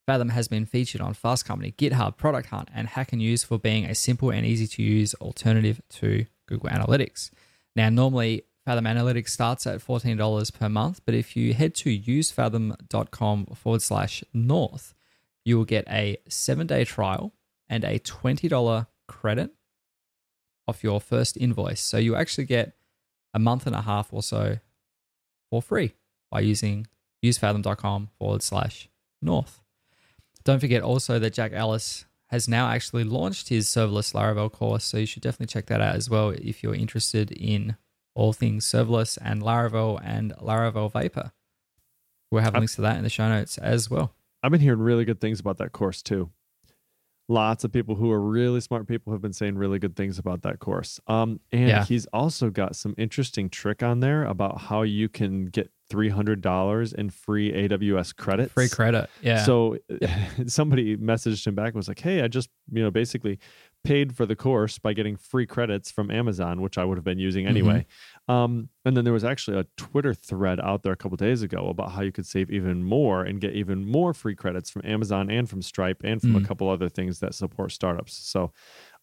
Fathom 0.07 0.31
has 0.31 0.49
been 0.49 0.65
featured 0.65 1.01
on 1.01 1.13
Fast 1.15 1.45
Company, 1.45 1.75
GitHub, 1.77 2.17
Product 2.17 2.49
Hunt, 2.49 2.69
and 2.75 2.89
Hacker 2.89 3.17
News 3.17 3.45
for 3.45 3.59
being 3.59 3.85
a 3.85 3.95
simple 3.95 4.31
and 4.31 4.47
easy 4.47 4.67
to 4.67 4.83
use 4.83 5.15
alternative 5.15 5.83
to 5.91 6.25
Google 6.47 6.71
Analytics. 6.71 7.31
Now, 7.77 7.91
normally 7.91 8.45
Fathom 8.65 8.85
Analytics 8.85 9.31
starts 9.31 9.67
at 9.67 9.81
$14 9.81 10.59
per 10.59 10.69
month, 10.69 11.01
but 11.05 11.15
if 11.15 11.37
you 11.37 11.55
head 11.55 11.75
to 11.77 11.99
usefathom.com 11.99 13.47
forward 13.55 13.83
slash 13.83 14.25
north, 14.35 14.95
you 15.49 15.57
will 15.57 15.65
get 15.65 15.87
a 15.89 16.19
seven 16.29 16.67
day 16.67 16.85
trial 16.85 17.33
and 17.71 17.83
a 17.83 17.99
$20 17.99 18.87
credit 19.09 19.51
off 20.69 20.85
your 20.85 21.01
first 21.01 21.39
invoice. 21.39 21.81
So 21.81 21.97
you 21.97 22.15
actually 22.15 22.45
get 22.45 22.75
a 23.33 23.39
month 23.39 23.67
and 23.67 23.75
a 23.75 23.81
half 23.81 24.13
or 24.13 24.23
so 24.23 24.59
for 25.51 25.63
free 25.63 25.95
by 26.31 26.41
using 26.41 26.87
usefathom.com 27.25 28.11
forward 28.19 28.43
slash 28.43 28.91
north. 29.23 29.63
Don't 30.45 30.61
forget 30.61 30.83
also 30.83 31.19
that 31.19 31.33
Jack 31.33 31.53
Ellis 31.55 32.05
has 32.27 32.47
now 32.47 32.69
actually 32.69 33.05
launched 33.05 33.49
his 33.49 33.67
serverless 33.69 34.13
Laravel 34.13 34.53
course, 34.53 34.85
so 34.85 34.99
you 34.99 35.07
should 35.07 35.23
definitely 35.23 35.47
check 35.47 35.67
that 35.67 35.81
out 35.81 35.97
as 35.97 36.11
well 36.11 36.29
if 36.29 36.63
you're 36.63 36.75
interested 36.75 37.33
in 37.33 37.77
all 38.15 38.35
things 38.35 38.67
serverless 38.67 39.17
and 39.23 39.43
Laravel 39.43 39.99
and 40.05 40.35
Laravel 40.37 40.93
Vapor. 40.93 41.33
We'll 42.31 42.43
have 42.43 42.55
links 42.55 42.75
to 42.75 42.83
that 42.83 42.99
in 42.99 43.05
the 43.05 43.09
show 43.09 43.29
notes 43.31 43.57
as 43.57 43.89
well. 43.89 44.15
I've 44.43 44.51
been 44.53 44.61
hearing 44.61 44.81
really 44.81 45.05
good 45.05 45.21
things 45.21 45.41
about 45.41 45.59
that 45.59 45.73
course 45.73 46.03
too. 46.03 46.31
Lots 47.31 47.63
of 47.63 47.71
people 47.73 47.95
who 47.95 48.11
are 48.11 48.21
really 48.21 48.61
smart 48.63 48.87
people 48.89 49.13
have 49.13 49.21
been 49.21 49.35
saying 49.35 49.57
really 49.57 49.79
good 49.79 49.95
things 49.97 50.19
about 50.19 50.41
that 50.43 50.61
course. 50.61 50.99
Um, 51.07 51.41
and 51.53 51.69
Yeah. 51.69 51.85
he's 51.85 52.07
also 52.07 52.49
got 52.49 52.75
some 52.75 52.95
interesting 52.97 53.51
trick 53.51 53.83
on 53.83 54.01
there 54.01 54.25
about 54.25 54.63
how 54.63 54.81
you 54.81 55.11
can 55.11 55.45
get 55.47 55.71
three 55.91 56.09
hundred 56.09 56.41
dollars 56.41 56.95
in 56.95 57.11
free 57.11 57.53
AWS 57.53 58.17
credits. 58.17 58.53
Free 58.55 58.69
credit. 58.71 59.11
Yeah. 59.21 59.45
So 59.45 59.77
somebody 60.47 60.97
messaged 60.97 61.47
him 61.47 61.55
back 61.55 61.67
and 61.69 61.75
was 61.77 61.89
like, 61.89 62.01
"Hey, 62.01 62.23
I 62.23 62.29
just 62.29 62.49
you 62.73 62.83
know 62.83 62.91
basically 62.91 63.39
paid 63.85 64.15
for 64.17 64.27
the 64.27 64.37
course 64.37 64.79
by 64.79 64.93
getting 64.93 65.17
free 65.17 65.47
credits 65.47 65.91
from 65.91 66.11
Amazon, 66.11 66.61
which 66.61 66.77
I 66.79 66.85
would 66.85 66.99
have 66.99 67.05
been 67.05 67.19
using 67.19 67.45
Mm-hmm. 67.45 67.51
anyway." 67.51 67.87
Um, 68.29 68.69
and 68.85 68.97
then 68.97 69.05
there 69.05 69.13
was 69.13 69.25
actually 69.25 69.59
a 69.59 69.67
Twitter 69.77 70.13
thread 70.15 70.61
out 70.61 70.83
there 70.83 70.93
a 70.93 70.97
couple 70.97 71.17
days 71.17 71.43
ago 71.43 71.69
about 71.69 71.93
how 71.93 72.03
you 72.03 72.13
could 72.13 72.27
save 72.27 72.51
even 72.51 72.83
more 72.85 73.23
and 73.25 73.41
get 73.41 73.55
even 73.55 73.85
more 73.87 74.13
free 74.13 74.35
credits 74.35 74.71
from 74.71 74.83
Amazon 74.85 75.31
and 75.31 75.49
from 75.49 75.63
Stripe 75.63 76.03
and 76.05 76.21
from 76.21 76.37
a 76.37 76.41
Mm. 76.41 76.45
couple 76.45 76.69
other 76.69 76.89
things 76.89 77.21
that 77.21 77.35
support 77.35 77.73
startups. 77.73 78.13
So 78.15 78.53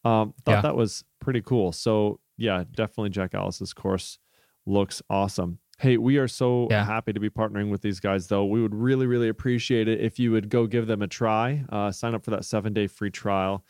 um, 0.04 0.34
thought 0.44 0.52
Yeah. 0.58 0.62
that 0.62 0.76
was 0.76 1.04
pretty 1.20 1.42
cool. 1.42 1.72
So 1.72 2.20
yeah, 2.38 2.64
definitely 2.72 3.10
Jack 3.10 3.34
Ellis's 3.34 3.74
course 3.74 4.20
looks 4.68 5.02
awesome. 5.10 5.60
Hey, 5.80 5.98
we 5.98 6.18
are 6.18 6.28
so 6.28 6.68
Yeah. 6.70 6.86
happy 6.86 7.12
to 7.12 7.20
be 7.20 7.30
partnering 7.30 7.70
with 7.70 7.82
these 7.82 8.00
guys, 8.00 8.28
though. 8.28 8.46
We 8.46 8.62
would 8.62 8.74
really, 8.76 9.08
really 9.08 9.28
appreciate 9.30 9.88
it 9.88 10.00
if 10.00 10.20
you 10.20 10.32
would 10.32 10.50
go 10.50 10.68
give 10.68 10.88
them 10.88 11.02
a 11.02 11.08
try, 11.08 11.66
uh, 11.70 11.92
sign 11.92 12.14
up 12.16 12.24
for 12.24 12.32
that 12.32 12.46
seven 12.46 12.72
day 12.74 12.88
free 12.88 13.12
trial, 13.12 13.66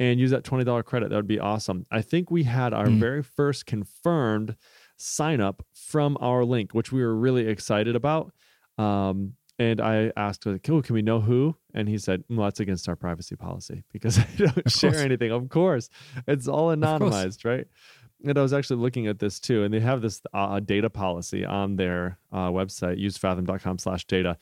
and 0.00 0.18
use 0.18 0.30
that 0.32 0.42
$20 0.42 0.84
credit. 0.84 1.10
That 1.10 1.16
would 1.16 1.28
be 1.28 1.38
awesome. 1.38 1.86
I 1.92 2.00
think 2.02 2.28
we 2.30 2.42
had 2.42 2.72
our 2.74 2.86
Mm. 2.86 2.98
very 2.98 3.22
first 3.22 3.66
confirmed 3.66 4.56
sign 4.96 5.40
up 5.40 5.62
from 5.72 6.16
our 6.20 6.44
link, 6.44 6.74
which 6.74 6.90
we 6.90 7.00
were 7.02 7.14
really 7.14 7.46
excited 7.46 7.94
about. 7.94 8.32
Um, 8.78 9.34
and 9.58 9.78
I 9.80 10.10
asked, 10.16 10.46
like, 10.46 10.68
oh, 10.70 10.80
can 10.80 10.94
we 10.94 11.02
know 11.02 11.20
who? 11.20 11.54
And 11.74 11.86
he 11.88 11.98
said, 11.98 12.24
well, 12.30 12.46
that's 12.46 12.60
against 12.60 12.88
our 12.88 12.96
privacy 12.96 13.36
policy 13.36 13.84
because 13.92 14.18
I 14.18 14.26
don't 14.38 14.70
share 14.70 14.96
anything. 14.96 15.30
Of 15.32 15.48
course, 15.50 15.90
it's 16.26 16.48
all 16.48 16.68
anonymized, 16.74 17.44
right? 17.44 17.66
And 18.24 18.36
I 18.38 18.42
was 18.42 18.52
actually 18.54 18.80
looking 18.80 19.06
at 19.06 19.18
this 19.18 19.38
too, 19.38 19.62
and 19.64 19.72
they 19.72 19.80
have 19.80 20.00
this 20.02 20.20
uh, 20.34 20.60
data 20.60 20.88
policy 20.90 21.44
on 21.44 21.76
their 21.76 22.18
uh, 22.32 22.48
website, 22.50 22.98
usefathom.com 23.02 23.78
slash 23.78 24.04
data. 24.06 24.36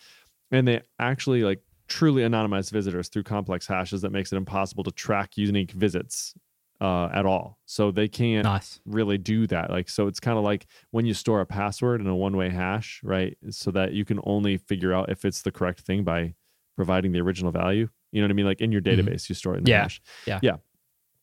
And 0.50 0.66
they 0.66 0.82
actually 0.98 1.42
like 1.42 1.60
truly 1.88 2.22
anonymized 2.22 2.70
visitors 2.70 3.08
through 3.08 3.24
complex 3.24 3.66
hashes 3.66 4.02
that 4.02 4.12
makes 4.12 4.32
it 4.32 4.36
impossible 4.36 4.84
to 4.84 4.90
track 4.92 5.36
unique 5.36 5.72
visits 5.72 6.34
uh, 6.80 7.08
at 7.12 7.26
all. 7.26 7.58
So 7.66 7.90
they 7.90 8.06
can't 8.06 8.44
nice. 8.44 8.78
really 8.86 9.18
do 9.18 9.46
that. 9.48 9.70
Like, 9.70 9.88
so 9.88 10.06
it's 10.06 10.20
kind 10.20 10.38
of 10.38 10.44
like 10.44 10.66
when 10.92 11.06
you 11.06 11.14
store 11.14 11.40
a 11.40 11.46
password 11.46 12.00
in 12.00 12.06
a 12.06 12.14
one 12.14 12.36
way 12.36 12.50
hash, 12.50 13.00
right? 13.02 13.36
So 13.50 13.70
that 13.72 13.92
you 13.94 14.04
can 14.04 14.20
only 14.24 14.58
figure 14.58 14.92
out 14.94 15.10
if 15.10 15.24
it's 15.24 15.42
the 15.42 15.50
correct 15.50 15.80
thing 15.80 16.04
by 16.04 16.34
providing 16.76 17.10
the 17.12 17.20
original 17.20 17.50
value. 17.50 17.88
You 18.12 18.20
know 18.20 18.26
what 18.26 18.30
I 18.30 18.34
mean? 18.34 18.46
Like 18.46 18.60
in 18.60 18.70
your 18.70 18.80
Mhm. 18.80 18.98
database, 19.00 19.28
you 19.28 19.34
store 19.34 19.54
it 19.54 19.58
in 19.58 19.64
the 19.64 19.70
Yeah. 19.70 19.82
hash. 19.82 20.00
Yeah. 20.26 20.38
Yeah. 20.42 20.56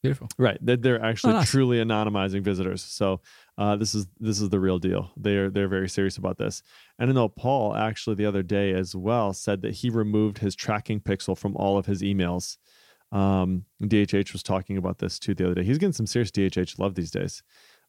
Beautiful. 0.03 0.27
Right. 0.37 0.57
That 0.63 0.81
they're 0.81 1.01
actually 1.01 1.33
nice. 1.33 1.49
truly 1.49 1.77
anonymizing 1.77 2.41
visitors. 2.43 2.83
So 2.83 3.21
uh, 3.57 3.75
this 3.75 3.95
is 3.95 4.07
this 4.19 4.41
is 4.41 4.49
the 4.49 4.59
real 4.59 4.79
deal. 4.79 5.11
They're 5.17 5.49
they're 5.49 5.67
very 5.67 5.87
serious 5.89 6.17
about 6.17 6.37
this. 6.37 6.61
And 6.99 7.09
I 7.09 7.13
know 7.13 7.29
Paul 7.29 7.75
actually 7.75 8.15
the 8.15 8.25
other 8.25 8.43
day 8.43 8.73
as 8.73 8.95
well 8.95 9.31
said 9.33 9.61
that 9.61 9.75
he 9.75 9.89
removed 9.89 10.39
his 10.39 10.55
tracking 10.55 10.99
pixel 10.99 11.37
from 11.37 11.55
all 11.55 11.77
of 11.77 11.85
his 11.85 12.01
emails. 12.01 12.57
Um, 13.11 13.65
DHH 13.81 14.33
was 14.33 14.43
talking 14.43 14.77
about 14.77 14.97
this 14.99 15.19
too 15.19 15.33
the 15.33 15.45
other 15.45 15.55
day. 15.55 15.63
He's 15.63 15.77
getting 15.77 15.93
some 15.93 16.07
serious 16.07 16.31
DHH 16.31 16.79
love 16.79 16.95
these 16.95 17.11
days 17.11 17.43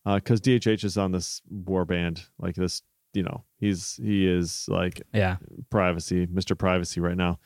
because 0.04 0.40
DHH 0.40 0.84
is 0.84 0.96
on 0.96 1.10
this 1.12 1.42
war 1.50 1.84
band 1.84 2.24
like 2.38 2.54
this. 2.54 2.82
You 3.12 3.22
know, 3.22 3.44
he's 3.58 3.96
he 3.96 4.26
is 4.28 4.66
like 4.68 5.00
Yeah. 5.12 5.36
privacy, 5.70 6.26
Mr. 6.26 6.56
Privacy 6.56 7.00
right 7.00 7.16
now. 7.16 7.38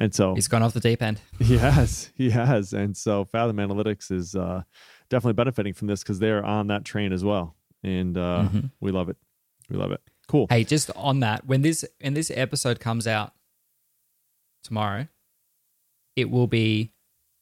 And 0.00 0.14
so 0.14 0.36
He's 0.36 0.46
gone 0.46 0.62
off 0.62 0.74
the 0.74 0.80
deep 0.80 1.02
end. 1.02 1.20
he 1.40 1.58
has, 1.58 2.12
he 2.14 2.30
has, 2.30 2.72
and 2.72 2.96
so 2.96 3.24
Fathom 3.24 3.56
Analytics 3.56 4.12
is 4.12 4.36
uh, 4.36 4.62
definitely 5.10 5.32
benefiting 5.32 5.74
from 5.74 5.88
this 5.88 6.04
because 6.04 6.20
they're 6.20 6.44
on 6.46 6.68
that 6.68 6.84
train 6.84 7.12
as 7.12 7.24
well, 7.24 7.56
and 7.88 8.16
uh, 8.16 8.48
Mhm. 8.52 8.70
we 8.80 8.90
love 8.92 9.08
it. 9.08 9.16
We 9.70 9.76
love 9.76 9.92
it. 9.92 10.00
Cool. 10.28 10.46
Hey, 10.50 10.64
just 10.64 10.90
on 10.96 11.20
that, 11.20 11.46
when 11.46 11.62
this 11.62 11.84
when 12.00 12.14
this 12.14 12.30
episode 12.34 12.80
comes 12.80 13.06
out 13.06 13.32
tomorrow, 14.62 15.08
it 16.16 16.30
will 16.30 16.46
be 16.46 16.92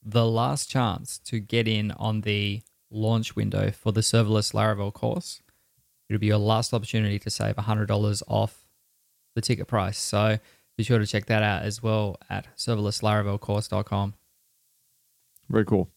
the 0.03 0.25
last 0.27 0.71
chance 0.71 1.19
to 1.19 1.41
get 1.41 1.67
in 1.67 1.91
on 1.93 2.21
the 2.21 2.63
launch 2.91 3.35
window 3.35 3.71
for 3.73 3.91
the 3.93 4.01
serverless 4.03 4.53
Laravel 4.55 4.93
course. 4.93 5.43
It'll 6.09 6.21
be 6.21 6.27
your 6.29 6.39
last 6.39 6.73
opportunity 6.73 7.19
to 7.19 7.31
save 7.31 7.57
$100 7.57 8.23
off 8.29 8.69
the 9.35 9.41
ticket 9.41 9.67
price. 9.67 9.99
So 9.99 10.39
be 10.79 10.85
sure 10.85 11.01
to 11.01 11.07
check 11.07 11.27
that 11.27 11.43
out 11.43 11.63
as 11.63 11.83
well 11.83 12.17
at 12.31 12.47
serverlesslaravelcourse.com. 12.57 14.15
Very 15.49 15.65
cool. 15.65 15.91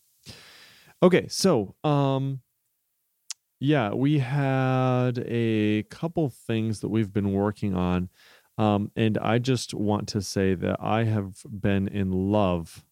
Okay, 1.03 1.27
so 1.27 1.75
um, 1.83 2.41
yeah, 3.59 3.93
we 3.93 4.19
had 4.19 5.19
a 5.25 5.83
couple 5.83 6.29
things 6.29 6.79
that 6.81 6.89
we've 6.89 7.11
been 7.13 7.33
working 7.33 7.75
on, 7.75 8.09
um, 8.57 8.91
and 8.95 9.17
I 9.17 9.39
just 9.39 9.73
want 9.73 10.07
to 10.09 10.21
say 10.21 10.53
that 10.55 10.77
I 10.81 11.03
have 11.05 11.43
been 11.49 11.87
in 11.87 12.11
love 12.31 12.85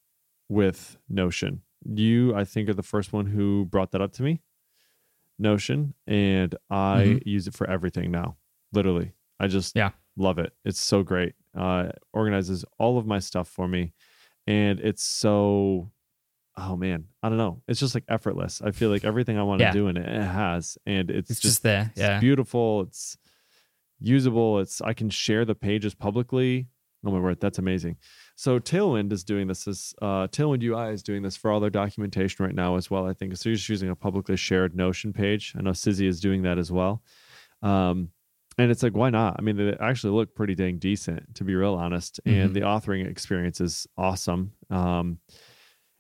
with 0.50 0.98
Notion. 1.10 1.62
You, 1.86 2.36
I 2.36 2.44
think, 2.44 2.70
are 2.70 2.74
the 2.74 2.84
first 2.84 3.14
one 3.14 3.28
who 3.28 3.66
brought 3.66 3.92
that 3.92 4.02
up 4.02 4.12
to 4.14 4.24
me. 4.24 4.42
Notion, 5.40 5.94
and 6.08 6.56
I 6.70 7.20
use 7.24 7.48
it 7.48 7.54
for 7.54 7.70
everything 7.70 8.10
now. 8.10 8.38
Literally, 8.74 9.14
I 9.40 9.48
just 9.48 9.76
Yeah. 9.76 9.92
love 10.16 10.40
it. 10.40 10.54
It's 10.66 10.80
so 10.80 11.04
great. 11.04 11.34
uh, 11.56 11.90
organizes 12.14 12.64
all 12.78 13.00
of 13.00 13.08
my 13.08 13.18
stuff 13.18 13.48
for 13.48 13.68
me, 13.68 13.92
and 14.46 14.80
it's 14.80 15.04
so. 15.04 15.92
Oh 16.60 16.76
man, 16.76 17.06
I 17.22 17.30
don't 17.30 17.38
know. 17.38 17.62
It's 17.68 17.80
just 17.80 17.94
like 17.94 18.04
effortless. 18.10 18.62
I 18.64 18.72
feel 18.72 18.90
like 18.90 19.06
everything 19.06 19.38
I 19.38 19.44
want 19.44 19.60
to 19.60 19.66
Yeah. 19.66 19.72
do 19.74 19.88
in 19.90 19.98
it, 19.98 20.08
it 20.08 20.22
has, 20.24 20.78
and 20.88 21.10
it's, 21.12 21.30
It's 21.30 21.40
just 21.40 21.54
just 21.58 21.64
there. 21.64 21.88
it's 21.92 22.00
Yeah. 22.00 22.20
beautiful. 22.20 22.82
It's 22.82 23.18
usable. 24.00 24.60
It's 24.60 24.82
I 24.82 24.94
can 24.94 25.10
share 25.10 25.46
the 25.46 25.56
pages 25.56 25.94
publicly. 25.94 26.68
Oh 27.06 27.12
my 27.12 27.20
word, 27.20 27.40
that's 27.40 27.60
amazing. 27.60 27.98
So 28.36 28.60
Tailwind 28.60 29.12
is 29.12 29.24
doing 29.24 29.48
this. 29.48 29.68
As 29.68 29.94
uh, 30.02 30.28
Tailwind 30.28 30.64
UI 30.64 30.92
is 30.94 31.04
doing 31.04 31.22
this 31.22 31.38
for 31.38 31.52
all 31.52 31.60
their 31.60 31.70
documentation 31.70 32.44
right 32.46 32.56
now 32.56 32.76
as 32.76 32.90
well. 32.90 33.06
I 33.08 33.14
think 33.14 33.36
so. 33.38 33.50
You're 33.50 33.56
just 33.56 33.70
using 33.70 33.90
a 33.90 33.96
publicly 33.96 34.36
shared 34.36 34.76
Notion 34.76 35.14
page. 35.14 35.54
I 35.58 35.62
know 35.62 35.72
Sizzy 35.72 36.08
is 36.08 36.20
doing 36.20 36.42
that 36.42 36.58
as 36.58 36.72
well. 36.72 37.04
Um, 37.62 38.10
and 38.58 38.72
it's 38.72 38.82
like, 38.82 38.96
why 38.96 39.12
not? 39.12 39.36
I 39.38 39.44
mean, 39.44 39.56
they 39.58 39.76
actually 39.80 40.14
look 40.14 40.34
pretty 40.34 40.56
dang 40.56 40.80
decent, 40.80 41.36
to 41.36 41.44
be 41.44 41.54
real 41.56 41.76
honest. 41.76 42.20
And 42.26 42.50
Mhm. 42.50 42.54
the 42.56 42.62
authoring 42.62 43.08
experience 43.08 43.62
is 43.62 43.86
awesome. 43.96 44.54
Um, 44.72 45.20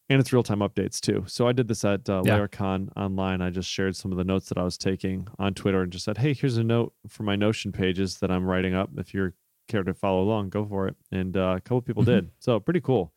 and 0.09 0.19
it's 0.19 0.31
real 0.31 0.43
time 0.43 0.59
updates 0.59 0.99
too. 0.99 1.23
So 1.27 1.47
I 1.47 1.51
did 1.51 1.67
this 1.67 1.83
at 1.83 2.09
uh, 2.09 2.23
Yeah. 2.25 2.37
Laracon 2.39 2.89
Online. 2.95 3.41
I 3.41 3.49
just 3.49 3.69
shared 3.69 3.95
some 3.95 4.11
of 4.11 4.17
the 4.17 4.23
notes 4.23 4.49
that 4.49 4.57
I 4.57 4.63
was 4.63 4.77
taking 4.77 5.27
on 5.39 5.53
Twitter 5.53 5.81
and 5.81 5.91
just 5.91 6.05
said, 6.05 6.17
"Hey, 6.17 6.33
here's 6.33 6.57
a 6.57 6.63
note 6.63 6.93
for 7.07 7.23
my 7.23 7.35
Notion 7.35 7.71
pages 7.71 8.17
that 8.19 8.31
I'm 8.31 8.45
writing 8.45 8.73
up. 8.73 8.89
If 8.97 9.13
you're 9.13 9.33
care 9.67 9.83
to 9.83 9.93
follow 9.93 10.21
along, 10.21 10.49
go 10.49 10.65
for 10.65 10.87
it." 10.87 10.95
And 11.11 11.35
uh, 11.35 11.55
a 11.57 11.61
couple 11.61 11.81
people 11.81 12.03
Mhm. 12.03 12.07
did. 12.07 12.31
So 12.39 12.59
pretty 12.59 12.81
cool. 12.81 13.13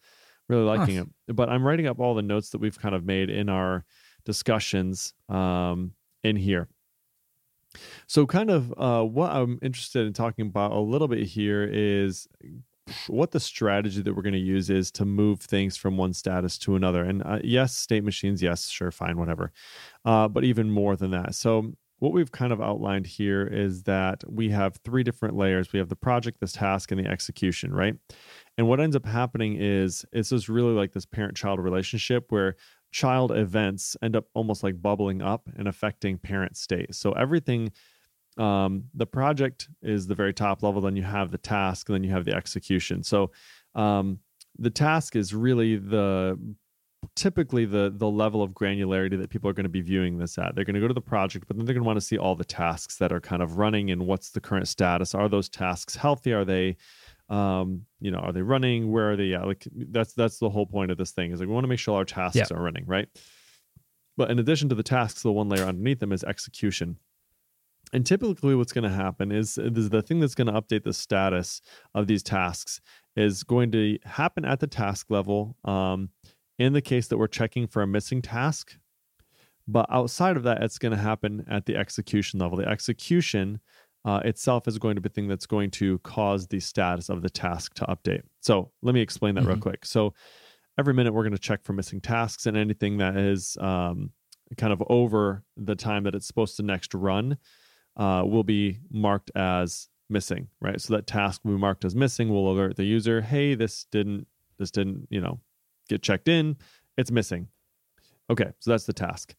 Really 0.48 0.64
liking 0.64 0.96
Nice. 0.96 1.06
it. 1.28 1.36
But 1.36 1.48
I'm 1.48 1.64
writing 1.64 1.86
up 1.86 2.00
all 2.00 2.14
the 2.14 2.22
notes 2.22 2.50
that 2.50 2.58
we've 2.58 2.76
kind 2.78 2.94
of 2.94 3.04
made 3.04 3.30
in 3.30 3.48
our 3.48 3.84
discussions 4.24 5.14
um, 5.28 5.92
in 6.24 6.34
here. 6.34 6.68
So, 8.08 8.26
kind 8.26 8.50
of 8.50 8.74
uh, 8.76 9.04
what 9.04 9.30
I'm 9.30 9.60
interested 9.62 10.04
in 10.08 10.12
talking 10.12 10.46
about 10.48 10.72
a 10.72 10.80
little 10.80 11.06
bit 11.06 11.24
here 11.24 11.62
is 11.62 12.26
what 13.06 13.30
the 13.30 13.40
strategy 13.40 14.02
that 14.02 14.14
we're 14.14 14.22
going 14.22 14.32
to 14.32 14.38
use 14.38 14.70
is 14.70 14.90
to 14.92 15.04
move 15.04 15.40
things 15.40 15.76
from 15.76 15.96
one 15.96 16.12
status 16.12 16.58
to 16.58 16.76
another. 16.76 17.04
And 17.04 17.22
uh, 17.22 17.38
yes, 17.42 17.76
state 17.76 18.04
machines, 18.04 18.42
yes, 18.42 18.68
sure, 18.68 18.90
fine, 18.90 19.18
whatever. 19.18 19.52
Uh, 20.04 20.28
but 20.28 20.44
even 20.44 20.70
more 20.70 20.96
than 20.96 21.10
that. 21.12 21.34
So, 21.34 21.72
what 21.98 22.12
we've 22.12 22.32
kind 22.32 22.50
of 22.50 22.62
outlined 22.62 23.06
here 23.06 23.46
is 23.46 23.82
that 23.82 24.24
we 24.26 24.48
have 24.48 24.76
three 24.86 25.02
different 25.02 25.36
layers 25.36 25.70
we 25.70 25.78
have 25.78 25.90
the 25.90 25.96
project, 25.96 26.40
this 26.40 26.52
task, 26.52 26.90
and 26.90 26.98
the 26.98 27.06
execution, 27.06 27.74
right? 27.74 27.94
And 28.56 28.66
what 28.66 28.80
ends 28.80 28.96
up 28.96 29.04
happening 29.04 29.56
is 29.60 30.06
it's 30.10 30.30
just 30.30 30.48
really 30.48 30.72
like 30.72 30.92
this 30.92 31.04
parent 31.04 31.36
child 31.36 31.60
relationship 31.60 32.24
where 32.30 32.56
child 32.90 33.32
events 33.32 33.98
end 34.02 34.16
up 34.16 34.24
almost 34.32 34.62
like 34.62 34.80
bubbling 34.80 35.20
up 35.20 35.48
and 35.56 35.68
affecting 35.68 36.16
parent 36.16 36.56
state. 36.56 36.94
So 36.94 37.12
everything 37.12 37.70
um, 38.40 38.84
the 38.94 39.06
project 39.06 39.68
is 39.82 40.06
the 40.06 40.14
very 40.14 40.32
top 40.32 40.62
level 40.62 40.80
then 40.80 40.96
you 40.96 41.02
have 41.02 41.30
the 41.30 41.38
task 41.38 41.88
and 41.88 41.94
then 41.94 42.04
you 42.04 42.10
have 42.10 42.24
the 42.24 42.34
execution. 42.34 43.02
So 43.02 43.30
um, 43.74 44.18
the 44.58 44.70
task 44.70 45.14
is 45.14 45.34
really 45.34 45.76
the 45.76 46.38
typically 47.16 47.64
the 47.64 47.92
the 47.96 48.08
level 48.08 48.42
of 48.42 48.52
granularity 48.52 49.18
that 49.18 49.30
people 49.30 49.48
are 49.48 49.54
going 49.54 49.64
to 49.64 49.70
be 49.70 49.80
viewing 49.80 50.18
this 50.18 50.38
at. 50.38 50.54
They're 50.54 50.64
going 50.64 50.74
to 50.74 50.80
go 50.80 50.88
to 50.88 50.94
the 50.94 51.00
project 51.00 51.46
but 51.48 51.56
then 51.56 51.64
they're 51.66 51.74
going 51.74 51.82
to 51.82 51.86
want 51.86 51.96
to 51.98 52.04
see 52.04 52.18
all 52.18 52.34
the 52.34 52.44
tasks 52.44 52.96
that 52.98 53.12
are 53.12 53.20
kind 53.20 53.42
of 53.42 53.56
running 53.58 53.90
and 53.90 54.06
what's 54.06 54.30
the 54.30 54.40
current 54.40 54.68
status. 54.68 55.14
Are 55.14 55.28
those 55.28 55.48
tasks 55.48 55.94
healthy? 55.96 56.32
Are 56.32 56.44
they 56.44 56.76
um 57.28 57.82
you 58.00 58.10
know 58.10 58.18
are 58.18 58.32
they 58.32 58.42
running? 58.42 58.90
Where 58.92 59.12
are 59.12 59.16
they 59.16 59.34
at? 59.34 59.46
Like 59.46 59.66
that's 59.74 60.12
that's 60.14 60.38
the 60.38 60.50
whole 60.50 60.66
point 60.66 60.90
of 60.90 60.98
this 60.98 61.12
thing 61.12 61.32
is 61.32 61.40
like 61.40 61.48
we 61.48 61.54
want 61.54 61.64
to 61.64 61.68
make 61.68 61.78
sure 61.78 61.96
our 61.96 62.04
tasks 62.04 62.36
Yeah. 62.36 62.46
are 62.56 62.62
running 62.62 62.84
right? 62.86 63.08
But 64.16 64.30
in 64.30 64.38
addition 64.38 64.68
to 64.70 64.74
the 64.74 64.82
tasks 64.82 65.22
the 65.22 65.32
one 65.32 65.48
layer 65.48 65.64
underneath 65.64 66.00
them 66.00 66.12
is 66.12 66.24
execution 66.24 66.98
and 67.92 68.06
typically, 68.06 68.54
what's 68.54 68.72
going 68.72 68.88
to 68.88 68.94
happen 68.94 69.32
is, 69.32 69.58
is 69.58 69.90
the 69.90 70.02
thing 70.02 70.20
that's 70.20 70.34
going 70.34 70.46
to 70.46 70.60
update 70.60 70.84
the 70.84 70.92
status 70.92 71.60
of 71.94 72.06
these 72.06 72.22
tasks 72.22 72.80
is 73.16 73.42
going 73.42 73.72
to 73.72 73.98
happen 74.04 74.44
at 74.44 74.60
the 74.60 74.66
task 74.66 75.10
level. 75.10 75.56
Um, 75.64 76.10
in 76.58 76.74
the 76.74 76.82
case 76.82 77.08
that 77.08 77.16
we're 77.16 77.26
checking 77.26 77.66
for 77.66 77.80
a 77.80 77.86
missing 77.86 78.20
task, 78.20 78.76
but 79.66 79.86
outside 79.90 80.36
of 80.36 80.42
that, 80.42 80.62
it's 80.62 80.78
going 80.78 80.92
to 80.92 80.98
happen 80.98 81.44
at 81.48 81.64
the 81.64 81.74
execution 81.74 82.38
level. 82.38 82.58
The 82.58 82.68
execution 82.68 83.60
uh, 84.04 84.20
itself 84.24 84.68
is 84.68 84.78
going 84.78 84.96
to 84.96 85.00
be 85.00 85.08
the 85.08 85.14
thing 85.14 85.26
that's 85.26 85.46
going 85.46 85.70
to 85.70 85.98
cause 86.00 86.46
the 86.48 86.60
status 86.60 87.08
of 87.08 87.22
the 87.22 87.30
task 87.30 87.74
to 87.74 87.84
update. 87.86 88.22
So 88.40 88.72
let 88.82 88.94
me 88.94 89.00
explain 89.00 89.34
that 89.36 89.46
real 89.46 89.56
Mhm. 89.56 89.62
quick. 89.62 89.86
So 89.86 90.12
every 90.78 90.92
minute, 90.94 91.12
we're 91.12 91.22
going 91.22 91.32
to 91.32 91.38
check 91.38 91.62
for 91.64 91.72
missing 91.72 92.00
tasks 92.00 92.46
and 92.46 92.56
anything 92.56 92.98
that 92.98 93.16
is 93.16 93.56
um, 93.58 94.12
kind 94.58 94.72
of 94.72 94.82
over 94.88 95.44
the 95.56 95.76
time 95.76 96.04
that 96.04 96.14
it's 96.14 96.26
supposed 96.26 96.56
to 96.56 96.62
next 96.62 96.92
run 96.94 97.38
uh, 97.96 98.22
will 98.26 98.44
be 98.44 98.78
marked 98.90 99.30
as 99.34 99.88
missing, 100.08 100.48
right? 100.60 100.80
So 100.80 100.94
that 100.94 101.06
task 101.06 101.42
will 101.44 101.52
be 101.52 101.58
marked 101.60 101.84
as 101.84 101.94
missing. 101.94 102.28
will 102.28 102.50
alert 102.50 102.76
the 102.76 102.84
user, 102.84 103.20
hey, 103.20 103.54
this 103.54 103.84
didn't, 103.90 104.26
this 104.58 104.70
didn't, 104.70 105.06
you 105.10 105.20
know, 105.20 105.40
get 105.88 106.02
checked 106.02 106.28
in. 106.28 106.56
It's 106.96 107.10
missing. 107.10 107.48
Okay, 108.28 108.50
so 108.60 108.70
that's 108.70 108.84
the 108.84 108.92
task. 108.92 109.34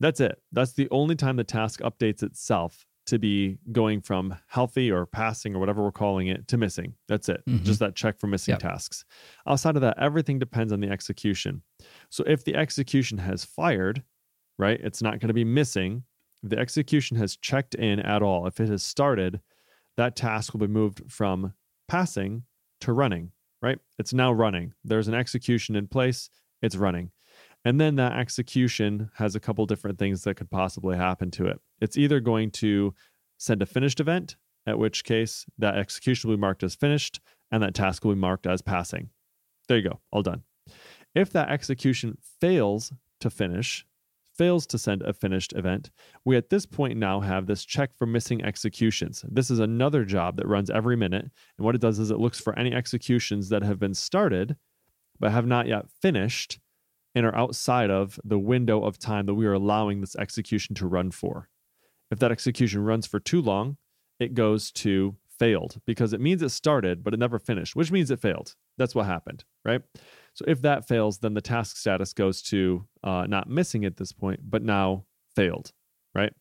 That's 0.00 0.20
it. 0.20 0.40
That's 0.52 0.72
the 0.72 0.88
only 0.90 1.14
time 1.14 1.36
the 1.36 1.44
task 1.44 1.80
updates 1.80 2.22
itself 2.22 2.86
to 3.06 3.18
be 3.18 3.58
going 3.72 4.00
from 4.00 4.34
healthy 4.46 4.90
or 4.90 5.04
passing 5.04 5.54
or 5.54 5.58
whatever 5.58 5.82
we're 5.82 5.90
calling 5.90 6.28
it 6.28 6.46
to 6.48 6.56
missing. 6.56 6.94
That's 7.08 7.28
it. 7.28 7.42
Mhm. 7.46 7.64
Just 7.64 7.80
that 7.80 7.96
check 7.96 8.18
for 8.18 8.26
missing 8.28 8.52
Yep. 8.52 8.60
tasks. 8.60 9.04
Outside 9.46 9.74
of 9.76 9.82
that, 9.82 9.98
everything 9.98 10.38
depends 10.38 10.72
on 10.72 10.80
the 10.80 10.88
execution. 10.88 11.62
So 12.08 12.22
if 12.26 12.44
the 12.44 12.54
execution 12.54 13.18
has 13.18 13.44
fired, 13.44 14.04
right, 14.58 14.78
it's 14.80 15.02
not 15.02 15.18
going 15.18 15.28
to 15.28 15.34
be 15.34 15.44
missing. 15.44 16.04
The 16.42 16.58
execution 16.58 17.16
has 17.18 17.36
checked 17.36 17.74
in 17.74 18.00
at 18.00 18.22
all, 18.22 18.46
if 18.46 18.60
it 18.60 18.68
has 18.68 18.82
started, 18.82 19.40
that 19.96 20.16
task 20.16 20.52
will 20.52 20.60
be 20.60 20.66
moved 20.66 21.02
from 21.10 21.52
passing 21.88 22.44
to 22.80 22.92
running, 22.92 23.32
right? 23.60 23.78
It's 23.98 24.14
now 24.14 24.32
running. 24.32 24.72
There's 24.84 25.08
an 25.08 25.14
execution 25.14 25.76
in 25.76 25.86
place, 25.86 26.30
it's 26.62 26.76
running. 26.76 27.10
And 27.64 27.78
then 27.78 27.96
that 27.96 28.14
execution 28.14 29.10
has 29.16 29.34
a 29.34 29.40
couple 29.40 29.66
different 29.66 29.98
things 29.98 30.22
that 30.24 30.36
could 30.36 30.50
possibly 30.50 30.96
happen 30.96 31.30
to 31.32 31.46
it. 31.46 31.60
It's 31.80 31.98
either 31.98 32.20
going 32.20 32.52
to 32.52 32.94
send 33.36 33.60
a 33.60 33.66
finished 33.66 34.00
event, 34.00 34.36
at 34.66 34.78
which 34.78 35.04
case 35.04 35.44
that 35.58 35.76
execution 35.76 36.30
will 36.30 36.36
be 36.36 36.40
marked 36.40 36.62
as 36.62 36.74
finished 36.74 37.20
and 37.50 37.62
that 37.62 37.74
task 37.74 38.04
will 38.04 38.14
be 38.14 38.20
marked 38.20 38.46
as 38.46 38.62
passing. 38.62 39.10
There 39.68 39.78
you 39.78 39.88
go, 39.88 40.00
all 40.10 40.22
done. 40.22 40.42
If 41.14 41.30
that 41.32 41.50
execution 41.50 42.18
fails 42.40 42.92
to 43.20 43.30
finish, 43.30 43.84
fails 44.40 44.66
to 44.66 44.78
send 44.78 45.02
a 45.02 45.12
finished 45.12 45.52
event, 45.52 45.90
we 46.24 46.34
at 46.34 46.48
this 46.48 46.64
point 46.64 46.98
now 46.98 47.20
have 47.20 47.46
this 47.46 47.62
check 47.62 47.94
for 47.94 48.06
missing 48.06 48.42
executions. 48.42 49.22
This 49.28 49.50
is 49.50 49.58
another 49.58 50.02
job 50.02 50.38
that 50.38 50.48
runs 50.48 50.70
every 50.70 50.96
minute. 50.96 51.26
And 51.58 51.64
what 51.66 51.74
it 51.74 51.80
does 51.82 51.98
is 51.98 52.10
it 52.10 52.18
looks 52.18 52.40
for 52.40 52.58
any 52.58 52.72
executions 52.72 53.50
that 53.50 53.62
have 53.62 53.78
been 53.78 53.92
started 53.92 54.56
but 55.18 55.30
have 55.30 55.44
not 55.44 55.66
yet 55.66 55.90
finished 56.00 56.58
and 57.14 57.26
are 57.26 57.36
outside 57.36 57.90
of 57.90 58.18
the 58.24 58.38
window 58.38 58.82
of 58.82 58.98
time 58.98 59.26
that 59.26 59.34
we 59.34 59.44
are 59.44 59.52
allowing 59.52 60.00
this 60.00 60.16
execution 60.16 60.74
to 60.76 60.86
run 60.86 61.10
for. 61.10 61.50
If 62.10 62.18
that 62.20 62.32
execution 62.32 62.82
runs 62.82 63.06
for 63.06 63.20
too 63.20 63.42
long, 63.42 63.76
it 64.18 64.32
goes 64.32 64.72
to 64.72 65.16
failed 65.38 65.82
because 65.84 66.14
it 66.14 66.20
means 66.20 66.40
it 66.40 66.48
started, 66.48 67.04
but 67.04 67.12
it 67.12 67.20
never 67.20 67.38
finished, 67.38 67.76
which 67.76 67.92
means 67.92 68.10
it 68.10 68.22
failed. 68.22 68.54
That's 68.78 68.94
what 68.94 69.04
happened, 69.04 69.44
right? 69.66 69.82
So 70.34 70.44
if 70.48 70.62
that 70.62 70.86
fails, 70.86 71.18
then 71.18 71.34
the 71.34 71.40
task 71.40 71.76
status 71.76 72.12
goes 72.12 72.40
to 72.42 72.86
uh, 73.04 73.26
not 73.28 73.48
missing 73.48 73.84
at 73.84 73.96
this 73.96 74.12
point, 74.12 74.40
but 74.42 74.62
now 74.62 75.04
failed, 75.34 75.72
right? 76.14 76.32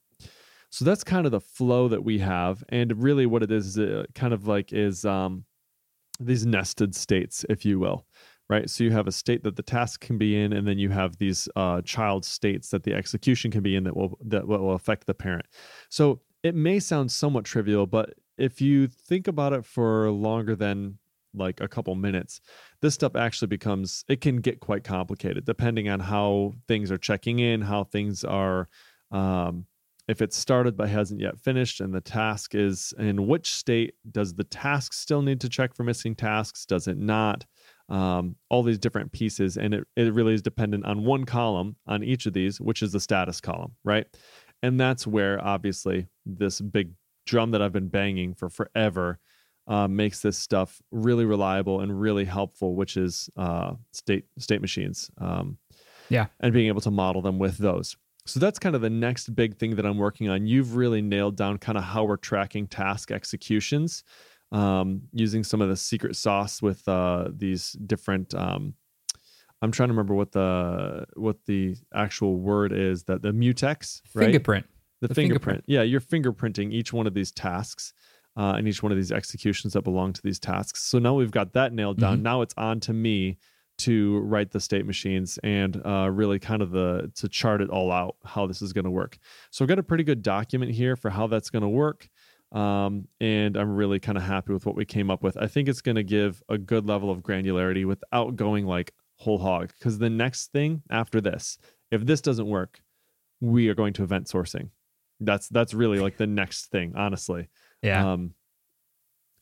So 0.69 0.85
that's 0.85 1.03
kind 1.03 1.25
of 1.25 1.31
the 1.31 1.39
flow 1.39 1.87
that 1.87 2.03
we 2.03 2.19
have, 2.19 2.63
and 2.69 3.01
really 3.01 3.25
what 3.25 3.43
it 3.43 3.51
is 3.51 3.67
is 3.67 3.77
it 3.77 4.13
kind 4.13 4.33
of 4.33 4.47
like 4.47 4.71
is 4.71 5.03
um, 5.03 5.45
these 6.19 6.45
nested 6.45 6.93
states, 6.93 7.43
if 7.49 7.65
you 7.65 7.79
will, 7.79 8.05
right? 8.49 8.69
So 8.69 8.83
you 8.83 8.91
have 8.91 9.07
a 9.07 9.11
state 9.11 9.43
that 9.43 9.55
the 9.55 9.63
task 9.63 10.01
can 10.01 10.19
be 10.19 10.39
in, 10.39 10.53
and 10.53 10.67
then 10.67 10.77
you 10.77 10.89
have 10.89 11.17
these 11.17 11.49
uh, 11.55 11.81
child 11.81 12.23
states 12.23 12.69
that 12.69 12.83
the 12.83 12.93
execution 12.93 13.49
can 13.49 13.63
be 13.63 13.75
in 13.75 13.83
that 13.85 13.95
will 13.95 14.17
that 14.25 14.47
will 14.47 14.73
affect 14.73 15.07
the 15.07 15.15
parent. 15.15 15.47
So 15.89 16.21
it 16.43 16.53
may 16.53 16.79
sound 16.79 17.11
somewhat 17.11 17.45
trivial, 17.45 17.87
but 17.87 18.13
if 18.37 18.61
you 18.61 18.87
think 18.87 19.27
about 19.27 19.53
it 19.53 19.65
for 19.65 20.11
longer 20.11 20.55
than 20.55 20.99
like 21.33 21.61
a 21.61 21.67
couple 21.67 21.95
minutes, 21.95 22.41
this 22.81 22.93
stuff 22.93 23.15
actually 23.15 23.47
becomes 23.47 24.03
it 24.07 24.21
can 24.21 24.37
get 24.37 24.59
quite 24.59 24.83
complicated 24.83 25.45
depending 25.45 25.89
on 25.89 25.99
how 25.99 26.53
things 26.67 26.91
are 26.91 26.97
checking 26.97 27.39
in, 27.39 27.61
how 27.61 27.83
things 27.83 28.23
are. 28.23 28.67
Um, 29.11 29.65
if 30.09 30.23
it's 30.23 30.35
started 30.35 30.75
but 30.75 30.89
hasn't 30.89 31.21
yet 31.21 31.39
finished 31.39 31.81
and 31.81 31.93
the 31.93 32.01
task 32.01 32.55
is 32.55 32.93
in 32.97 33.27
which 33.27 33.53
state 33.53 33.93
does 34.11 34.33
the 34.33 34.43
task 34.43 34.91
still 34.91 35.21
need 35.21 35.39
to 35.39 35.47
check 35.47 35.75
for 35.75 35.83
missing 35.83 36.15
tasks 36.15 36.65
does 36.65 36.87
it 36.87 36.97
not 36.97 37.45
um, 37.89 38.35
all 38.49 38.63
these 38.63 38.79
different 38.79 39.11
pieces 39.11 39.55
and 39.55 39.73
it, 39.73 39.87
it 39.95 40.13
really 40.13 40.33
is 40.33 40.41
dependent 40.41 40.83
on 40.85 41.05
one 41.05 41.25
column 41.25 41.75
on 41.85 42.03
each 42.03 42.25
of 42.25 42.33
these 42.33 42.59
which 42.59 42.81
is 42.81 42.91
the 42.91 42.99
status 42.99 43.39
column 43.39 43.75
right 43.83 44.07
and 44.63 44.79
that's 44.79 45.05
where 45.05 45.43
obviously 45.45 46.07
this 46.25 46.59
big 46.59 46.91
drum 47.27 47.51
that 47.51 47.61
i've 47.61 47.71
been 47.71 47.87
banging 47.87 48.33
for 48.33 48.49
forever 48.49 49.19
uh, 49.69 49.87
makes 49.87 50.21
this 50.21 50.37
stuff 50.37 50.81
really 50.91 51.23
reliable 51.25 51.79
and 51.81 52.01
really 52.01 52.25
helpful 52.25 52.75
which 52.75 52.97
is 52.97 53.29
uh, 53.37 53.73
state 53.93 54.25
state 54.37 54.59
machines 54.61 55.09
um, 55.19 55.57
Yeah. 56.09 56.25
and 56.41 56.51
being 56.53 56.67
able 56.67 56.81
to 56.81 56.91
model 56.91 57.21
them 57.21 57.39
with 57.39 57.57
those 57.57 57.95
so 58.25 58.39
that's 58.39 58.59
kind 58.59 58.75
of 58.75 58.81
the 58.81 58.89
next 58.91 59.33
big 59.35 59.57
thing 59.57 59.75
that 59.77 59.85
I'm 59.87 59.97
working 59.97 60.29
on. 60.29 60.45
You've 60.45 60.75
really 60.75 61.01
nailed 61.01 61.35
down 61.35 61.57
kind 61.57 61.79
of 61.79 61.83
how 61.83 62.03
we're 62.03 62.17
tracking 62.17 62.67
task 62.67 63.09
executions. 63.09 64.03
um, 64.51 65.01
using 65.13 65.43
some 65.43 65.61
of 65.61 65.69
the 65.69 65.75
secret 65.75 66.15
sauce 66.15 66.61
with 66.61 66.87
uh, 66.87 67.29
these 67.35 67.71
different. 67.87 68.35
Um, 68.35 68.75
I'm 69.63 69.71
trying 69.71 69.89
to 69.89 69.93
remember 69.93 70.13
what 70.13 70.31
the 70.31 71.05
what 71.15 71.37
the 71.47 71.75
actual 71.93 72.35
word 72.37 72.71
is 72.71 73.03
that 73.05 73.21
the 73.23 73.31
mutex 73.31 74.01
right 74.13 74.25
Fingerprint. 74.25 74.67
the, 75.01 75.07
the 75.07 75.15
fingerprint. 75.15 75.63
fingerprint. 75.63 75.63
Yeah, 75.67 75.81
you're 75.81 76.01
fingerprinting 76.01 76.71
each 76.71 76.93
one 76.93 77.07
of 77.07 77.15
these 77.15 77.31
tasks 77.31 77.93
uh, 78.39 78.53
and 78.57 78.67
each 78.67 78.81
one 78.81 78.91
of 78.91 78.97
these 78.97 79.11
executions 79.11 79.73
that 79.73 79.81
belong 79.83 80.13
to 80.13 80.21
these 80.21 80.39
tasks. 80.39 80.79
So 80.83 80.97
now 80.97 81.13
we've 81.13 81.29
got 81.39 81.51
that 81.53 81.73
nailed 81.73 81.99
down. 81.99 82.19
Mhm. 82.19 82.21
Now 82.21 82.41
it's 82.41 82.53
on 82.57 82.79
to 82.81 82.93
me 82.93 83.37
to 83.79 84.19
write 84.19 84.51
the 84.51 84.59
state 84.59 84.85
machines 84.85 85.37
and 85.43 85.81
uh, 85.85 86.09
really 86.11 86.39
kind 86.39 86.61
of 86.61 86.71
the 86.71 87.11
to 87.15 87.27
chart 87.29 87.61
it 87.61 87.69
all 87.69 87.91
out 87.91 88.15
how 88.23 88.47
this 88.47 88.61
is 88.61 88.71
going 88.73 88.85
to 88.85 88.91
work. 88.91 89.17
So 89.51 89.63
I've 89.63 89.69
got 89.69 89.79
a 89.79 89.83
pretty 89.83 90.03
good 90.03 90.21
document 90.21 90.71
here 90.71 90.95
for 90.95 91.09
how 91.09 91.27
that's 91.27 91.49
going 91.49 91.63
to 91.63 91.69
work. 91.69 92.09
Um, 92.51 93.07
and 93.21 93.55
I'm 93.55 93.75
really 93.75 93.99
kind 93.99 94.17
of 94.17 94.23
happy 94.23 94.53
with 94.53 94.65
what 94.65 94.75
we 94.75 94.85
came 94.85 95.11
up 95.11 95.21
with. 95.21 95.37
I 95.37 95.47
think 95.47 95.69
it's 95.69 95.81
going 95.81 95.95
to 95.97 96.03
give 96.03 96.41
a 96.49 96.57
good 96.57 96.87
level 96.87 97.11
of 97.11 97.19
granularity 97.21 97.85
without 97.85 98.35
going 98.35 98.65
like 98.65 98.93
whole 99.17 99.37
hog. 99.37 99.71
Because 99.77 99.99
the 99.99 100.09
next 100.09 100.51
thing 100.51 100.81
after 100.89 101.21
this, 101.21 101.57
if 101.91 102.05
this 102.05 102.21
doesn't 102.21 102.47
work, 102.47 102.81
we 103.39 103.69
are 103.69 103.75
going 103.75 103.93
to 103.93 104.03
event 104.03 104.27
sourcing. 104.27 104.69
That's 105.19 105.47
that's 105.49 105.73
really 105.73 105.99
like 105.99 106.17
the 106.17 106.27
next 106.27 106.67
thing, 106.67 106.93
honestly. 106.95 107.49
Yeah. 107.81 108.11
Um, 108.13 108.33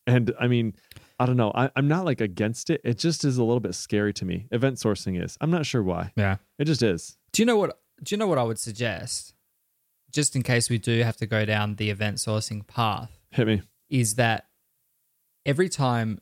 and 0.05 0.33
I 0.39 0.47
mean, 0.47 0.73
I 1.19 1.25
don't 1.25 1.37
know. 1.37 1.51
I, 1.53 1.69
I'm 1.75 1.87
not 1.87 2.05
like 2.05 2.21
against 2.21 2.69
it. 2.69 2.81
It 2.83 2.97
just 2.97 3.25
is 3.25 3.37
a 3.37 3.43
little 3.43 3.59
bit 3.59 3.75
scary 3.75 4.13
to 4.13 4.25
me. 4.25 4.47
Event 4.51 4.77
sourcing 4.77 5.21
is. 5.21 5.37
I'm 5.41 5.51
not 5.51 5.65
sure 5.65 5.83
why. 5.83 6.11
yeah. 6.15 6.37
It 6.59 6.65
just 6.65 6.81
is. 6.83 7.17
Do 7.33 7.41
you 7.41 7.45
know 7.45 7.57
what? 7.57 7.79
Do 8.03 8.13
you 8.13 8.17
know 8.17 8.27
what 8.27 8.37
I 8.37 8.43
would 8.43 8.59
suggest? 8.59 9.33
Just 10.11 10.35
in 10.35 10.43
case 10.43 10.69
we 10.69 10.77
do 10.77 11.01
have 11.03 11.17
to 11.17 11.25
go 11.25 11.43
down 11.45 11.75
the 11.75 11.89
event 11.89 12.17
sourcing 12.17 12.65
path, 12.65 13.11
Hit 13.31 13.45
me. 13.47 13.61
is 13.89 14.15
that 14.15 14.47
every 15.45 15.67
time 15.69 16.21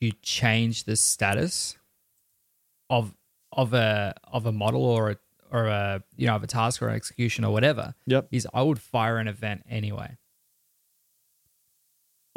you 0.00 0.12
change 0.22 0.84
the 0.84 0.96
status 0.96 1.76
of 2.90 3.14
of 3.52 3.72
a 3.74 4.14
of 4.24 4.46
a 4.46 4.52
model 4.52 4.84
or 4.84 5.10
a 5.12 5.16
or 5.52 5.66
a 5.66 6.02
you 6.16 6.26
know 6.26 6.34
of 6.36 6.42
a 6.42 6.46
task 6.46 6.82
or 6.82 6.88
an 6.88 6.96
execution 6.96 7.44
or 7.44 7.52
whatever, 7.52 7.94
Yep. 8.06 8.28
is 8.32 8.46
I 8.52 8.62
would 8.62 8.80
fire 8.80 9.18
an 9.18 9.28
event 9.28 9.62
anyway. 9.68 10.16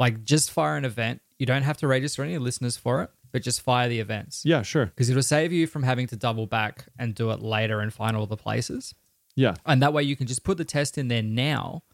Like 0.02 0.24
just 0.24 0.50
fire 0.50 0.76
an 0.76 0.84
event. 0.84 1.20
You 1.38 1.46
don't 1.46 1.62
have 1.62 1.76
to 1.76 1.86
register 1.86 2.24
any 2.24 2.36
listeners 2.36 2.76
for 2.76 3.04
it, 3.04 3.10
but 3.30 3.40
just 3.40 3.60
fire 3.60 3.88
the 3.88 4.00
events. 4.00 4.42
Yeah, 4.44 4.62
sure. 4.62 4.86
Because 4.86 5.08
it'll 5.08 5.22
save 5.22 5.52
you 5.52 5.68
from 5.68 5.84
having 5.84 6.08
to 6.08 6.16
double 6.16 6.48
back 6.48 6.86
and 6.98 7.14
do 7.14 7.30
it 7.30 7.40
later 7.40 7.78
and 7.78 7.94
find 7.94 8.16
all 8.16 8.26
the 8.26 8.36
places. 8.36 8.96
Yeah. 9.36 9.54
And 9.64 9.80
that 9.80 9.92
way 9.92 10.02
you 10.02 10.16
can 10.16 10.26
just 10.26 10.42
put 10.42 10.58
the 10.58 10.64
test 10.64 10.98
in 10.98 11.06
there 11.06 11.22
now 11.22 11.84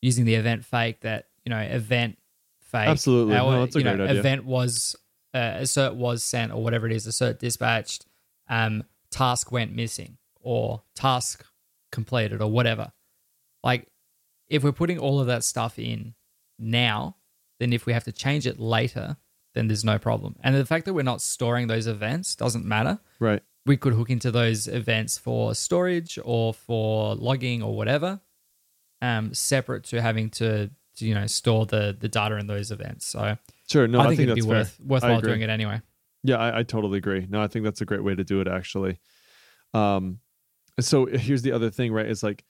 using 0.00 0.24
the 0.24 0.36
event 0.36 0.64
fake 0.64 1.00
that, 1.00 1.30
you 1.44 1.50
know, 1.50 1.58
event 1.58 2.16
fake. 2.60 2.86
Absolutely. 2.86 3.34
Our, 3.34 3.50
No, 3.50 3.60
that's 3.62 3.74
a 3.74 3.80
you 3.80 3.84
know, 3.86 3.96
great 3.96 4.08
idea. 4.10 4.20
Event 4.20 4.44
was, 4.44 4.94
uh, 5.34 5.54
assert 5.56 5.96
was 5.96 6.22
sent 6.22 6.52
or 6.52 6.62
whatever 6.62 6.86
it 6.86 6.92
is, 6.92 7.08
assert 7.08 7.40
dispatched, 7.40 8.06
um, 8.48 8.84
task 9.10 9.50
went 9.50 9.74
missing 9.74 10.16
or 10.40 10.84
task 10.94 11.44
completed 11.90 12.40
or 12.40 12.52
whatever. 12.52 12.92
Like 13.64 13.88
if 14.46 14.62
we're 14.62 14.70
putting 14.70 15.00
all 15.00 15.18
of 15.18 15.26
that 15.26 15.42
stuff 15.42 15.76
in 15.76 16.14
now, 16.56 17.16
then 17.58 17.72
if 17.72 17.86
we 17.86 17.92
have 17.92 18.04
to 18.04 18.12
change 18.12 18.46
it 18.46 18.58
later, 18.58 19.16
then 19.54 19.68
there's 19.68 19.84
no 19.84 19.98
problem. 19.98 20.36
And 20.42 20.54
the 20.54 20.66
fact 20.66 20.84
that 20.84 20.94
we're 20.94 21.02
not 21.02 21.20
storing 21.20 21.66
those 21.66 21.86
events 21.86 22.36
doesn't 22.36 22.64
matter 22.64 23.00
Right. 23.18 23.42
we 23.66 23.76
could 23.76 23.94
hook 23.94 24.10
into 24.10 24.30
those 24.30 24.68
events 24.68 25.18
for 25.18 25.54
storage 25.54 26.18
or 26.24 26.54
for 26.54 27.14
logging 27.14 27.62
or 27.62 27.76
whatever, 27.76 28.20
um, 29.02 29.34
separate 29.34 29.84
to 29.84 30.00
having 30.02 30.30
to, 30.30 30.70
to 30.96 31.06
you 31.06 31.14
know 31.14 31.26
store 31.26 31.66
the 31.66 31.96
the 31.98 32.08
data 32.08 32.36
in 32.36 32.46
those 32.46 32.70
events. 32.70 33.06
So 33.06 33.36
Sure. 33.68 33.86
No, 33.86 34.00
I, 34.00 34.04
I, 34.04 34.08
think, 34.08 34.20
it'd 34.20 34.34
be 34.36 34.40
fair. 34.40 34.50
worth 34.50 34.80
worthwhile 34.80 35.20
doing 35.20 35.42
it 35.42 35.50
anyway. 35.50 35.80
Yeah, 36.24 36.36
I, 36.36 36.60
I 36.60 36.62
totally 36.62 36.98
agree. 36.98 37.26
No, 37.28 37.40
I 37.42 37.46
think 37.46 37.64
that's 37.64 37.80
a 37.80 37.84
great 37.84 38.02
way 38.02 38.14
to 38.14 38.24
do 38.24 38.40
it 38.40 38.48
actually. 38.48 38.98
Um 39.74 40.20
so 40.80 41.06
here's 41.06 41.42
the 41.42 41.52
other 41.52 41.70
thing, 41.70 41.92
right? 41.92 42.06
It's 42.06 42.22
like 42.22 42.44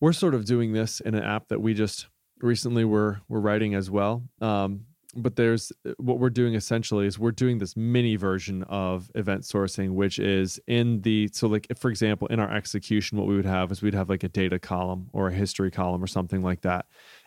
we're 0.00 0.12
sort 0.12 0.34
of 0.34 0.44
doing 0.44 0.72
this 0.72 1.00
in 1.00 1.14
an 1.14 1.22
app 1.22 1.48
that 1.48 1.60
we 1.60 1.72
just 1.74 2.06
recently 2.40 2.84
we're 2.84 3.18
we're 3.28 3.40
writing 3.40 3.74
as 3.74 3.90
well. 3.90 4.22
Um 4.40 4.86
but 5.18 5.34
there's 5.36 5.72
what 5.96 6.18
we're 6.18 6.28
doing 6.28 6.54
essentially 6.54 7.06
is 7.06 7.18
we're 7.18 7.30
doing 7.30 7.56
this 7.56 7.74
mini 7.74 8.16
version 8.16 8.62
of 8.64 9.10
event 9.14 9.42
sourcing 9.44 9.92
which 9.94 10.18
is 10.18 10.60
in 10.66 11.00
the 11.00 11.30
so 11.32 11.46
like 11.48 11.66
if, 11.70 11.78
for 11.78 11.88
example 11.88 12.28
in 12.28 12.38
our 12.38 12.52
execution 12.54 13.16
what 13.16 13.26
we 13.26 13.34
would 13.34 13.46
have 13.46 13.72
is 13.72 13.80
we'd 13.80 13.94
have 13.94 14.10
like 14.10 14.24
a 14.24 14.28
data 14.28 14.58
column 14.58 15.08
or 15.14 15.28
a 15.28 15.32
history 15.32 15.70
column 15.70 16.04
or 16.04 16.06
something 16.06 16.42
like 16.42 16.60
that 16.60 16.84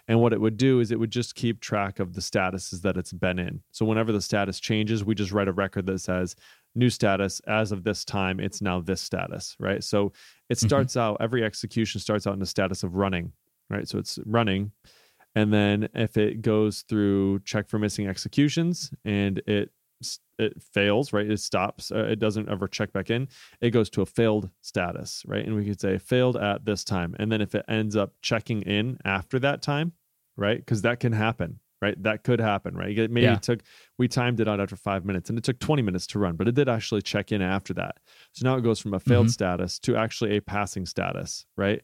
and 0.07 0.19
what 0.21 0.33
it 0.33 0.39
would 0.41 0.55
do 0.55 0.79
is 0.81 0.91
it 0.91 0.99
would 0.99 1.09
just 1.09 1.33
keep 1.33 1.61
track 1.61 1.99
of 1.99 2.13
the 2.13 2.21
statuses 2.21 2.81
that 2.83 2.95
it's 2.97 3.13
been 3.13 3.37
in. 3.39 3.61
So 3.71 3.85
whenever 3.85 4.11
the 4.11 4.21
status 4.21 4.59
changes, 4.59 5.03
we 5.03 5.13
just 5.13 5.31
write 5.31 5.47
a 5.47 5.51
record 5.53 5.85
that 5.85 5.99
says 5.99 6.35
new 6.73 6.89
status 6.89 7.39
as 7.47 7.71
of 7.71 7.83
this 7.83 8.03
time, 8.03 8.39
it's 8.39 8.59
now 8.59 8.79
this 8.81 9.01
status, 9.01 9.55
right? 9.59 9.83
So 9.83 10.11
it 10.49 10.57
Mhm. 10.57 10.65
starts 10.65 10.97
out, 10.97 11.17
every 11.19 11.43
execution 11.43 12.01
starts 12.01 12.25
out 12.25 12.33
in 12.33 12.39
the 12.39 12.47
status 12.47 12.81
of 12.83 12.95
running, 12.95 13.33
right? 13.69 13.87
So 13.87 13.99
it's 13.99 14.17
running. 14.25 14.71
And 15.35 15.53
then 15.53 15.89
if 15.93 16.17
it 16.17 16.41
goes 16.41 16.81
through 16.81 17.39
check 17.41 17.69
for 17.69 17.79
missing 17.79 18.07
executions 18.07 18.91
and 19.05 19.39
it 19.47 19.71
it 20.37 20.61
fails, 20.63 21.11
right? 21.11 21.29
It 21.29 21.41
stops. 21.41 21.91
Uh, 21.91 22.05
it 22.05 22.19
doesn't 22.19 22.47
ever 22.47 22.69
check 22.69 22.93
back 22.93 23.09
in. 23.09 23.27
It 23.59 23.71
goes 23.71 23.89
to 23.91 24.01
a 24.01 24.05
failed 24.05 24.49
status, 24.61 25.23
right? 25.27 25.45
And 25.45 25.53
we 25.55 25.65
could 25.65 25.81
say 25.81 25.97
failed 25.97 26.37
at 26.37 26.63
this 26.63 26.85
time. 26.85 27.15
And 27.19 27.29
then 27.29 27.41
if 27.41 27.53
it 27.53 27.65
ends 27.67 27.97
up 27.97 28.13
checking 28.21 28.61
in 28.61 28.97
after 29.03 29.39
that 29.39 29.61
time, 29.61 29.91
right? 30.37 30.57
Because 30.57 30.83
that 30.83 31.01
can 31.01 31.11
happen, 31.11 31.59
right? 31.81 32.01
That 32.01 32.23
could 32.23 32.39
happen, 32.39 32.75
right? 32.77 32.97
It 32.97 33.11
maybe 33.11 33.23
Yeah. 33.25 33.35
took 33.35 33.59
we 33.97 34.07
timed 34.07 34.39
it 34.39 34.47
out 34.47 34.61
after 34.61 34.77
five 34.77 35.03
minutes, 35.03 35.29
and 35.29 35.37
it 35.37 35.43
took 35.43 35.59
twenty 35.59 35.81
minutes 35.83 36.07
to 36.07 36.19
run, 36.19 36.37
but 36.37 36.47
it 36.47 36.55
did 36.55 36.69
actually 36.69 37.01
check 37.01 37.33
in 37.33 37.41
after 37.41 37.73
that. 37.73 37.97
So 38.31 38.45
now 38.47 38.55
it 38.55 38.61
goes 38.61 38.79
from 38.79 38.93
a 38.93 38.99
failed 39.01 39.27
Mhm. 39.27 39.31
status 39.31 39.79
to 39.79 39.97
actually 39.97 40.37
a 40.37 40.41
passing 40.41 40.85
status, 40.85 41.45
right? 41.57 41.81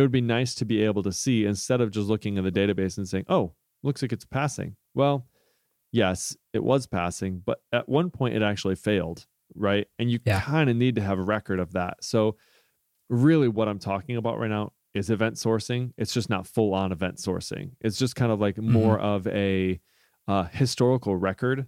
It 0.00 0.04
would 0.04 0.10
be 0.10 0.22
nice 0.22 0.54
to 0.54 0.64
be 0.64 0.82
able 0.82 1.02
to 1.02 1.12
see 1.12 1.44
instead 1.44 1.82
of 1.82 1.90
just 1.90 2.08
looking 2.08 2.38
in 2.38 2.44
the 2.44 2.50
database 2.50 2.96
and 2.96 3.06
saying, 3.06 3.26
"Oh, 3.28 3.52
looks 3.82 4.00
like 4.00 4.14
it's 4.14 4.24
passing." 4.24 4.76
Well, 4.94 5.26
yes, 5.92 6.34
it 6.54 6.64
was 6.64 6.86
passing, 6.86 7.40
but 7.44 7.60
at 7.70 7.86
one 7.86 8.08
point 8.10 8.34
it 8.34 8.40
actually 8.40 8.76
failed, 8.76 9.26
right? 9.54 9.86
And 9.98 10.10
you 10.10 10.18
Yeah. 10.24 10.40
kind 10.40 10.70
of 10.70 10.76
need 10.76 10.94
to 10.94 11.02
have 11.02 11.18
a 11.18 11.22
record 11.22 11.60
of 11.60 11.72
that. 11.72 12.02
So, 12.02 12.38
really, 13.10 13.46
what 13.48 13.68
I'm 13.68 13.78
talking 13.78 14.16
about 14.16 14.38
right 14.38 14.48
now 14.48 14.72
is 14.94 15.10
event 15.10 15.34
sourcing. 15.34 15.92
It's 15.98 16.14
just 16.14 16.30
not 16.30 16.46
full 16.46 16.72
on 16.72 16.92
event 16.92 17.16
sourcing. 17.16 17.72
It's 17.82 17.98
just 17.98 18.16
kind 18.16 18.32
of 18.32 18.40
like 18.40 18.56
more 18.56 18.98
of 18.98 19.26
a 19.26 19.80
uh, 20.26 20.44
historical 20.44 21.14
record, 21.14 21.66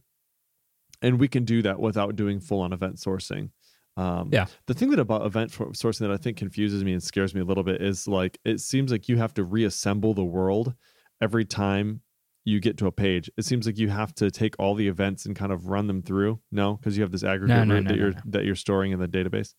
and 1.02 1.20
we 1.20 1.28
can 1.28 1.44
do 1.44 1.60
that 1.62 1.80
without 1.80 2.16
doing 2.16 2.40
full 2.40 2.60
on 2.60 2.72
event 2.72 2.96
sourcing. 2.96 3.50
Um, 3.96 4.30
Yeah. 4.32 4.46
The 4.66 4.74
thing 4.74 4.90
that 4.90 4.98
about 4.98 5.26
event 5.26 5.52
sourcing 5.52 6.00
that 6.00 6.10
I 6.10 6.16
think 6.16 6.36
confuses 6.36 6.82
me 6.82 6.92
and 6.92 7.02
scares 7.02 7.34
me 7.34 7.40
a 7.40 7.44
little 7.44 7.64
bit 7.64 7.82
is 7.82 8.08
like 8.08 8.38
it 8.44 8.60
seems 8.60 8.90
like 8.90 9.08
you 9.08 9.18
have 9.18 9.34
to 9.34 9.44
reassemble 9.44 10.14
the 10.14 10.24
world 10.24 10.74
every 11.20 11.44
time 11.44 12.00
you 12.44 12.58
get 12.58 12.76
to 12.78 12.86
a 12.86 12.92
page. 12.92 13.30
It 13.36 13.44
seems 13.44 13.66
like 13.66 13.78
you 13.78 13.88
have 13.88 14.14
to 14.16 14.30
take 14.30 14.54
all 14.58 14.74
the 14.74 14.88
events 14.88 15.26
and 15.26 15.36
kind 15.36 15.52
of 15.52 15.66
run 15.66 15.86
them 15.86 16.02
through. 16.02 16.40
No, 16.50 16.74
because 16.76 16.96
you 16.96 17.02
have 17.02 17.12
this 17.12 17.22
aggregate 17.22 17.66
no, 17.66 17.74
root 17.74 17.84
no, 17.84 17.88
that 17.90 17.96
no, 17.96 18.02
you're 18.02 18.12
no. 18.12 18.20
that 18.26 18.44
you're 18.44 18.56
storing 18.56 18.92
in 18.92 18.98
the 18.98 19.08
database. 19.08 19.54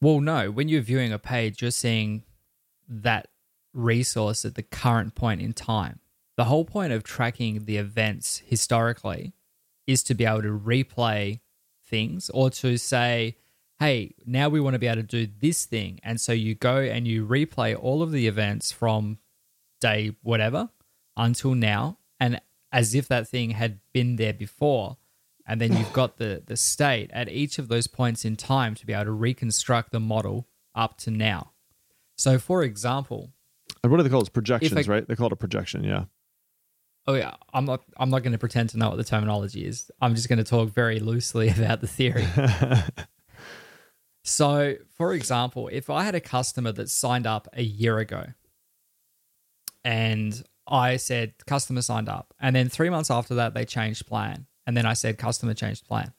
Well, 0.00 0.20
no, 0.20 0.50
when 0.50 0.68
you're 0.68 0.82
viewing 0.82 1.12
a 1.12 1.18
page, 1.18 1.60
you're 1.60 1.70
seeing 1.70 2.24
that 2.88 3.28
resource 3.72 4.44
at 4.44 4.54
the 4.54 4.62
current 4.62 5.14
point 5.14 5.40
in 5.40 5.52
time. 5.52 6.00
The 6.36 6.44
whole 6.44 6.64
point 6.64 6.92
of 6.92 7.04
tracking 7.04 7.64
the 7.66 7.76
events 7.76 8.42
historically 8.46 9.34
is 9.86 10.02
to 10.04 10.14
be 10.14 10.24
able 10.24 10.42
to 10.42 10.58
replay 10.58 11.40
things 11.90 12.30
or 12.30 12.48
to 12.50 12.78
say, 12.78 13.36
hey, 13.78 14.14
now 14.24 14.48
we 14.48 14.60
want 14.60 14.74
to 14.74 14.78
be 14.78 14.86
able 14.86 15.02
to 15.02 15.24
do 15.26 15.26
this 15.40 15.64
thing. 15.66 16.00
And 16.02 16.20
so 16.20 16.32
you 16.32 16.54
go 16.54 16.76
and 16.78 17.06
you 17.06 17.26
replay 17.26 17.76
all 17.78 18.02
of 18.02 18.12
the 18.12 18.26
events 18.26 18.72
from 18.72 19.18
day 19.80 20.14
whatever 20.22 20.70
until 21.16 21.54
now, 21.54 21.98
and 22.18 22.40
as 22.72 22.94
if 22.94 23.08
that 23.08 23.28
thing 23.28 23.50
had 23.50 23.80
been 23.92 24.16
there 24.16 24.32
before. 24.32 24.96
And 25.46 25.60
then 25.60 25.76
you've 25.76 25.92
got 25.92 26.18
the, 26.18 26.42
the 26.46 26.56
state 26.56 27.10
at 27.12 27.28
each 27.28 27.58
of 27.58 27.66
those 27.68 27.88
points 27.88 28.24
in 28.24 28.36
time 28.36 28.74
to 28.76 28.86
be 28.86 28.92
able 28.92 29.06
to 29.06 29.10
reconstruct 29.10 29.90
the 29.90 29.98
model 29.98 30.46
up 30.74 30.96
to 30.98 31.10
now. 31.10 31.50
So, 32.16 32.38
for 32.38 32.62
example, 32.62 33.32
And 33.82 33.90
what 33.90 33.96
do 33.96 34.04
they 34.04 34.10
call 34.10 34.22
it? 34.22 34.32
Projections, 34.32 34.86
I- 34.88 34.92
right? 34.92 35.08
They 35.08 35.16
call 35.16 35.26
it 35.26 35.32
a 35.32 35.36
projection. 35.36 35.82
Yeah. 35.84 36.04
Oh 37.10 37.14
yeah, 37.14 37.34
I'm 37.52 37.64
not 37.64 37.82
I'm 37.96 38.10
not 38.10 38.22
going 38.22 38.32
to 38.32 38.38
pretend 38.38 38.70
to 38.70 38.78
know 38.78 38.90
what 38.90 38.96
the 38.96 39.04
terminology 39.04 39.64
is. 39.64 39.90
I'm 40.00 40.14
just 40.14 40.28
going 40.28 40.38
to 40.38 40.44
talk 40.44 40.70
very 40.70 41.00
loosely 41.00 41.48
about 41.56 41.80
the 41.80 41.86
theory. 41.86 42.26
So, 44.22 44.76
for 44.96 45.14
example, 45.14 45.68
if 45.72 45.88
I 45.88 46.04
had 46.04 46.14
a 46.14 46.20
customer 46.20 46.72
that 46.72 46.90
signed 46.90 47.26
up 47.26 47.48
a 47.52 47.62
year 47.62 47.98
ago 47.98 48.26
and 49.82 50.42
I 50.68 50.98
said 50.98 51.34
customer 51.46 51.82
signed 51.82 52.08
up, 52.08 52.34
and 52.38 52.54
then 52.54 52.68
three 52.68 52.90
months 52.90 53.10
after 53.10 53.34
that, 53.36 53.54
they 53.54 53.64
changed 53.64 54.06
plan, 54.06 54.46
and 54.66 54.76
then 54.76 54.86
I 54.86 54.92
said 54.92 55.18
customer 55.18 55.54
changed 55.54 55.86
plan. 55.86 56.12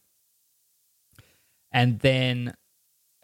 And 1.71 1.99
then 1.99 2.53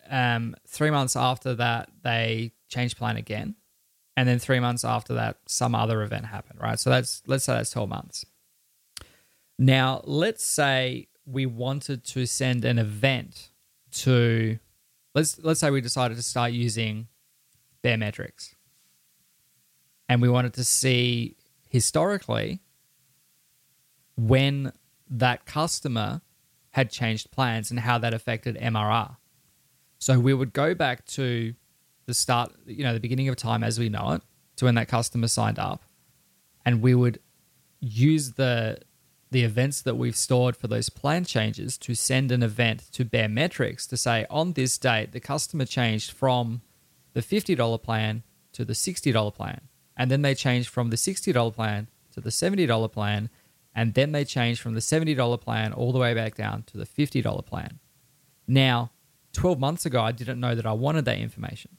um, 0.09 0.55
three 0.68 0.91
months 0.91 1.15
after 1.15 1.55
that, 1.55 1.89
they 2.03 2.53
changed 2.70 2.97
plan 2.97 3.18
again. 3.18 3.55
And 4.18 4.28
then 4.28 4.39
three 4.39 4.59
months 4.59 4.84
after 4.84 5.13
that, 5.13 5.38
some 5.45 5.74
other 5.74 6.01
event 6.01 6.26
happened, 6.26 6.59
right? 6.59 6.80
So 6.80 6.89
that's, 6.89 7.22
let's 7.28 7.45
say 7.45 7.53
that's 7.53 7.70
12 7.70 7.88
months. 7.88 8.26
Now, 9.57 10.01
let's 10.03 10.43
say 10.43 11.07
we 11.26 11.45
wanted 11.45 12.03
to 12.03 12.26
send 12.26 12.65
an 12.65 12.80
event 12.80 13.51
to 13.91 14.59
let's 15.13 15.39
let's 15.43 15.59
say 15.59 15.72
we 15.72 15.82
decided 15.82 16.15
to 16.15 16.24
start 16.24 16.51
using 16.51 17.07
Baremetrics. 17.84 18.53
And 20.07 20.22
we 20.22 20.30
wanted 20.30 20.53
to 20.53 20.63
see 20.63 21.36
historically 21.70 22.61
when 24.15 24.72
that 25.09 25.45
customer 25.45 26.22
had 26.72 26.91
changed 26.91 27.32
plans 27.32 27.72
and 27.72 27.80
how 27.80 27.97
that 27.97 28.13
affected 28.13 28.55
MRR. 28.57 29.18
So 29.99 30.20
we 30.20 30.34
would 30.34 30.53
go 30.53 30.76
back 30.76 31.05
to 31.07 31.55
the 32.08 32.14
start, 32.14 32.51
you 32.66 32.84
know, 32.84 32.93
the 32.93 32.99
beginning 32.99 33.30
of 33.30 33.36
time 33.36 33.64
as 33.64 33.78
we 33.78 33.89
know 33.89 34.14
it, 34.14 34.22
to 34.55 34.66
when 34.66 34.76
that 34.76 34.88
customer 34.88 35.28
signed 35.28 35.60
up, 35.60 35.84
and 36.66 36.82
we 36.82 36.95
would 36.95 37.20
use 37.80 38.34
the 38.34 38.80
the 39.30 39.43
events 39.43 39.82
that 39.82 39.95
we've 39.95 40.16
stored 40.16 40.55
for 40.55 40.68
those 40.68 40.89
plan 40.89 41.26
changes 41.26 41.78
to 41.78 41.93
send 41.93 42.32
an 42.32 42.41
event 42.41 42.86
to 42.93 43.03
Baremetrics 43.03 43.86
to 43.89 43.97
say 43.97 44.26
on 44.30 44.53
this 44.53 44.78
date 44.78 45.12
the 45.12 45.20
customer 45.20 45.66
changed 45.66 46.12
from 46.12 46.62
the 47.14 47.22
$50 47.22 47.82
plan 47.84 48.24
to 48.53 48.64
the 48.64 48.74
$60 48.74 49.34
plan. 49.34 49.62
And 49.97 50.10
then 50.10 50.22
they 50.22 50.36
changed 50.36 50.70
from 50.70 50.91
the 50.91 50.95
$60 50.95 51.53
plan 51.53 51.89
to 52.14 52.22
the 52.22 52.30
$70 52.30 52.91
plan. 52.91 53.30
And 53.76 53.93
then 53.93 54.12
they 54.12 54.24
changed 54.24 54.62
from 54.62 54.76
the 54.76 54.80
$70 54.80 55.41
plan 55.41 55.74
all 55.74 55.91
the 55.91 55.99
way 55.99 56.14
back 56.14 56.36
down 56.36 56.64
to 56.64 56.78
the 56.78 56.86
$50 56.86 57.45
plan. 57.45 57.80
Now, 58.47 58.91
12 59.34 59.60
months 59.60 59.86
ago, 59.86 60.01
I 60.01 60.12
didn't 60.12 60.39
know 60.39 60.55
that 60.55 60.66
I 60.66 60.72
wanted 60.72 61.05
that 61.05 61.18
information. 61.18 61.77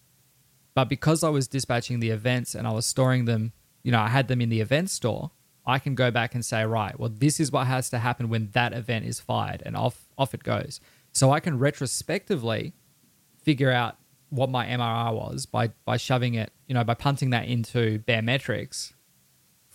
But 0.79 0.89
because 0.89 1.25
I 1.25 1.29
was 1.29 1.49
dispatching 1.49 1.99
the 1.99 2.11
events 2.11 2.55
and 2.55 2.65
I 2.65 2.71
was 2.71 2.87
storing 2.87 3.25
them, 3.25 3.53
you 3.83 3.91
know, 3.91 3.99
I 3.99 4.07
had 4.07 4.29
them 4.29 4.41
in 4.41 4.49
the 4.49 4.61
event 4.61 4.91
store, 4.91 5.33
I 5.67 5.81
can 5.81 5.97
go 5.97 6.13
back 6.13 6.37
and 6.37 6.45
say, 6.45 6.65
right, 6.65 6.97
well, 6.97 7.09
this 7.13 7.41
is 7.41 7.51
what 7.51 7.67
has 7.67 7.91
to 7.91 7.99
happen 7.99 8.29
when 8.29 8.51
that 8.53 8.73
event 8.73 9.05
is 9.05 9.19
fired, 9.19 9.61
and 9.67 9.77
off 9.77 10.07
off 10.17 10.35
it 10.35 10.45
goes. 10.45 10.81
So 11.11 11.33
I 11.33 11.41
can 11.41 11.59
retrospectively 11.59 12.75
figure 13.43 13.73
out 13.73 13.97
what 14.31 14.51
my 14.51 14.67
MRR 14.67 15.17
was 15.17 15.47
by 15.47 15.73
by 15.85 15.97
shoving 15.97 16.35
it, 16.35 16.53
you 16.69 16.75
know, 16.75 16.85
by 16.85 16.95
punting 16.95 17.31
that 17.31 17.49
into 17.49 17.99
Baremetrics 18.07 18.93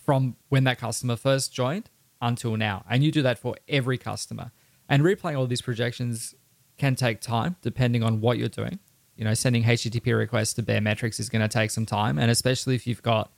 from 0.06 0.36
when 0.48 0.64
that 0.64 0.78
customer 0.78 1.16
first 1.16 1.52
joined 1.52 1.90
until 2.22 2.56
now. 2.56 2.82
And 2.88 3.04
you 3.04 3.12
do 3.12 3.20
that 3.20 3.38
for 3.38 3.56
every 3.68 3.98
customer. 3.98 4.52
And 4.88 5.02
replaying 5.02 5.36
all 5.36 5.46
these 5.46 5.60
projections 5.60 6.34
can 6.78 6.94
take 6.94 7.20
time 7.20 7.56
depending 7.60 8.02
on 8.02 8.22
what 8.22 8.38
you're 8.38 8.48
doing. 8.48 8.78
You 9.16 9.24
know, 9.24 9.34
sending 9.34 9.62
HTTP 9.62 10.16
requests 10.16 10.54
to 10.54 10.62
Baremetrics 10.62 11.20
is 11.20 11.28
going 11.28 11.42
to 11.42 11.48
take 11.48 11.70
some 11.70 11.86
time, 11.86 12.18
and 12.18 12.30
especially 12.30 12.74
if 12.74 12.86
you've 12.86 13.02
got 13.02 13.30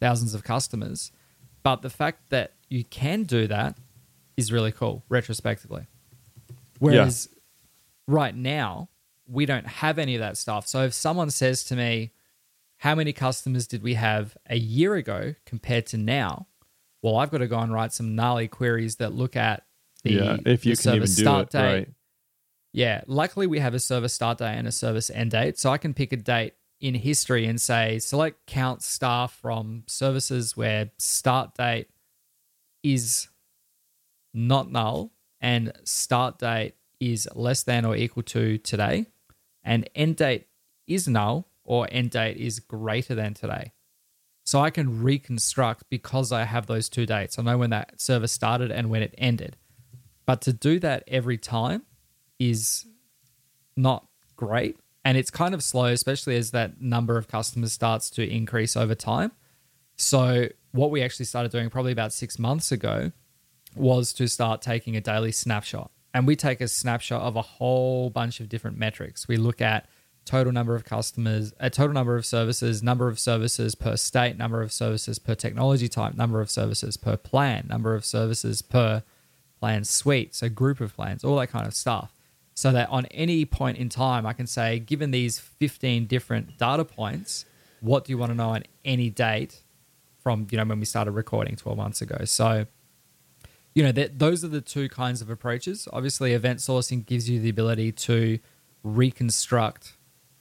thousands 0.00 0.34
of 0.34 0.44
customers. 0.44 1.10
But 1.62 1.82
the 1.82 1.90
fact 1.90 2.30
that 2.30 2.52
you 2.68 2.84
can 2.84 3.24
do 3.24 3.46
that 3.48 3.76
is 4.36 4.52
really 4.52 4.70
cool 4.70 5.04
retrospectively. 5.08 5.86
Whereas 6.78 7.28
yeah. 7.32 7.38
right 8.06 8.36
now, 8.36 8.88
we 9.26 9.44
don't 9.44 9.66
have 9.66 9.98
any 9.98 10.14
of 10.14 10.20
that 10.20 10.36
stuff. 10.36 10.66
So 10.68 10.84
if 10.84 10.94
someone 10.94 11.30
says 11.30 11.64
to 11.64 11.76
me, 11.76 12.12
How 12.78 12.94
many 12.94 13.12
customers 13.12 13.66
did 13.66 13.82
we 13.82 13.94
have 13.94 14.36
a 14.48 14.56
year 14.56 14.94
ago 14.94 15.34
compared 15.44 15.86
to 15.86 15.96
now? 15.98 16.46
Well, 17.02 17.16
I've 17.16 17.30
got 17.30 17.38
to 17.38 17.48
go 17.48 17.58
and 17.58 17.72
write 17.72 17.92
some 17.92 18.14
gnarly 18.14 18.48
queries 18.48 18.96
that 18.96 19.12
look 19.12 19.34
at 19.34 19.64
the, 20.04 20.12
yeah, 20.12 20.36
if 20.46 20.64
you 20.64 20.76
the 20.76 20.82
can 20.82 20.94
even 20.94 21.06
do 21.06 21.12
start 21.12 21.48
it, 21.48 21.58
date. 21.58 21.62
right. 21.62 21.88
Yeah, 22.72 23.02
luckily 23.06 23.46
we 23.46 23.58
have 23.60 23.74
a 23.74 23.80
service 23.80 24.12
start 24.12 24.38
date 24.38 24.54
and 24.54 24.66
a 24.66 24.72
service 24.72 25.10
end 25.10 25.30
date. 25.30 25.58
So 25.58 25.70
I 25.70 25.78
can 25.78 25.94
pick 25.94 26.12
a 26.12 26.16
date 26.16 26.54
in 26.80 26.94
history 26.94 27.46
and 27.46 27.60
say 27.60 27.98
select 27.98 28.46
count 28.46 28.82
staff 28.82 29.32
from 29.32 29.84
services 29.86 30.56
where 30.56 30.90
start 30.98 31.54
date 31.56 31.88
is 32.82 33.28
not 34.32 34.70
null 34.70 35.12
and 35.40 35.72
start 35.84 36.38
date 36.38 36.74
is 37.00 37.28
less 37.34 37.62
than 37.62 37.84
or 37.84 37.96
equal 37.96 38.22
to 38.22 38.58
today 38.58 39.06
and 39.64 39.88
end 39.94 40.16
date 40.16 40.46
is 40.86 41.08
null 41.08 41.48
or 41.64 41.88
end 41.90 42.10
date 42.10 42.36
is 42.36 42.60
greater 42.60 43.14
than 43.14 43.34
today. 43.34 43.72
So 44.46 44.60
I 44.60 44.70
can 44.70 45.02
reconstruct 45.02 45.84
because 45.90 46.32
I 46.32 46.44
have 46.44 46.66
those 46.66 46.88
two 46.88 47.04
dates. 47.04 47.38
I 47.38 47.42
know 47.42 47.58
when 47.58 47.70
that 47.70 48.00
service 48.00 48.32
started 48.32 48.70
and 48.70 48.88
when 48.88 49.02
it 49.02 49.14
ended. 49.18 49.56
But 50.24 50.40
to 50.42 50.52
do 50.52 50.78
that 50.80 51.04
every 51.06 51.36
time 51.36 51.82
is 52.38 52.86
not 53.76 54.06
great 54.36 54.78
and 55.08 55.16
it's 55.16 55.30
kind 55.30 55.54
of 55.54 55.62
slow, 55.62 55.86
especially 55.86 56.36
as 56.36 56.50
that 56.50 56.82
number 56.82 57.16
of 57.16 57.28
customers 57.28 57.72
starts 57.72 58.10
to 58.10 58.28
increase 58.28 58.76
over 58.76 58.94
time. 58.94 59.32
So, 59.96 60.48
what 60.72 60.90
we 60.90 61.02
actually 61.02 61.24
started 61.24 61.50
doing 61.50 61.70
probably 61.70 61.92
about 61.92 62.12
six 62.12 62.38
months 62.38 62.70
ago 62.70 63.12
was 63.74 64.12
to 64.12 64.28
start 64.28 64.60
taking 64.60 64.96
a 64.96 65.00
daily 65.00 65.32
snapshot. 65.32 65.90
And 66.12 66.26
we 66.26 66.36
take 66.36 66.60
a 66.60 66.68
snapshot 66.68 67.22
of 67.22 67.36
a 67.36 67.40
whole 67.40 68.10
bunch 68.10 68.38
of 68.40 68.50
different 68.50 68.76
metrics. 68.76 69.26
We 69.26 69.38
look 69.38 69.62
at 69.62 69.88
total 70.26 70.52
number 70.52 70.74
of 70.74 70.84
customers, 70.84 71.54
a 71.58 71.70
total 71.70 71.94
number 71.94 72.16
of 72.16 72.26
services, 72.26 72.82
number 72.82 73.08
of 73.08 73.18
services 73.18 73.74
per 73.74 73.96
state, 73.96 74.36
number 74.36 74.60
of 74.60 74.72
services 74.72 75.18
per 75.18 75.34
technology 75.34 75.88
type, 75.88 76.16
number 76.16 76.42
of 76.42 76.50
services 76.50 76.98
per 76.98 77.16
plan, 77.16 77.66
number 77.66 77.94
of 77.94 78.04
services 78.04 78.60
per 78.60 79.02
plan 79.58 79.84
suite, 79.84 80.34
so 80.34 80.50
group 80.50 80.82
of 80.82 80.94
plans, 80.94 81.24
all 81.24 81.36
that 81.36 81.46
kind 81.46 81.66
of 81.66 81.74
stuff 81.74 82.17
so 82.58 82.72
that 82.72 82.90
on 82.90 83.06
any 83.12 83.44
point 83.44 83.78
in 83.78 83.88
time, 83.88 84.26
I 84.26 84.32
can 84.32 84.48
say, 84.48 84.80
given 84.80 85.12
these 85.12 85.38
15 85.38 86.06
different 86.06 86.58
data 86.58 86.84
points, 86.84 87.44
what 87.78 88.04
do 88.04 88.10
you 88.10 88.18
want 88.18 88.32
to 88.32 88.34
know 88.36 88.48
on 88.48 88.64
any 88.84 89.10
date 89.10 89.62
from, 90.24 90.48
you 90.50 90.58
know, 90.58 90.64
when 90.64 90.80
we 90.80 90.84
started 90.84 91.12
recording 91.12 91.54
12 91.54 91.78
months 91.78 92.02
ago? 92.02 92.24
So, 92.24 92.66
you 93.76 93.84
know, 93.84 93.92
that 93.92 94.18
those 94.18 94.42
are 94.42 94.48
the 94.48 94.60
two 94.60 94.88
kinds 94.88 95.22
of 95.22 95.30
approaches. 95.30 95.86
Obviously, 95.92 96.32
event 96.32 96.58
sourcing 96.58 97.06
gives 97.06 97.30
you 97.30 97.38
the 97.38 97.48
ability 97.48 97.92
to 97.92 98.40
reconstruct 98.82 99.96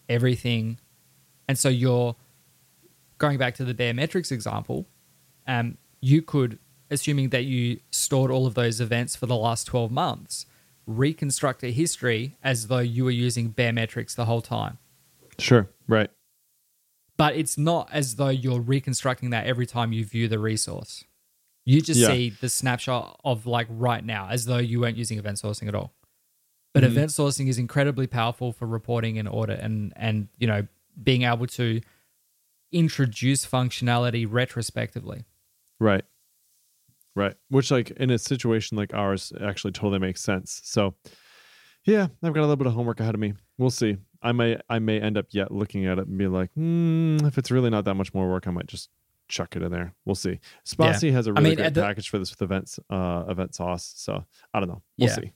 everything. 0.10 0.80
And 1.48 1.56
so 1.56 1.70
you're 1.70 2.16
going 3.20 3.38
back 3.38 3.54
to 3.58 3.64
the 3.64 3.76
Baremetrics 3.76 4.32
example, 4.32 4.88
um, 5.46 5.78
you 6.02 6.24
could, 6.24 6.58
assuming 6.90 7.30
that 7.30 7.44
you 7.44 7.80
stored 7.92 8.32
all 8.32 8.48
of 8.48 8.56
those 8.56 8.82
events 8.82 9.16
for 9.16 9.28
the 9.28 9.38
last 9.38 9.66
12 9.66 9.92
months, 9.92 10.48
reconstruct 10.88 11.64
a 11.64 11.72
history 11.72 12.38
as 12.44 12.68
though 12.68 12.80
you 12.80 13.04
were 13.04 13.12
using 13.12 13.54
Baremetrics 13.54 14.16
the 14.16 14.26
whole 14.26 14.42
time. 14.42 14.80
Sure, 15.38 15.70
right. 15.88 16.10
But 17.18 17.36
it's 17.36 17.58
not 17.58 17.90
as 17.92 18.16
though 18.16 18.30
you're 18.30 18.62
reconstructing 18.62 19.32
that 19.32 19.46
every 19.46 19.66
time 19.66 19.92
you 19.92 20.06
view 20.06 20.28
the 20.28 20.40
resource. 20.40 21.04
You 21.66 21.82
just 21.82 22.00
yeah. 22.00 22.08
see 22.08 22.30
the 22.30 22.48
snapshot 22.48 23.20
of 23.26 23.46
like 23.46 23.68
right 23.70 24.04
now 24.04 24.30
as 24.30 24.46
though 24.46 24.58
you 24.58 24.80
weren't 24.80 24.98
using 24.98 25.20
event 25.20 25.38
sourcing 25.38 25.68
at 25.68 25.76
all. 25.76 25.94
But 26.74 26.84
mm-hmm. 26.84 26.94
event 26.94 27.10
sourcing 27.12 27.50
is 27.50 27.58
incredibly 27.58 28.08
powerful 28.08 28.54
for 28.54 28.66
reporting 28.66 29.20
and 29.20 29.28
audit 29.28 29.60
and 29.60 29.92
and 29.96 30.30
you 30.38 30.48
know 30.48 30.66
being 31.04 31.24
able 31.24 31.48
to 31.48 31.82
introduce 32.72 33.46
functionality 33.46 34.26
retrospectively. 34.30 35.26
Right. 35.80 36.06
Right. 37.18 37.34
Which, 37.50 37.72
like, 37.72 37.90
in 37.90 38.12
a 38.12 38.20
situation 38.20 38.78
like 38.78 38.94
ours, 38.94 39.34
actually 39.42 39.72
totally 39.72 39.98
makes 39.98 40.22
sense. 40.22 40.62
So, 40.64 40.94
yeah, 41.84 42.08
I've 42.22 42.34
got 42.34 42.42
a 42.42 42.42
little 42.42 42.58
bit 42.58 42.68
of 42.68 42.74
homework 42.74 43.00
ahead 43.00 43.16
of 43.16 43.20
me. 43.20 43.34
We'll 43.58 43.72
see. 43.72 43.98
I 44.22 44.34
may, 44.34 44.60
I 44.70 44.78
may 44.78 45.02
end 45.02 45.18
up 45.18 45.26
yet 45.32 45.52
looking 45.52 45.88
at 45.88 45.98
it 45.98 46.06
and 46.08 46.16
be 46.16 46.28
like, 46.28 46.52
mm, 46.56 47.26
if 47.26 47.40
it's 47.40 47.50
really 47.50 47.72
not 47.72 47.86
that 47.86 47.96
much 47.96 48.14
more 48.14 48.30
work, 48.30 48.48
I 48.48 48.52
might 48.52 48.68
just 48.68 48.92
chuck 49.30 49.56
it 49.56 49.64
in 49.64 49.72
there. 49.72 49.96
We'll 50.06 50.14
see. 50.14 50.40
Spatie 50.64 51.10
yeah. 51.10 51.12
has 51.14 51.26
a 51.26 51.34
really 51.34 51.46
I 51.46 51.50
mean, 51.50 51.58
great 51.58 51.74
the, 51.74 51.82
package 51.82 52.08
for 52.08 52.20
this 52.20 52.30
with 52.30 52.44
events, 52.44 52.80
uh, 52.92 53.24
EventSauce. 53.24 53.94
So 53.96 54.24
I 54.54 54.60
don't 54.60 54.70
know. 54.70 54.84
We'll 55.00 55.10
yeah. 55.10 55.16
see. 55.16 55.32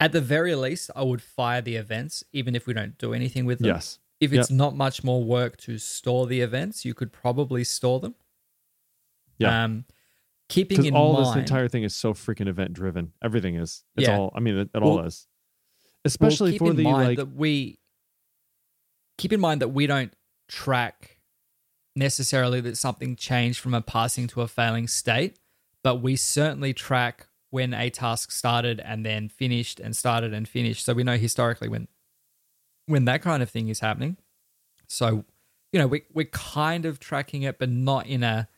At 0.00 0.12
the 0.12 0.22
very 0.22 0.54
least, 0.54 0.90
I 0.96 1.02
would 1.02 1.20
fire 1.20 1.60
the 1.60 1.76
events, 1.76 2.24
even 2.32 2.56
if 2.56 2.66
we 2.66 2.72
don't 2.72 2.96
do 2.96 3.12
anything 3.12 3.44
with 3.44 3.58
them. 3.58 3.66
Yes. 3.66 3.98
If 4.20 4.32
it's 4.32 4.50
yep. 4.50 4.56
not 4.56 4.74
much 4.74 5.04
more 5.04 5.22
work 5.22 5.58
to 5.58 5.76
store 5.76 6.26
the 6.26 6.40
events, 6.40 6.86
you 6.86 6.94
could 6.94 7.12
probably 7.12 7.62
store 7.62 8.00
them. 8.00 8.14
Yeah. 9.36 9.64
Um, 9.64 9.84
keeping 10.48 10.84
in 10.84 10.94
all 10.94 11.14
mind, 11.14 11.26
this 11.26 11.36
entire 11.36 11.68
thing 11.68 11.82
is 11.82 11.94
so 11.94 12.14
freaking 12.14 12.48
event 12.48 12.72
driven. 12.72 13.12
Everything 13.22 13.56
is. 13.56 13.84
It's 13.96 14.08
yeah. 14.08 14.18
all. 14.18 14.32
I 14.34 14.40
mean, 14.40 14.56
it, 14.56 14.70
it 14.74 14.80
well, 14.80 14.92
all 14.92 15.00
is. 15.00 15.26
Especially 16.04 16.58
well, 16.58 16.70
for 16.70 16.74
the 16.74 16.84
like. 16.84 17.18
That 17.18 17.34
we 17.34 17.78
keep 19.16 19.32
in 19.32 19.40
mind 19.40 19.60
that 19.60 19.68
we 19.68 19.86
don't 19.86 20.12
track 20.48 21.18
necessarily 21.96 22.60
that 22.60 22.78
something 22.78 23.16
changed 23.16 23.58
from 23.58 23.74
a 23.74 23.82
passing 23.82 24.28
to 24.28 24.40
a 24.40 24.48
failing 24.48 24.86
state, 24.86 25.38
but 25.82 25.96
we 25.96 26.16
certainly 26.16 26.72
track 26.72 27.26
when 27.50 27.74
a 27.74 27.90
task 27.90 28.30
started 28.30 28.80
and 28.80 29.04
then 29.04 29.28
finished 29.28 29.80
and 29.80 29.96
started 29.96 30.32
and 30.32 30.48
finished. 30.48 30.84
So 30.84 30.94
we 30.94 31.02
know 31.02 31.16
historically 31.16 31.68
when 31.68 31.88
when 32.86 33.04
that 33.04 33.20
kind 33.20 33.42
of 33.42 33.50
thing 33.50 33.68
is 33.68 33.80
happening. 33.80 34.16
So, 34.86 35.24
you 35.72 35.78
know, 35.78 35.86
we 35.86 36.04
we're 36.12 36.26
kind 36.26 36.86
of 36.86 37.00
tracking 37.00 37.42
it, 37.42 37.58
but 37.58 37.68
not 37.68 38.06
in 38.06 38.22
a 38.22 38.48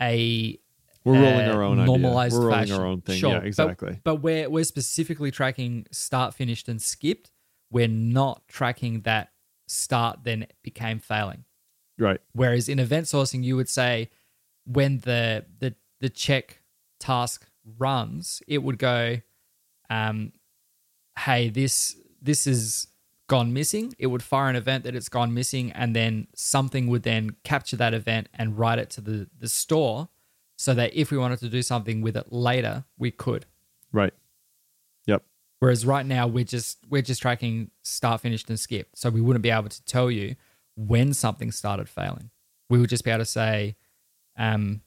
a 0.00 0.58
we're 1.04 1.14
rolling 1.14 1.48
our 1.48 1.62
own 1.62 1.84
normalized 1.84 2.34
idea. 2.34 2.40
We're 2.40 2.46
rolling 2.46 2.60
fashion. 2.66 2.80
our 2.80 2.86
own 2.86 3.00
thing. 3.00 3.18
Sure, 3.18 3.30
yeah, 3.30 3.40
exactly. 3.40 3.92
But, 3.92 4.04
but 4.04 4.16
we're 4.22 4.48
we're 4.48 4.64
specifically 4.64 5.30
tracking 5.30 5.86
start, 5.90 6.34
finished, 6.34 6.68
and 6.68 6.80
skipped. 6.80 7.30
We're 7.70 7.88
not 7.88 8.46
tracking 8.48 9.02
that 9.02 9.32
start 9.66 10.20
then 10.24 10.46
became 10.62 10.98
failing. 10.98 11.44
Right. 11.98 12.20
Whereas 12.32 12.68
in 12.68 12.78
event 12.78 13.06
sourcing, 13.06 13.42
you 13.44 13.56
would 13.56 13.68
say 13.68 14.10
when 14.64 14.98
the 15.00 15.46
the 15.58 15.74
the 16.00 16.08
check 16.08 16.62
task 17.00 17.46
runs, 17.78 18.42
it 18.46 18.58
would 18.58 18.78
go, 18.78 19.18
um, 19.90 20.32
"Hey, 21.18 21.48
this 21.48 21.96
this 22.20 22.46
is 22.46 22.86
gone 23.28 23.52
missing." 23.52 23.94
It 23.98 24.06
would 24.08 24.22
fire 24.22 24.48
an 24.48 24.56
event 24.56 24.84
that 24.84 24.94
it's 24.94 25.08
gone 25.08 25.34
missing, 25.34 25.72
and 25.72 25.94
then 25.94 26.28
something 26.34 26.86
would 26.88 27.02
then 27.02 27.36
capture 27.44 27.76
that 27.76 27.94
event 27.94 28.28
and 28.34 28.58
write 28.58 28.78
it 28.78 28.90
to 28.90 29.00
the 29.00 29.28
the 29.38 29.48
store, 29.48 30.08
so 30.62 30.74
that 30.74 30.94
if 30.94 31.10
we 31.10 31.18
wanted 31.18 31.40
to 31.40 31.48
do 31.48 31.60
something 31.60 32.02
with 32.02 32.16
it 32.16 32.32
later, 32.32 32.84
we 32.96 33.10
could. 33.10 33.46
Right. 33.90 34.12
Yep. 35.06 35.24
Whereas 35.58 35.84
right 35.84 36.06
now 36.06 36.28
we're 36.28 36.44
just 36.44 36.78
we're 36.88 37.02
just 37.02 37.20
tracking 37.20 37.72
start, 37.82 38.20
finished, 38.20 38.48
and 38.48 38.60
skip, 38.60 38.90
so 38.94 39.10
we 39.10 39.20
wouldn't 39.20 39.42
be 39.42 39.50
able 39.50 39.70
to 39.70 39.84
tell 39.86 40.08
you 40.08 40.36
when 40.76 41.14
something 41.14 41.50
started 41.50 41.88
failing. 41.88 42.30
We 42.70 42.78
would 42.78 42.90
just 42.90 43.02
be 43.02 43.10
able 43.10 43.22
to 43.22 43.24
say, 43.24 43.74
um, 44.38 44.82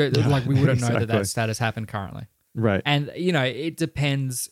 uh, 0.00 0.08
like 0.26 0.46
we 0.46 0.58
wouldn't 0.58 0.80
know 0.80 0.98
that 1.00 1.08
that 1.08 1.26
status 1.26 1.58
happened 1.58 1.88
currently. 1.88 2.28
Right. 2.54 2.80
And 2.86 3.12
you 3.14 3.32
know, 3.32 3.44
it 3.44 3.76
depends 3.76 4.48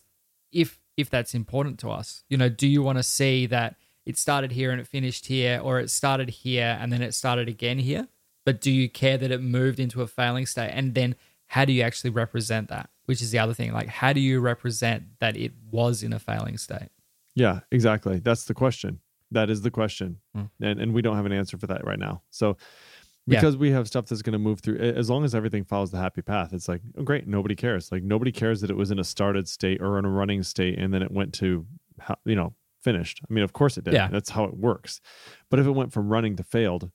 if 0.51 0.79
if 0.97 1.09
that's 1.09 1.33
important 1.33 1.79
to 1.79 1.89
us. 1.89 2.23
You 2.29 2.37
know, 2.37 2.47
do 2.47 2.67
you 2.67 2.83
want 2.83 2.99
to 2.99 3.03
see 3.03 3.47
that 3.47 3.75
it 4.05 4.19
started 4.19 4.51
here 4.51 4.69
and 4.69 4.79
it 4.79 4.85
finished 4.85 5.25
here, 5.25 5.59
or 5.63 5.79
it 5.79 5.89
started 5.89 6.29
here 6.29 6.77
and 6.79 6.93
then 6.93 7.01
it 7.01 7.15
started 7.15 7.49
again 7.49 7.79
here? 7.79 8.07
But 8.45 8.61
do 8.61 8.71
you 8.71 8.89
care 8.89 9.17
that 9.17 9.31
it 9.31 9.41
moved 9.41 9.79
into 9.79 10.01
a 10.01 10.07
failing 10.07 10.45
state? 10.45 10.71
And 10.73 10.95
then 10.95 11.15
how 11.47 11.65
do 11.65 11.73
you 11.73 11.81
actually 11.83 12.09
represent 12.09 12.69
that? 12.69 12.89
Which 13.05 13.21
is 13.21 13.31
the 13.31 13.39
other 13.39 13.53
thing. 13.53 13.73
Like, 13.73 13.87
how 13.87 14.13
do 14.13 14.19
you 14.19 14.39
represent 14.39 15.03
that 15.19 15.35
it 15.35 15.51
was 15.69 16.01
in 16.03 16.13
a 16.13 16.19
failing 16.19 16.57
state? 16.57 16.89
Yeah, 17.35 17.59
exactly. 17.71 18.19
That's 18.19 18.45
the 18.45 18.53
question. 18.53 18.99
That 19.31 19.49
is 19.49 19.61
the 19.61 19.71
question. 19.71 20.17
Hmm. 20.35 20.43
And 20.61 20.79
and 20.79 20.93
we 20.93 21.01
don't 21.01 21.15
have 21.15 21.25
an 21.25 21.31
answer 21.31 21.57
for 21.57 21.67
that 21.67 21.85
right 21.85 21.99
now. 21.99 22.21
So 22.29 22.57
Yeah. 23.27 23.39
because 23.39 23.55
we 23.57 23.71
have 23.71 23.87
stuff 23.87 24.07
that's 24.07 24.21
going 24.21 24.33
to 24.33 24.39
move 24.39 24.59
through 24.59 24.77
as 24.77 25.09
long 25.09 25.23
as 25.23 25.33
everything 25.35 25.63
follows 25.63 25.91
the 25.91 25.97
happy 25.97 26.21
path, 26.21 26.51
it's 26.53 26.67
like, 26.67 26.81
oh, 26.97 27.03
great, 27.03 27.27
nobody 27.27 27.55
cares. 27.55 27.91
Like 27.91 28.03
nobody 28.03 28.31
cares 28.31 28.61
that 28.61 28.69
it 28.69 28.75
was 28.75 28.91
in 28.91 28.99
a 28.99 29.03
started 29.03 29.47
state 29.47 29.81
or 29.81 29.97
in 29.99 30.05
a 30.05 30.09
running 30.09 30.43
state 30.43 30.77
and 30.79 30.93
then 30.93 31.01
it 31.01 31.11
went 31.11 31.33
to 31.35 31.65
you 32.25 32.35
know, 32.35 32.53
finished. 32.81 33.21
I 33.29 33.31
mean, 33.33 33.43
of 33.43 33.53
course 33.53 33.77
it 33.77 33.83
did. 33.83 33.93
Yeah. 33.93 34.07
That's 34.07 34.31
how 34.31 34.45
it 34.45 34.57
works. 34.57 34.99
But 35.49 35.59
if 35.59 35.65
it 35.67 35.71
went 35.71 35.93
from 35.93 36.09
running 36.09 36.35
to 36.37 36.43
failed 36.43 36.89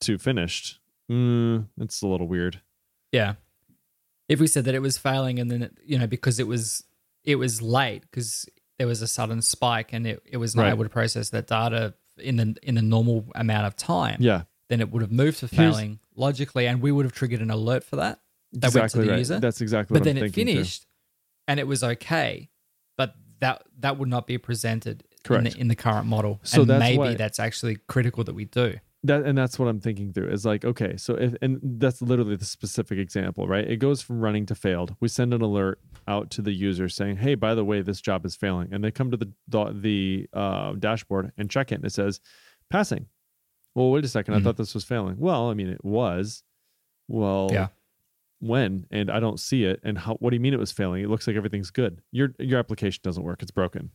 to 0.00 0.18
finished, 0.18 0.78
mm, 1.10 1.66
it's 1.78 2.02
a 2.02 2.06
little 2.06 2.28
weird. 2.28 2.60
Yeah. 3.12 3.34
If 4.28 4.40
we 4.40 4.46
said 4.46 4.64
that 4.64 4.74
it 4.74 4.80
was 4.82 4.98
failing 4.98 5.38
and 5.38 5.50
then 5.50 5.62
it, 5.62 5.78
you 5.84 5.98
know 5.98 6.06
because 6.06 6.38
it 6.40 6.46
was 6.46 6.84
it 7.24 7.36
was 7.36 7.62
late 7.62 8.02
because 8.02 8.46
there 8.78 8.86
was 8.86 9.00
a 9.02 9.06
sudden 9.06 9.40
spike 9.42 9.92
and 9.92 10.06
it, 10.06 10.22
it 10.26 10.36
was 10.36 10.54
not 10.56 10.62
Right. 10.64 10.70
able 10.70 10.84
to 10.84 10.90
process 10.90 11.30
that 11.30 11.46
data 11.46 11.94
in 12.18 12.36
the 12.36 12.56
in 12.62 12.74
the 12.74 12.82
normal 12.82 13.26
amount 13.34 13.66
of 13.66 13.76
time, 13.76 14.16
Yeah. 14.20 14.42
then 14.68 14.80
it 14.80 14.90
would 14.90 15.02
have 15.02 15.12
moved 15.12 15.38
to 15.40 15.46
Here's- 15.46 15.74
failing 15.74 16.00
logically 16.14 16.66
and 16.66 16.80
we 16.82 16.90
would 16.92 17.04
have 17.04 17.12
triggered 17.12 17.40
an 17.40 17.50
alert 17.50 17.84
for 17.84 17.96
that. 17.96 18.20
That 18.52 18.62
went 18.62 18.72
to 18.74 18.78
exactly 18.84 19.04
the 19.04 19.10
right. 19.10 19.18
user. 19.18 19.38
That's 19.40 19.60
exactly 19.60 19.94
but 19.94 20.00
what 20.00 20.04
then 20.04 20.16
it 20.16 20.20
thinking 20.20 20.46
too. 20.46 20.52
finished 20.54 20.86
and 21.46 21.60
it 21.60 21.66
was 21.66 21.84
okay. 21.84 22.50
But 22.96 23.14
that 23.40 23.62
that 23.78 23.98
would 23.98 24.08
not 24.08 24.26
be 24.26 24.38
presented 24.38 25.02
in 25.02 25.18
Correct. 25.22 25.54
the, 25.54 25.60
in 25.60 25.68
the 25.68 25.76
current 25.76 26.06
model. 26.06 26.40
So 26.42 26.62
and 26.62 26.70
that's 26.70 26.80
maybe 26.80 26.98
why- 26.98 27.14
that's 27.14 27.38
actually 27.38 27.76
critical 27.86 28.24
that 28.24 28.34
we 28.34 28.44
do. 28.46 28.74
That 29.06 29.22
and 29.24 29.36
that's 29.38 29.58
what 29.58 29.68
i'm 29.68 29.80
thinking 29.80 30.12
through 30.12 30.28
is 30.28 30.44
like 30.44 30.64
okay 30.64 30.96
so 30.96 31.14
if 31.14 31.34
and 31.42 31.58
that's 31.62 32.00
literally 32.02 32.36
the 32.36 32.44
specific 32.44 32.98
example 32.98 33.46
right? 33.48 33.66
It 33.68 33.76
goes 33.76 34.02
from 34.02 34.20
running 34.20 34.46
to 34.46 34.54
failed. 34.54 34.94
We 35.00 35.08
send 35.08 35.32
an 35.34 35.42
alert 35.42 35.80
out 36.08 36.30
to 36.32 36.42
the 36.42 36.52
user 36.52 36.88
saying 36.88 37.16
hey 37.16 37.34
by 37.34 37.54
the 37.54 37.64
way 37.64 37.82
this 37.82 38.00
job 38.00 38.24
is 38.26 38.36
failing. 38.36 38.68
And 38.72 38.82
they 38.84 38.90
come 38.90 39.10
to 39.10 39.16
the 39.16 39.32
the, 39.48 39.64
the 39.72 40.28
uh, 40.32 40.72
dashboard 40.74 41.32
and 41.38 41.50
check 41.50 41.72
it 41.72 41.76
and 41.76 41.84
it 41.84 41.92
says 41.92 42.20
passing. 42.70 43.06
Well 43.74 43.90
wait 43.90 44.04
a 44.04 44.08
2nd 44.08 44.34
i 44.34 44.38
Mhm. 44.38 44.44
thought 44.44 44.56
this 44.56 44.74
was 44.74 44.84
failing. 44.84 45.16
Well 45.18 45.50
i 45.50 45.54
mean 45.54 45.68
it 45.68 45.84
was. 45.84 46.42
Well 47.08 47.48
Yeah. 47.52 47.68
when? 48.40 48.86
And 48.90 49.10
i 49.10 49.20
don't 49.20 49.40
see 49.40 49.64
it. 49.64 49.80
And 49.82 49.98
how 49.98 50.14
what 50.16 50.30
do 50.30 50.36
you 50.36 50.40
mean 50.40 50.54
it 50.54 50.58
was 50.58 50.72
failing? 50.72 51.02
It 51.02 51.08
looks 51.10 51.26
like 51.26 51.36
everything's 51.36 51.70
good. 51.70 52.00
Your 52.12 52.34
your 52.38 52.58
application 52.58 53.00
doesn't 53.02 53.22
work. 53.24 53.42
It's 53.42 53.50
broken 53.50 53.90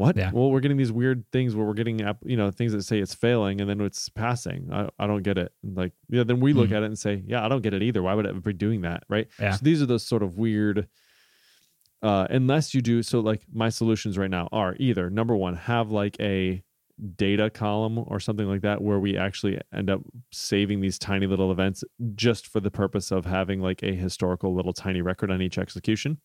what? 0.00 0.16
Yeah. 0.16 0.30
Well, 0.32 0.50
we're 0.50 0.60
getting 0.60 0.78
these 0.78 0.90
weird 0.92 1.24
things 1.30 1.54
where 1.54 1.66
we're 1.66 1.74
getting, 1.74 1.98
you 2.24 2.36
know, 2.36 2.50
things 2.50 2.72
that 2.72 2.82
say 2.84 2.98
it's 3.00 3.14
failing 3.14 3.60
and 3.60 3.68
then 3.68 3.80
it's 3.82 4.08
passing. 4.08 4.68
I, 4.72 4.88
I 4.98 5.06
don't 5.06 5.22
get 5.22 5.36
it. 5.36 5.52
Like, 5.62 5.92
yeah, 6.08 6.24
then 6.24 6.40
we 6.40 6.54
look 6.54 6.70
Mhm. 6.70 6.76
at 6.76 6.82
it 6.82 6.86
and 6.86 6.98
say, 6.98 7.22
yeah, 7.26 7.44
I 7.44 7.48
don't 7.48 7.60
get 7.62 7.74
it 7.74 7.82
either. 7.82 8.02
Why 8.02 8.14
would 8.14 8.24
it 8.24 8.42
be 8.42 8.52
doing 8.54 8.80
that? 8.80 9.02
Right. 9.10 9.28
Yeah. 9.38 9.52
So 9.52 9.60
these 9.62 9.82
are 9.82 9.86
those 9.86 10.02
sort 10.02 10.22
of 10.22 10.38
weird, 10.38 10.88
uh, 12.02 12.26
unless 12.30 12.72
you 12.74 12.80
do, 12.80 13.02
so 13.02 13.20
like 13.20 13.42
my 13.52 13.68
solutions 13.68 14.16
right 14.16 14.30
now 14.30 14.48
are 14.52 14.74
either 14.78 15.10
number 15.10 15.36
one, 15.36 15.54
have 15.54 15.90
like 15.90 16.18
a 16.18 16.62
data 17.16 17.50
column 17.50 17.98
or 17.98 18.20
something 18.20 18.46
like 18.46 18.62
that 18.62 18.80
where 18.82 18.98
we 18.98 19.16
actually 19.18 19.58
end 19.74 19.90
up 19.90 20.00
saving 20.32 20.80
these 20.80 20.98
tiny 20.98 21.26
little 21.26 21.50
events 21.52 21.82
just 22.14 22.46
for 22.46 22.60
the 22.60 22.70
purpose 22.70 23.10
of 23.10 23.24
having 23.26 23.60
like 23.60 23.82
a 23.82 23.94
historical 23.94 24.54
little 24.54 24.72
tiny 24.72 25.00
record 25.02 25.30
on 25.30 25.40
each 25.40 25.56
execution 25.58 26.18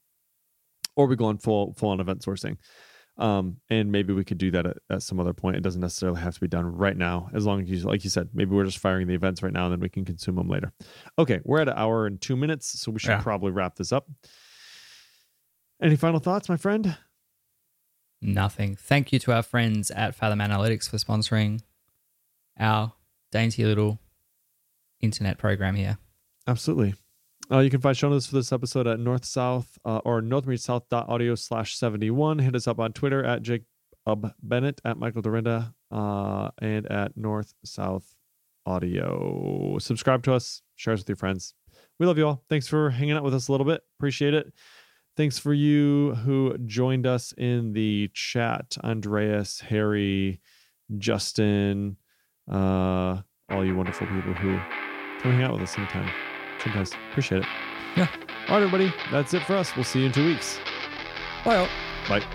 or 0.97 1.07
we 1.07 1.15
go 1.15 1.26
on 1.26 1.38
full 1.38 1.73
full 1.73 1.89
on 1.89 1.99
event 2.01 2.21
sourcing 2.21 2.57
um, 3.18 3.57
and 3.70 3.91
maybe 3.91 4.11
we 4.13 4.24
could 4.26 4.38
do 4.38 4.51
that 4.51 4.66
at, 4.66 4.78
at 4.89 5.01
some 5.03 5.20
other 5.20 5.34
point. 5.34 5.55
It 5.55 5.63
doesn't 5.63 5.82
necessarily 5.82 6.20
have 6.22 6.34
to 6.36 6.39
be 6.41 6.47
done 6.47 6.66
right 6.66 6.97
now, 6.97 7.30
as 7.34 7.45
long 7.45 7.61
as 7.61 7.70
you, 7.70 7.78
like 7.80 8.03
you 8.03 8.09
said, 8.09 8.30
maybe 8.34 8.51
we're 8.55 8.66
just 8.66 8.78
firing 8.80 9.07
the 9.07 9.13
events 9.16 9.41
right 9.41 9.53
now, 9.53 9.66
and 9.66 9.72
then 9.74 9.80
we 9.80 9.89
can 9.89 10.03
consume 10.05 10.36
them 10.36 10.49
later. 10.49 10.74
Okay, 11.18 11.39
we're 11.45 11.61
at 11.61 11.70
an 11.70 11.76
hour 11.78 12.05
and 12.07 12.20
two 12.20 12.36
minutes, 12.36 12.80
so 12.80 12.91
we 12.91 12.99
should 12.99 13.09
Yeah. 13.11 13.22
probably 13.22 13.51
wrap 13.51 13.76
this 13.76 13.91
up. 13.91 14.09
Any 15.82 15.95
final 15.95 16.20
thoughts, 16.20 16.49
my 16.49 16.57
friend? 16.57 16.97
Nothing. 18.22 18.76
Thank 18.76 19.11
you 19.13 19.20
to 19.20 19.34
our 19.34 19.43
friends 19.43 19.91
at 19.91 20.16
Fathom 20.16 20.39
Analytics 20.39 20.89
for 20.89 20.97
sponsoring 20.97 21.61
our 22.59 22.93
dainty 23.32 23.66
little 23.66 23.99
internet 25.01 25.38
program 25.38 25.76
here. 25.76 25.97
Absolutely. 26.47 26.95
Uh, 27.51 27.59
you 27.59 27.69
can 27.69 27.79
find 27.79 27.95
show 27.95 28.09
notes 28.09 28.25
for 28.25 28.35
this 28.35 28.51
episode 28.51 28.87
at 28.87 28.99
north 28.99 29.23
south 29.23 29.77
uh, 29.85 29.99
or 30.03 30.21
northmeetsouth.audio 30.21 31.35
slash 31.35 31.77
71. 31.77 32.39
Hit 32.39 32.55
us 32.55 32.67
up 32.67 32.79
on 32.79 32.91
Twitter 32.91 33.23
at 33.23 33.43
Jake 33.43 33.63
Bennett, 34.41 34.81
at 34.83 34.97
Michael 34.97 35.21
Dyrynda, 35.21 35.73
uh, 35.91 36.49
and 36.59 36.85
at 36.91 37.15
North 37.15 37.53
South 37.63 38.15
Audio. 38.65 39.77
Subscribe 39.79 40.23
to 40.23 40.33
us, 40.33 40.61
share 40.75 40.93
us 40.93 41.01
with 41.01 41.09
your 41.09 41.15
friends. 41.17 41.53
We 41.99 42.07
love 42.07 42.17
you 42.17 42.27
all. 42.27 42.43
Thanks 42.49 42.67
for 42.67 42.89
hanging 42.89 43.15
out 43.15 43.23
with 43.23 43.33
us 43.33 43.47
a 43.47 43.51
little 43.51 43.65
bit. 43.65 43.81
Appreciate 43.99 44.33
it. 44.33 44.51
Thanks 45.15 45.39
for 45.39 45.53
you 45.53 46.15
who 46.15 46.57
joined 46.65 47.07
us 47.07 47.33
in 47.37 47.73
the 47.73 48.09
chat 48.13 48.75
Andreas, 48.83 49.61
Harry, 49.61 50.41
Justin, 50.97 51.97
uh, 52.51 53.21
all 53.49 53.63
you 53.63 53.75
wonderful 53.75 54.07
people 54.07 54.33
who 54.33 54.57
come 55.21 55.31
hang 55.31 55.43
out 55.43 55.53
with 55.53 55.61
us 55.61 55.73
sometime 55.73 56.11
sometimes. 56.66 56.91
Appreciate 57.11 57.41
it. 57.41 57.47
Yeah. 57.95 58.07
All 58.49 58.55
right, 58.59 58.63
everybody. 58.63 58.93
That's 59.11 59.34
it 59.34 59.43
for 59.43 59.55
us. 59.55 59.76
We'll 59.76 59.86
see 59.86 59.99
you 59.99 60.07
in 60.07 60.11
two 60.11 60.26
weeks. 60.26 60.59
Bye. 61.45 61.57
all. 61.57 61.68
Bye. 62.09 62.26